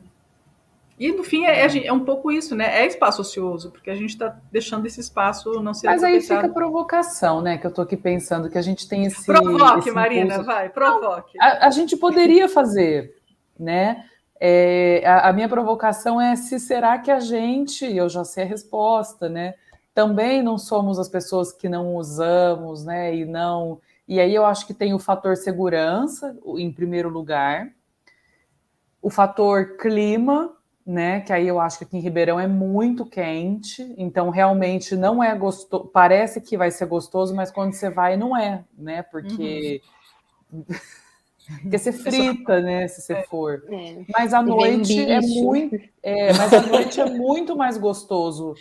E 0.97 1.11
no 1.11 1.23
fim 1.23 1.43
é, 1.43 1.65
é, 1.65 1.87
é, 1.87 1.91
um 1.91 2.05
pouco 2.05 2.31
isso, 2.31 2.55
né? 2.55 2.81
É 2.81 2.87
espaço 2.87 3.21
ocioso, 3.21 3.69
porque 3.69 3.89
a 3.89 3.95
gente 3.95 4.11
está 4.11 4.37
deixando 4.49 4.85
esse 4.85 5.01
espaço 5.01 5.61
não 5.61 5.73
ser 5.73 5.87
Mas 5.87 6.03
aí 6.03 6.21
fica 6.21 6.45
a 6.45 6.49
provocação, 6.49 7.41
né? 7.41 7.57
Que 7.57 7.65
eu 7.65 7.69
estou 7.69 7.83
aqui 7.83 7.97
pensando 7.97 8.49
que 8.49 8.57
a 8.57 8.61
gente 8.61 8.87
tem 8.87 9.05
esse. 9.05 9.25
Provoque, 9.25 9.79
esse 9.79 9.91
Marina, 9.91 10.41
vai, 10.41 10.69
provoque. 10.69 11.37
A, 11.39 11.67
a, 11.67 11.69
gente 11.69 11.97
poderia 11.97 12.47
fazer, 12.47 13.13
né? 13.59 14.05
É, 14.39 15.03
a, 15.05 15.29
a, 15.29 15.33
minha 15.33 15.49
provocação 15.49 16.19
é 16.19 16.33
se 16.37 16.59
será 16.59 16.97
que 16.97 17.11
a 17.11 17.19
gente, 17.19 17.85
eu 17.85 18.07
já 18.07 18.23
sei 18.23 18.45
a 18.45 18.47
resposta, 18.47 19.27
né? 19.27 19.55
Também 19.93 20.41
não 20.41 20.57
somos 20.57 20.97
as 20.97 21.09
pessoas 21.09 21.51
que 21.51 21.67
não 21.67 21.95
usamos, 21.95 22.85
né? 22.85 23.13
E 23.13 23.25
não. 23.25 23.81
E 24.07 24.17
aí 24.17 24.33
eu 24.33 24.45
acho 24.45 24.65
que 24.65 24.73
tem 24.73 24.93
o 24.93 24.99
fator 24.99 25.35
segurança, 25.35 26.37
em 26.57 26.71
primeiro 26.71 27.09
lugar, 27.09 27.69
o 29.01 29.09
fator 29.09 29.75
clima, 29.77 30.54
né? 30.85 31.21
Que 31.21 31.33
aí 31.33 31.47
eu 31.47 31.59
acho 31.59 31.79
que 31.79 31.83
aqui 31.83 31.97
em 31.97 32.01
Ribeirão 32.01 32.39
é 32.39 32.47
muito 32.47 33.05
quente, 33.05 33.93
então 33.97 34.29
realmente 34.29 34.95
não 34.95 35.23
é 35.23 35.35
gostoso. 35.35 35.85
Parece 35.85 36.39
que 36.39 36.57
vai 36.57 36.69
ser 36.69 36.85
gostoso, 36.85 37.35
mas 37.35 37.49
quando 37.49 37.73
você 37.73 37.89
vai, 37.89 38.15
não 38.15 38.37
é, 38.37 38.63
né? 38.77 39.01
Porque. 39.03 39.81
Uhum. 40.51 40.63
Porque 41.61 41.77
você 41.77 41.91
frita, 41.91 42.59
né? 42.59 42.87
Se 42.87 43.01
você 43.01 43.13
é. 43.13 43.23
for. 43.23 43.63
É. 43.69 44.03
Mas 44.17 44.33
à 44.33 44.41
noite 44.41 44.99
é 44.99 45.21
muito. 45.21 45.79
É, 46.01 46.33
mas 46.33 46.51
à 46.51 46.61
noite 46.61 46.99
é 46.99 47.05
muito 47.05 47.55
mais 47.55 47.77
gostoso 47.77 48.55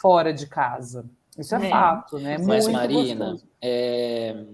fora 0.00 0.32
de 0.32 0.46
casa. 0.46 1.04
Isso 1.36 1.54
é, 1.56 1.66
é. 1.66 1.70
fato, 1.70 2.18
né? 2.18 2.38
Mas, 2.38 2.66
muito 2.66 2.72
Marina, 2.72 3.36
é 3.60 4.44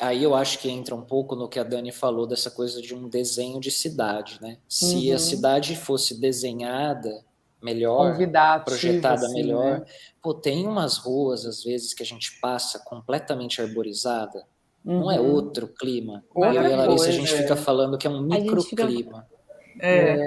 aí 0.00 0.22
eu 0.22 0.34
acho 0.34 0.58
que 0.58 0.70
entra 0.70 0.94
um 0.94 1.02
pouco 1.02 1.36
no 1.36 1.48
que 1.48 1.58
a 1.58 1.62
Dani 1.62 1.92
falou 1.92 2.26
dessa 2.26 2.50
coisa 2.50 2.80
de 2.82 2.94
um 2.94 3.08
desenho 3.08 3.60
de 3.60 3.70
cidade, 3.70 4.38
né? 4.40 4.58
Se 4.68 5.08
uhum. 5.08 5.14
a 5.14 5.18
cidade 5.18 5.76
fosse 5.76 6.20
desenhada 6.20 7.24
melhor, 7.62 8.16
projetada 8.64 9.26
assim, 9.26 9.34
melhor, 9.34 9.80
né? 9.80 9.86
pô, 10.22 10.32
tem 10.32 10.66
umas 10.66 10.96
ruas 10.96 11.44
às 11.44 11.64
vezes 11.64 11.92
que 11.92 12.02
a 12.02 12.06
gente 12.06 12.38
passa 12.40 12.78
completamente 12.78 13.60
arborizada, 13.60 14.44
uhum. 14.84 15.00
não 15.00 15.10
é 15.10 15.20
uhum. 15.20 15.32
outro 15.32 15.68
clima. 15.68 16.24
Outra 16.34 16.54
eu 16.54 16.62
e 16.62 16.72
a 16.72 16.76
Larissa 16.76 17.08
a 17.08 17.12
gente 17.12 17.32
fica 17.32 17.56
falando 17.56 17.98
que 17.98 18.06
é 18.06 18.10
um 18.10 18.22
microclima. 18.22 19.26
Fica... 19.72 19.86
É. 19.86 20.18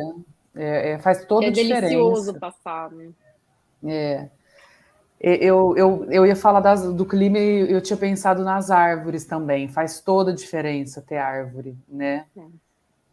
É, 0.54 0.92
é, 0.92 1.00
faz 1.00 1.26
toda 1.26 1.46
a 1.46 1.50
é 1.50 1.52
diferença. 1.52 1.78
É 1.78 1.90
delicioso 1.90 2.40
passar, 2.40 2.92
né? 2.92 3.12
É. 3.86 4.30
Eu, 5.24 5.78
eu, 5.78 6.06
eu 6.10 6.26
ia 6.26 6.36
falar 6.36 6.62
das, 6.62 6.92
do 6.92 7.06
clima 7.06 7.38
e 7.38 7.72
eu 7.72 7.80
tinha 7.80 7.96
pensado 7.96 8.44
nas 8.44 8.72
árvores 8.72 9.24
também. 9.24 9.68
Faz 9.68 10.02
toda 10.02 10.32
a 10.32 10.36
diferença 10.36 11.00
ter 11.00 11.18
árvore, 11.18 11.78
né? 11.88 12.26
É. 12.36 12.42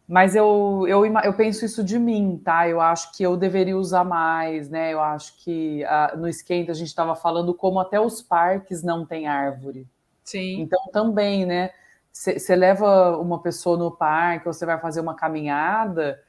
Mas 0.07 0.35
eu, 0.35 0.85
eu, 0.87 1.05
eu 1.05 1.33
penso 1.33 1.63
isso 1.63 1.83
de 1.83 1.99
mim, 1.99 2.41
tá? 2.43 2.67
Eu 2.67 2.81
acho 2.81 3.15
que 3.15 3.21
eu 3.21 3.37
deveria 3.37 3.77
usar 3.77 4.03
mais, 4.03 4.67
né? 4.67 4.91
Eu 4.91 4.99
acho 4.99 5.37
que 5.43 5.83
a, 5.83 6.15
no 6.17 6.27
esquenta 6.27 6.71
a 6.71 6.75
gente 6.75 6.87
estava 6.87 7.15
falando 7.15 7.53
como 7.53 7.79
até 7.79 8.01
os 8.01 8.19
parques 8.19 8.81
não 8.81 9.05
têm 9.05 9.27
árvore. 9.27 9.85
Sim. 10.23 10.61
Então 10.61 10.79
também, 10.91 11.45
né? 11.45 11.69
Você 12.11 12.55
leva 12.55 13.17
uma 13.17 13.39
pessoa 13.39 13.77
no 13.77 13.91
parque, 13.91 14.47
ou 14.47 14.53
você 14.53 14.65
vai 14.65 14.79
fazer 14.79 14.99
uma 14.99 15.13
caminhada, 15.13 16.19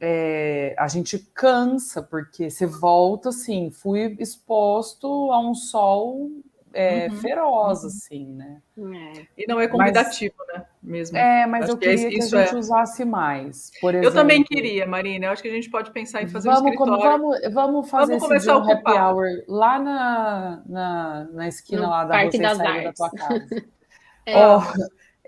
é, 0.00 0.74
a 0.78 0.88
gente 0.88 1.18
cansa, 1.34 2.02
porque 2.02 2.50
você 2.50 2.66
volta 2.66 3.30
assim, 3.30 3.70
fui 3.70 4.16
exposto 4.18 5.06
a 5.32 5.40
um 5.40 5.54
sol 5.54 6.30
é, 6.76 7.08
uhum, 7.08 7.16
feroz, 7.16 7.80
uhum. 7.80 7.86
assim, 7.86 8.26
né? 8.34 8.60
É. 8.78 9.26
E 9.38 9.46
não 9.48 9.58
é 9.58 9.66
convidativo, 9.66 10.34
mas, 10.38 10.58
né? 10.58 10.66
Mesmo. 10.82 11.16
É, 11.16 11.46
mas 11.46 11.64
Acho 11.64 11.72
eu 11.72 11.78
queria 11.78 12.10
que, 12.10 12.16
que 12.18 12.22
a 12.22 12.44
gente 12.44 12.54
é... 12.54 12.58
usasse 12.58 13.04
mais. 13.04 13.70
Por 13.80 13.94
exemplo. 13.94 14.10
Eu 14.10 14.12
também 14.12 14.44
queria, 14.44 14.86
Marina. 14.86 15.26
Eu 15.26 15.30
acho 15.30 15.40
que 15.40 15.48
a 15.48 15.52
gente 15.52 15.70
pode 15.70 15.90
pensar 15.90 16.22
em 16.22 16.28
fazer 16.28 16.50
vamos, 16.50 16.62
um 16.62 16.68
escritório. 16.68 17.02
Vamos, 17.02 17.54
vamos 17.54 17.90
fazer 17.90 18.18
vamos 18.18 18.36
esse 18.36 18.50
um 18.50 18.70
happy 18.70 18.92
hour 18.92 19.26
lá 19.48 19.78
na, 19.78 20.62
na, 20.66 21.28
na 21.32 21.48
esquina 21.48 21.82
no 21.82 21.88
lá 21.88 22.04
da 22.04 22.10
Parque 22.10 22.38
das 22.38 22.60
Artes. 22.60 22.84
da 22.84 22.92
tua 22.92 23.10
casa. 23.10 23.64
é. 24.26 24.46
Oh, 24.46 24.60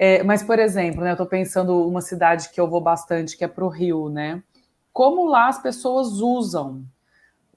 é, 0.00 0.22
mas, 0.22 0.44
por 0.44 0.58
exemplo, 0.60 1.02
né, 1.02 1.10
eu 1.10 1.14
estou 1.14 1.26
pensando 1.26 1.88
uma 1.88 2.00
cidade 2.00 2.50
que 2.50 2.60
eu 2.60 2.68
vou 2.68 2.80
bastante, 2.80 3.36
que 3.36 3.42
é 3.42 3.48
para 3.48 3.64
o 3.64 3.68
Rio, 3.68 4.08
né? 4.08 4.42
Como 4.98 5.26
lá 5.26 5.46
as 5.46 5.62
pessoas 5.62 6.20
usam 6.20 6.82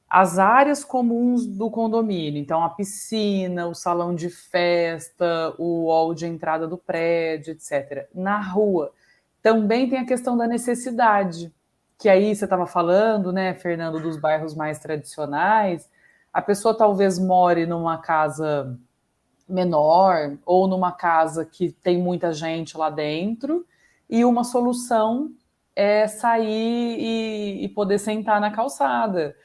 as 0.08 0.38
áreas 0.38 0.84
comuns 0.84 1.44
do 1.48 1.72
condomínio, 1.72 2.40
então 2.40 2.64
a 2.64 2.70
piscina, 2.70 3.66
o 3.66 3.74
salão 3.74 4.14
de 4.14 4.30
festa, 4.30 5.52
o 5.58 5.88
hall 5.88 6.14
de 6.14 6.28
entrada 6.28 6.68
do 6.68 6.78
prédio, 6.78 7.54
etc. 7.54 8.08
Na 8.14 8.40
rua 8.40 8.92
também 9.42 9.90
tem 9.90 9.98
a 9.98 10.06
questão 10.06 10.38
da 10.38 10.46
necessidade, 10.46 11.52
que 11.98 12.08
aí 12.08 12.36
você 12.36 12.44
estava 12.44 12.68
falando, 12.68 13.32
né, 13.32 13.56
Fernando, 13.56 14.00
dos 14.00 14.18
bairros 14.18 14.54
mais 14.54 14.78
tradicionais. 14.78 15.90
A 16.32 16.44
pessoa 16.44 16.78
talvez 16.78 17.18
more 17.18 17.66
numa 17.66 17.98
casa 17.98 18.78
menor 19.50 20.38
ou 20.46 20.68
numa 20.68 20.92
casa 20.92 21.44
que 21.44 21.72
tem 21.72 21.98
muita 21.98 22.34
gente 22.34 22.78
lá 22.78 22.92
dentro, 22.92 23.66
e 24.08 24.24
uma 24.24 24.44
solução 24.44 25.32
é 25.76 26.08
sair 26.08 26.98
e, 27.00 27.66
e 27.66 27.70
poder 27.70 28.00
sentar 28.00 28.40
na 28.42 28.52
calçada. 28.52 29.36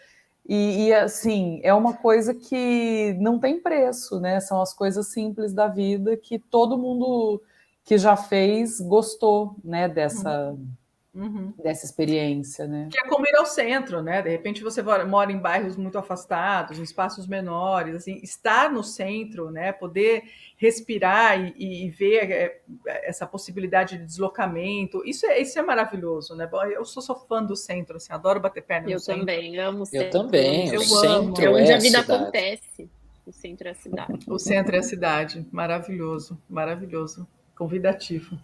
E, 0.48 0.86
e, 0.86 0.94
assim, 0.94 1.60
é 1.64 1.74
uma 1.74 1.94
coisa 1.94 2.34
que 2.34 3.16
não 3.20 3.38
tem 3.38 3.60
preço, 3.60 4.20
né? 4.20 4.38
São 4.40 4.60
as 4.60 4.72
coisas 4.72 5.08
simples 5.08 5.52
da 5.52 5.66
vida 5.66 6.16
que 6.16 6.38
todo 6.38 6.78
mundo 6.78 7.42
que 7.84 7.98
já 7.98 8.16
fez 8.16 8.80
gostou, 8.80 9.56
né? 9.64 9.88
Dessa. 9.88 10.50
Uhum 10.50 10.68
uhum. 11.16 11.54
dessa 11.62 11.86
experiência, 11.86 12.66
né? 12.66 12.88
Que 12.92 12.98
é 12.98 13.08
como 13.08 13.26
ir 13.26 13.34
ao 13.36 13.46
centro, 13.46 14.02
né? 14.02 14.20
De 14.20 14.28
repente 14.28 14.62
você 14.62 14.82
mora 14.82 15.32
em 15.32 15.38
bairros 15.38 15.76
muito 15.76 15.98
afastados, 15.98 16.78
em 16.78 16.82
espaços 16.82 17.26
menores, 17.26 17.94
assim, 17.94 18.20
estar 18.22 18.70
no 18.70 18.84
centro, 18.84 19.50
né? 19.50 19.72
Poder 19.72 20.24
respirar 20.58 21.40
e, 21.40 21.86
e 21.86 21.90
ver 21.90 22.30
é, 22.30 22.60
essa 22.86 23.26
possibilidade 23.26 23.96
de 23.96 24.04
deslocamento, 24.04 25.02
isso 25.04 25.26
é, 25.26 25.40
isso 25.40 25.58
é 25.58 25.62
maravilhoso, 25.62 26.34
né? 26.34 26.48
Eu 26.72 26.84
sou, 26.84 27.02
sou 27.02 27.16
fã 27.16 27.42
do 27.42 27.56
centro, 27.56 27.96
assim, 27.96 28.12
adoro 28.12 28.38
bater 28.38 28.62
perna 28.62 28.88
eu 28.88 28.94
no 28.94 29.00
centro. 29.00 29.22
Eu 29.22 29.26
também, 29.26 29.58
amo 29.58 29.82
o 29.82 29.86
centro. 29.86 30.06
Eu 30.06 30.10
também, 30.10 30.68
eu 30.68 30.80
o 30.80 30.84
centro 30.84 31.44
é 31.44 31.50
onde 31.50 31.70
é 31.70 31.74
a 31.74 31.78
vida 31.78 32.00
cidade. 32.00 32.22
acontece. 32.22 32.90
O 33.26 33.32
centro 33.32 33.66
é 33.66 33.70
a 33.72 33.74
cidade. 33.74 34.18
O 34.28 34.38
centro 34.38 34.76
é 34.76 34.78
a 34.78 34.82
cidade, 34.82 35.46
maravilhoso, 35.50 36.40
maravilhoso, 36.48 37.26
convidativo. 37.56 38.38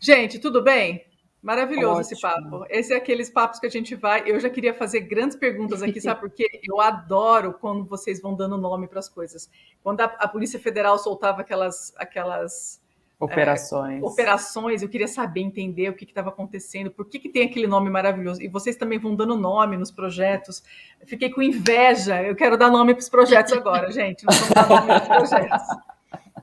Gente, 0.00 0.38
tudo 0.38 0.62
bem? 0.62 1.05
Maravilhoso 1.46 2.00
Ótimo. 2.00 2.12
esse 2.12 2.20
papo. 2.20 2.66
Esse 2.68 2.92
é 2.92 2.96
aqueles 2.96 3.30
papos 3.30 3.60
que 3.60 3.66
a 3.66 3.70
gente 3.70 3.94
vai. 3.94 4.24
Eu 4.26 4.40
já 4.40 4.50
queria 4.50 4.74
fazer 4.74 5.02
grandes 5.02 5.36
perguntas 5.36 5.80
aqui, 5.80 6.00
sabe 6.00 6.18
por 6.18 6.28
quê? 6.28 6.60
Eu 6.64 6.80
adoro 6.80 7.52
quando 7.52 7.84
vocês 7.84 8.20
vão 8.20 8.34
dando 8.34 8.58
nome 8.58 8.88
para 8.88 8.98
as 8.98 9.08
coisas. 9.08 9.48
Quando 9.80 10.00
a, 10.00 10.06
a, 10.06 10.26
Polícia 10.26 10.58
Federal 10.58 10.98
soltava 10.98 11.42
aquelas, 11.42 11.94
aquelas 11.96 12.82
operações. 13.16 14.02
É, 14.02 14.04
operações, 14.04 14.82
eu 14.82 14.88
queria 14.88 15.06
saber, 15.06 15.40
entender 15.40 15.88
o 15.88 15.94
que 15.94 16.02
estava 16.02 16.30
acontecendo, 16.30 16.90
por 16.90 17.04
que, 17.04 17.20
que 17.20 17.28
tem 17.28 17.44
aquele 17.44 17.68
nome 17.68 17.88
maravilhoso. 17.90 18.42
E 18.42 18.48
vocês 18.48 18.74
também 18.74 18.98
vão 18.98 19.14
dando 19.14 19.36
nome 19.36 19.76
nos 19.76 19.92
projetos. 19.92 20.64
Fiquei 21.06 21.30
com 21.30 21.40
inveja. 21.40 22.20
Eu 22.24 22.34
quero 22.34 22.58
dar 22.58 22.72
nome 22.72 22.92
para 22.92 23.02
os 23.02 23.08
projetos 23.08 23.52
agora, 23.52 23.92
gente. 23.92 24.24
Nós 24.24 24.36
vamos 24.36 24.52
dar 24.52 24.68
nome 24.68 24.86
para 24.86 25.22
os 25.22 25.30
projetos. 25.30 25.95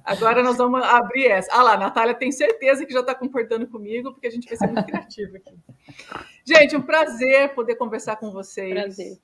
Agora 0.04 0.44
nós 0.44 0.58
vamos 0.58 0.84
abrir 0.84 1.28
essa. 1.28 1.50
Ah 1.54 1.64
lá, 1.64 1.74
a 1.74 1.78
Natália 1.78 2.14
tem 2.14 2.32
certeza 2.32 2.86
que 2.86 2.94
já 2.94 3.00
está 3.00 3.16
concordando 3.16 3.68
comigo, 3.68 4.12
porque 4.12 4.28
a 4.28 4.32
gente 4.32 4.48
vai 4.48 4.58
ser 4.58 4.68
muito 4.68 4.86
criativo 4.86 5.38
aqui. 5.38 5.56
Gente, 6.46 6.76
um 6.76 6.82
prazer 6.82 7.54
poder 7.54 7.76
conversar 7.76 8.18
com 8.18 8.32
vocês. 8.32 8.74
Prazer. 8.74 9.18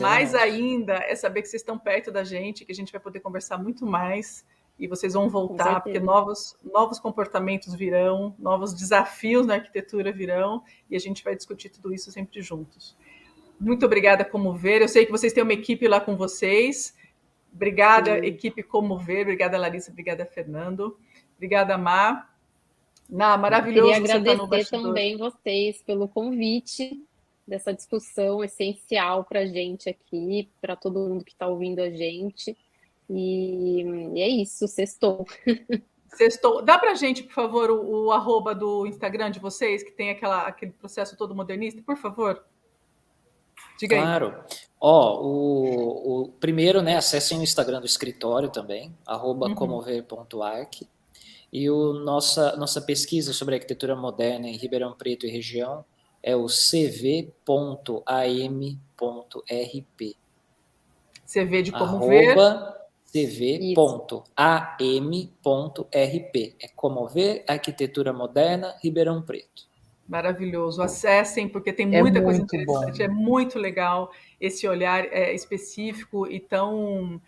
Mais 0.00 0.34
ainda 0.34 0.94
é 0.94 1.14
saber 1.14 1.42
que 1.42 1.48
vocês 1.48 1.60
estão 1.60 1.78
perto 1.78 2.10
da 2.10 2.24
gente, 2.24 2.64
que 2.64 2.72
a 2.72 2.74
gente 2.74 2.90
vai 2.90 3.00
poder 3.00 3.20
conversar 3.20 3.58
muito 3.58 3.86
mais 3.86 4.44
e 4.78 4.88
vocês 4.88 5.12
vão 5.12 5.28
voltar, 5.28 5.80
porque 5.80 6.00
novos, 6.00 6.56
novos 6.62 6.98
comportamentos 6.98 7.74
virão, 7.74 8.34
novos 8.38 8.74
desafios 8.74 9.46
na 9.46 9.54
arquitetura 9.54 10.10
virão 10.10 10.62
e 10.90 10.96
a 10.96 10.98
gente 10.98 11.22
vai 11.22 11.36
discutir 11.36 11.68
tudo 11.68 11.92
isso 11.92 12.10
sempre 12.10 12.42
juntos. 12.42 12.96
Muito 13.60 13.86
obrigada, 13.86 14.24
como 14.24 14.52
ver. 14.52 14.82
Eu 14.82 14.88
sei 14.88 15.06
que 15.06 15.12
vocês 15.12 15.32
têm 15.32 15.42
uma 15.42 15.52
equipe 15.52 15.86
lá 15.86 16.00
com 16.00 16.16
vocês. 16.16 16.94
Obrigada, 17.54 18.20
Sim. 18.20 18.26
equipe 18.26 18.62
Como 18.62 18.98
Ver. 18.98 19.22
Obrigada, 19.22 19.56
Larissa. 19.56 19.90
Obrigada, 19.90 20.26
Fernando. 20.26 20.98
Obrigada, 21.36 21.78
Má. 21.78 22.28
Na, 23.08 23.36
maravilhoso. 23.36 23.92
Eu 23.92 24.02
queria 24.02 24.16
agradecer 24.16 24.70
também 24.70 25.16
vocês 25.16 25.82
pelo 25.82 26.08
convite 26.08 27.00
dessa 27.46 27.72
discussão 27.72 28.42
essencial 28.42 29.24
para 29.24 29.40
a 29.40 29.46
gente 29.46 29.88
aqui, 29.88 30.48
para 30.60 30.74
todo 30.74 31.00
mundo 31.00 31.24
que 31.24 31.32
está 31.32 31.46
ouvindo 31.46 31.80
a 31.80 31.90
gente. 31.90 32.56
E, 33.08 33.82
e, 34.14 34.20
é 34.20 34.28
isso, 34.28 34.66
sextou. 34.66 35.26
Sextou. 36.08 36.62
Dá 36.62 36.78
para 36.78 36.92
a 36.92 36.94
gente, 36.94 37.24
por 37.24 37.32
favor, 37.32 37.70
o, 37.72 38.04
o, 38.06 38.12
arroba 38.12 38.54
do 38.54 38.86
Instagram 38.86 39.32
de 39.32 39.40
vocês, 39.40 39.82
que 39.82 39.90
tem 39.90 40.10
aquela, 40.10 40.46
aquele 40.46 40.70
processo 40.70 41.16
todo 41.16 41.34
modernista, 41.34 41.82
por 41.82 41.96
favor? 41.96 42.44
Diga 43.78 43.96
claro. 43.96 44.26
aí. 44.26 44.32
Claro. 44.32 44.46
Ó, 44.80 45.22
o, 45.22 46.22
o, 46.22 46.28
primeiro, 46.32 46.82
né, 46.82 46.96
acessem 46.96 47.38
o 47.38 47.42
Instagram 47.42 47.80
do 47.80 47.86
escritório 47.86 48.50
também, 48.50 48.94
arroba 49.06 49.46
uhum. 49.46 49.54
comover.arc. 49.54 50.82
E 51.50 51.70
o 51.70 51.94
nossa, 51.94 52.54
nossa 52.56 52.82
pesquisa 52.82 53.32
sobre 53.32 53.54
arquitetura 53.54 53.96
moderna 53.96 54.46
em 54.46 54.56
Ribeirão 54.56 54.92
Preto 54.92 55.24
e 55.24 55.30
região 55.30 55.84
é 56.22 56.36
o 56.36 56.46
cv.am.rp. 56.46 57.36
CV 61.26 61.62
de 61.62 61.72
como 61.72 62.04
arroba 62.04 62.74
cv.am.rp. 63.10 63.76
É 66.60 66.68
como 66.74 67.06
ver 67.06 67.44
arquitetura 67.46 68.12
moderna 68.12 68.74
Ribeirão 68.82 69.22
Preto. 69.22 69.66
Maravilhoso. 70.08 70.82
Acessem, 70.82 71.48
porque 71.48 71.72
tem 71.72 71.94
é 71.94 72.00
muita 72.00 72.18
é 72.18 72.22
coisa 72.22 72.40
interessante. 72.40 72.98
Bom. 72.98 73.04
É 73.04 73.08
muito 73.08 73.58
legal 73.58 74.12
esse 74.40 74.68
olhar 74.68 75.04
é, 75.06 75.34
específico 75.34 76.26
e 76.30 76.38
tão 76.38 77.20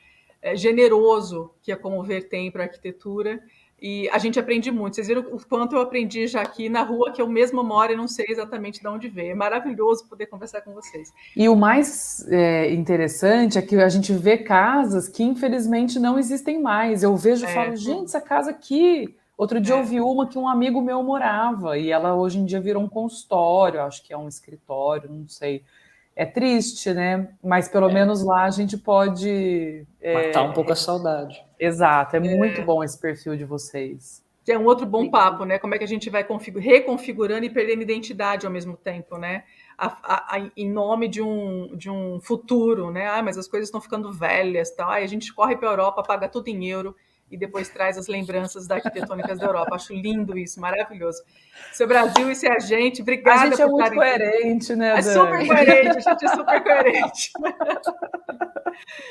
é, 0.42 0.54
generoso 0.54 1.50
que 1.62 1.72
a 1.72 1.76
Comover 1.76 2.28
tem 2.28 2.50
para 2.50 2.64
a 2.64 2.66
arquitetura. 2.66 3.40
E 3.80 4.08
a 4.08 4.18
gente 4.18 4.38
aprende 4.38 4.70
muito. 4.70 4.94
Vocês 4.94 5.06
viram 5.06 5.22
o 5.32 5.38
quanto 5.46 5.76
eu 5.76 5.80
aprendi 5.80 6.26
já 6.26 6.40
aqui 6.40 6.68
na 6.68 6.82
rua, 6.82 7.12
que 7.12 7.20
eu 7.20 7.28
mesmo 7.28 7.62
moro 7.62 7.92
e 7.92 7.96
não 7.96 8.08
sei 8.08 8.24
exatamente 8.28 8.80
de 8.80 8.88
onde 8.88 9.08
veio. 9.08 9.32
É 9.32 9.34
maravilhoso 9.34 10.08
poder 10.08 10.26
conversar 10.26 10.62
com 10.62 10.72
vocês. 10.72 11.12
E 11.36 11.46
o 11.46 11.54
mais 11.54 12.26
é, 12.28 12.72
interessante 12.72 13.58
é 13.58 13.62
que 13.62 13.76
a 13.76 13.88
gente 13.88 14.14
vê 14.14 14.38
casas 14.38 15.08
que, 15.08 15.22
infelizmente, 15.22 15.98
não 15.98 16.18
existem 16.18 16.60
mais. 16.60 17.02
Eu 17.02 17.14
vejo 17.16 17.44
e 17.44 17.48
é. 17.48 17.52
falo, 17.52 17.76
gente, 17.76 18.04
essa 18.04 18.20
casa 18.20 18.50
aqui 18.50 19.14
Outro 19.37 19.61
dia 19.61 19.74
é. 19.74 19.78
eu 19.78 19.84
vi 19.84 20.01
uma 20.01 20.26
que 20.26 20.39
um 20.39 20.49
amigo 20.49 20.80
meu 20.80 21.03
morava 21.03 21.76
e 21.76 21.91
ela 21.91 22.14
hoje 22.14 22.39
em 22.39 22.45
dia 22.45 22.61
virou 22.61 22.82
um 22.82 22.89
consultório, 22.89 23.82
acho 23.82 24.03
que 24.03 24.12
é 24.12 24.16
um 24.16 24.28
escritório, 24.28 25.11
não 25.11 25.28
sei. 25.28 25.62
É 26.14 26.24
triste, 26.24 26.95
né? 26.95 27.28
Mas 27.45 27.68
pelo 27.68 27.91
é. 27.91 27.93
menos 27.93 28.24
lá 28.24 28.45
a 28.45 28.51
gente 28.51 28.78
pode. 28.78 29.87
É, 30.01 30.28
Matar 30.28 30.45
um 30.45 30.53
pouco 30.55 30.72
a 30.72 30.76
saudade. 30.76 31.45
Exato, 31.61 32.16
é, 32.16 32.18
é, 32.18 32.37
muito 32.37 32.62
bom 32.62 32.82
esse 32.82 32.99
perfil 32.99 33.37
de 33.37 33.45
vocês. 33.45 34.24
Que 34.43 34.53
é 34.53 34.59
um 34.59 34.64
outro 34.64 34.87
bom 34.87 35.11
papo, 35.11 35.45
né? 35.45 35.59
Como 35.59 35.74
é 35.74 35.78
que 35.78 35.84
a 35.84 35.89
gente 35.89 36.09
vai 36.09 36.24
reconfigurando 36.57 37.45
e 37.45 37.51
perdendo 37.51 37.82
identidade 37.82 38.47
ao 38.47 38.53
mesmo 38.53 38.76
tempo, 38.76 39.18
né? 39.18 39.43
A, 39.76 39.87
a, 39.87 40.37
a, 40.37 40.51
em 40.57 40.70
nome 40.70 41.09
de 41.09 41.20
um, 41.20 41.76
de 41.76 41.91
um 41.91 42.18
futuro, 42.20 42.91
né? 42.91 43.09
Ah, 43.09 43.22
mas 43.22 43.37
as 43.37 43.49
coisas 43.49 43.68
estão 43.68 43.80
ficando 43.80 44.11
velhas, 44.11 44.70
tal. 44.70 44.89
Aí 44.89 45.05
a 45.05 45.09
gente 45.09 45.34
corre 45.34 45.57
para 45.57 45.68
a 45.68 45.72
Europa, 45.72 46.03
paga 46.03 46.28
tudo 46.28 46.49
em 46.49 46.64
euro 46.64 46.97
e 47.30 47.36
depois 47.36 47.68
traz 47.68 47.98
as 47.98 48.06
lembranças 48.06 48.66
da 48.66 48.76
arquitetônicas 48.76 49.38
da 49.38 49.46
Europa. 49.46 49.74
Acho 49.74 49.92
lindo 49.92 50.38
isso, 50.38 50.60
maravilhoso. 50.60 51.22
Seu 51.72 51.86
Brasil, 51.86 52.30
isso 52.30 52.46
é 52.46 52.52
a 52.52 52.58
gente. 52.58 53.02
Obrigada 53.02 53.40
A 53.42 53.46
gente 53.46 53.62
é 53.62 53.66
muito 53.66 53.94
coerente, 53.94 54.76
né, 54.76 54.98
É 54.98 55.02
super 55.02 55.46
coerente, 55.46 55.96
a 55.96 56.00
gente 56.00 56.24
é 56.24 56.28
super 56.28 56.62
coerente. 56.62 57.32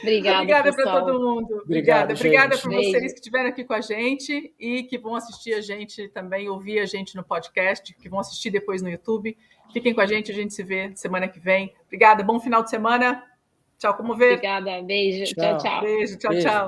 Obrigada, 0.02 0.38
Obrigada 0.38 0.74
para 0.74 1.00
todo 1.02 1.20
mundo. 1.20 1.62
Obrigado, 1.64 2.12
Obrigada, 2.12 2.14
obrigada 2.14 2.56
gente. 2.56 2.64
por 2.64 2.70
Beijo. 2.70 2.92
vocês 2.92 3.14
que 3.14 3.20
estiveram 3.20 3.50
aqui 3.50 3.64
com 3.64 3.74
a 3.74 3.82
gente 3.82 4.54
e 4.60 4.84
que 4.84 4.98
vão 4.98 5.16
assistir 5.16 5.54
a 5.54 5.62
gente 5.62 6.08
também, 6.10 6.48
ouvir 6.48 6.80
a 6.80 6.86
gente 6.86 7.16
no 7.16 7.24
podcast, 7.24 7.94
que 7.94 8.10
vão 8.10 8.20
assistir 8.20 8.50
depois 8.50 8.82
no 8.82 8.90
YouTube. 8.90 9.36
Fiquem 9.74 9.94
com 9.94 10.02
a 10.02 10.06
gente, 10.06 10.32
a 10.32 10.36
gente 10.36 10.54
se 10.54 10.64
vê 10.64 10.92
semana 10.96 11.28
que 11.28 11.40
vem. 11.40 11.74
Obrigada, 11.86 12.24
bom 12.24 12.40
final 12.40 12.64
de 12.64 12.70
semana. 12.70 13.24
Tchau, 13.78 13.94
como 13.96 14.16
ver. 14.16 14.34
Obrigada, 14.34 14.82
beijo. 14.82 15.34
Tchau. 15.34 15.58
tchau. 15.58 15.58
tchau. 15.58 15.82
Beijo, 15.82 16.18
tchau, 16.18 16.32
Beijo. 16.32 16.48
tchau. 16.48 16.64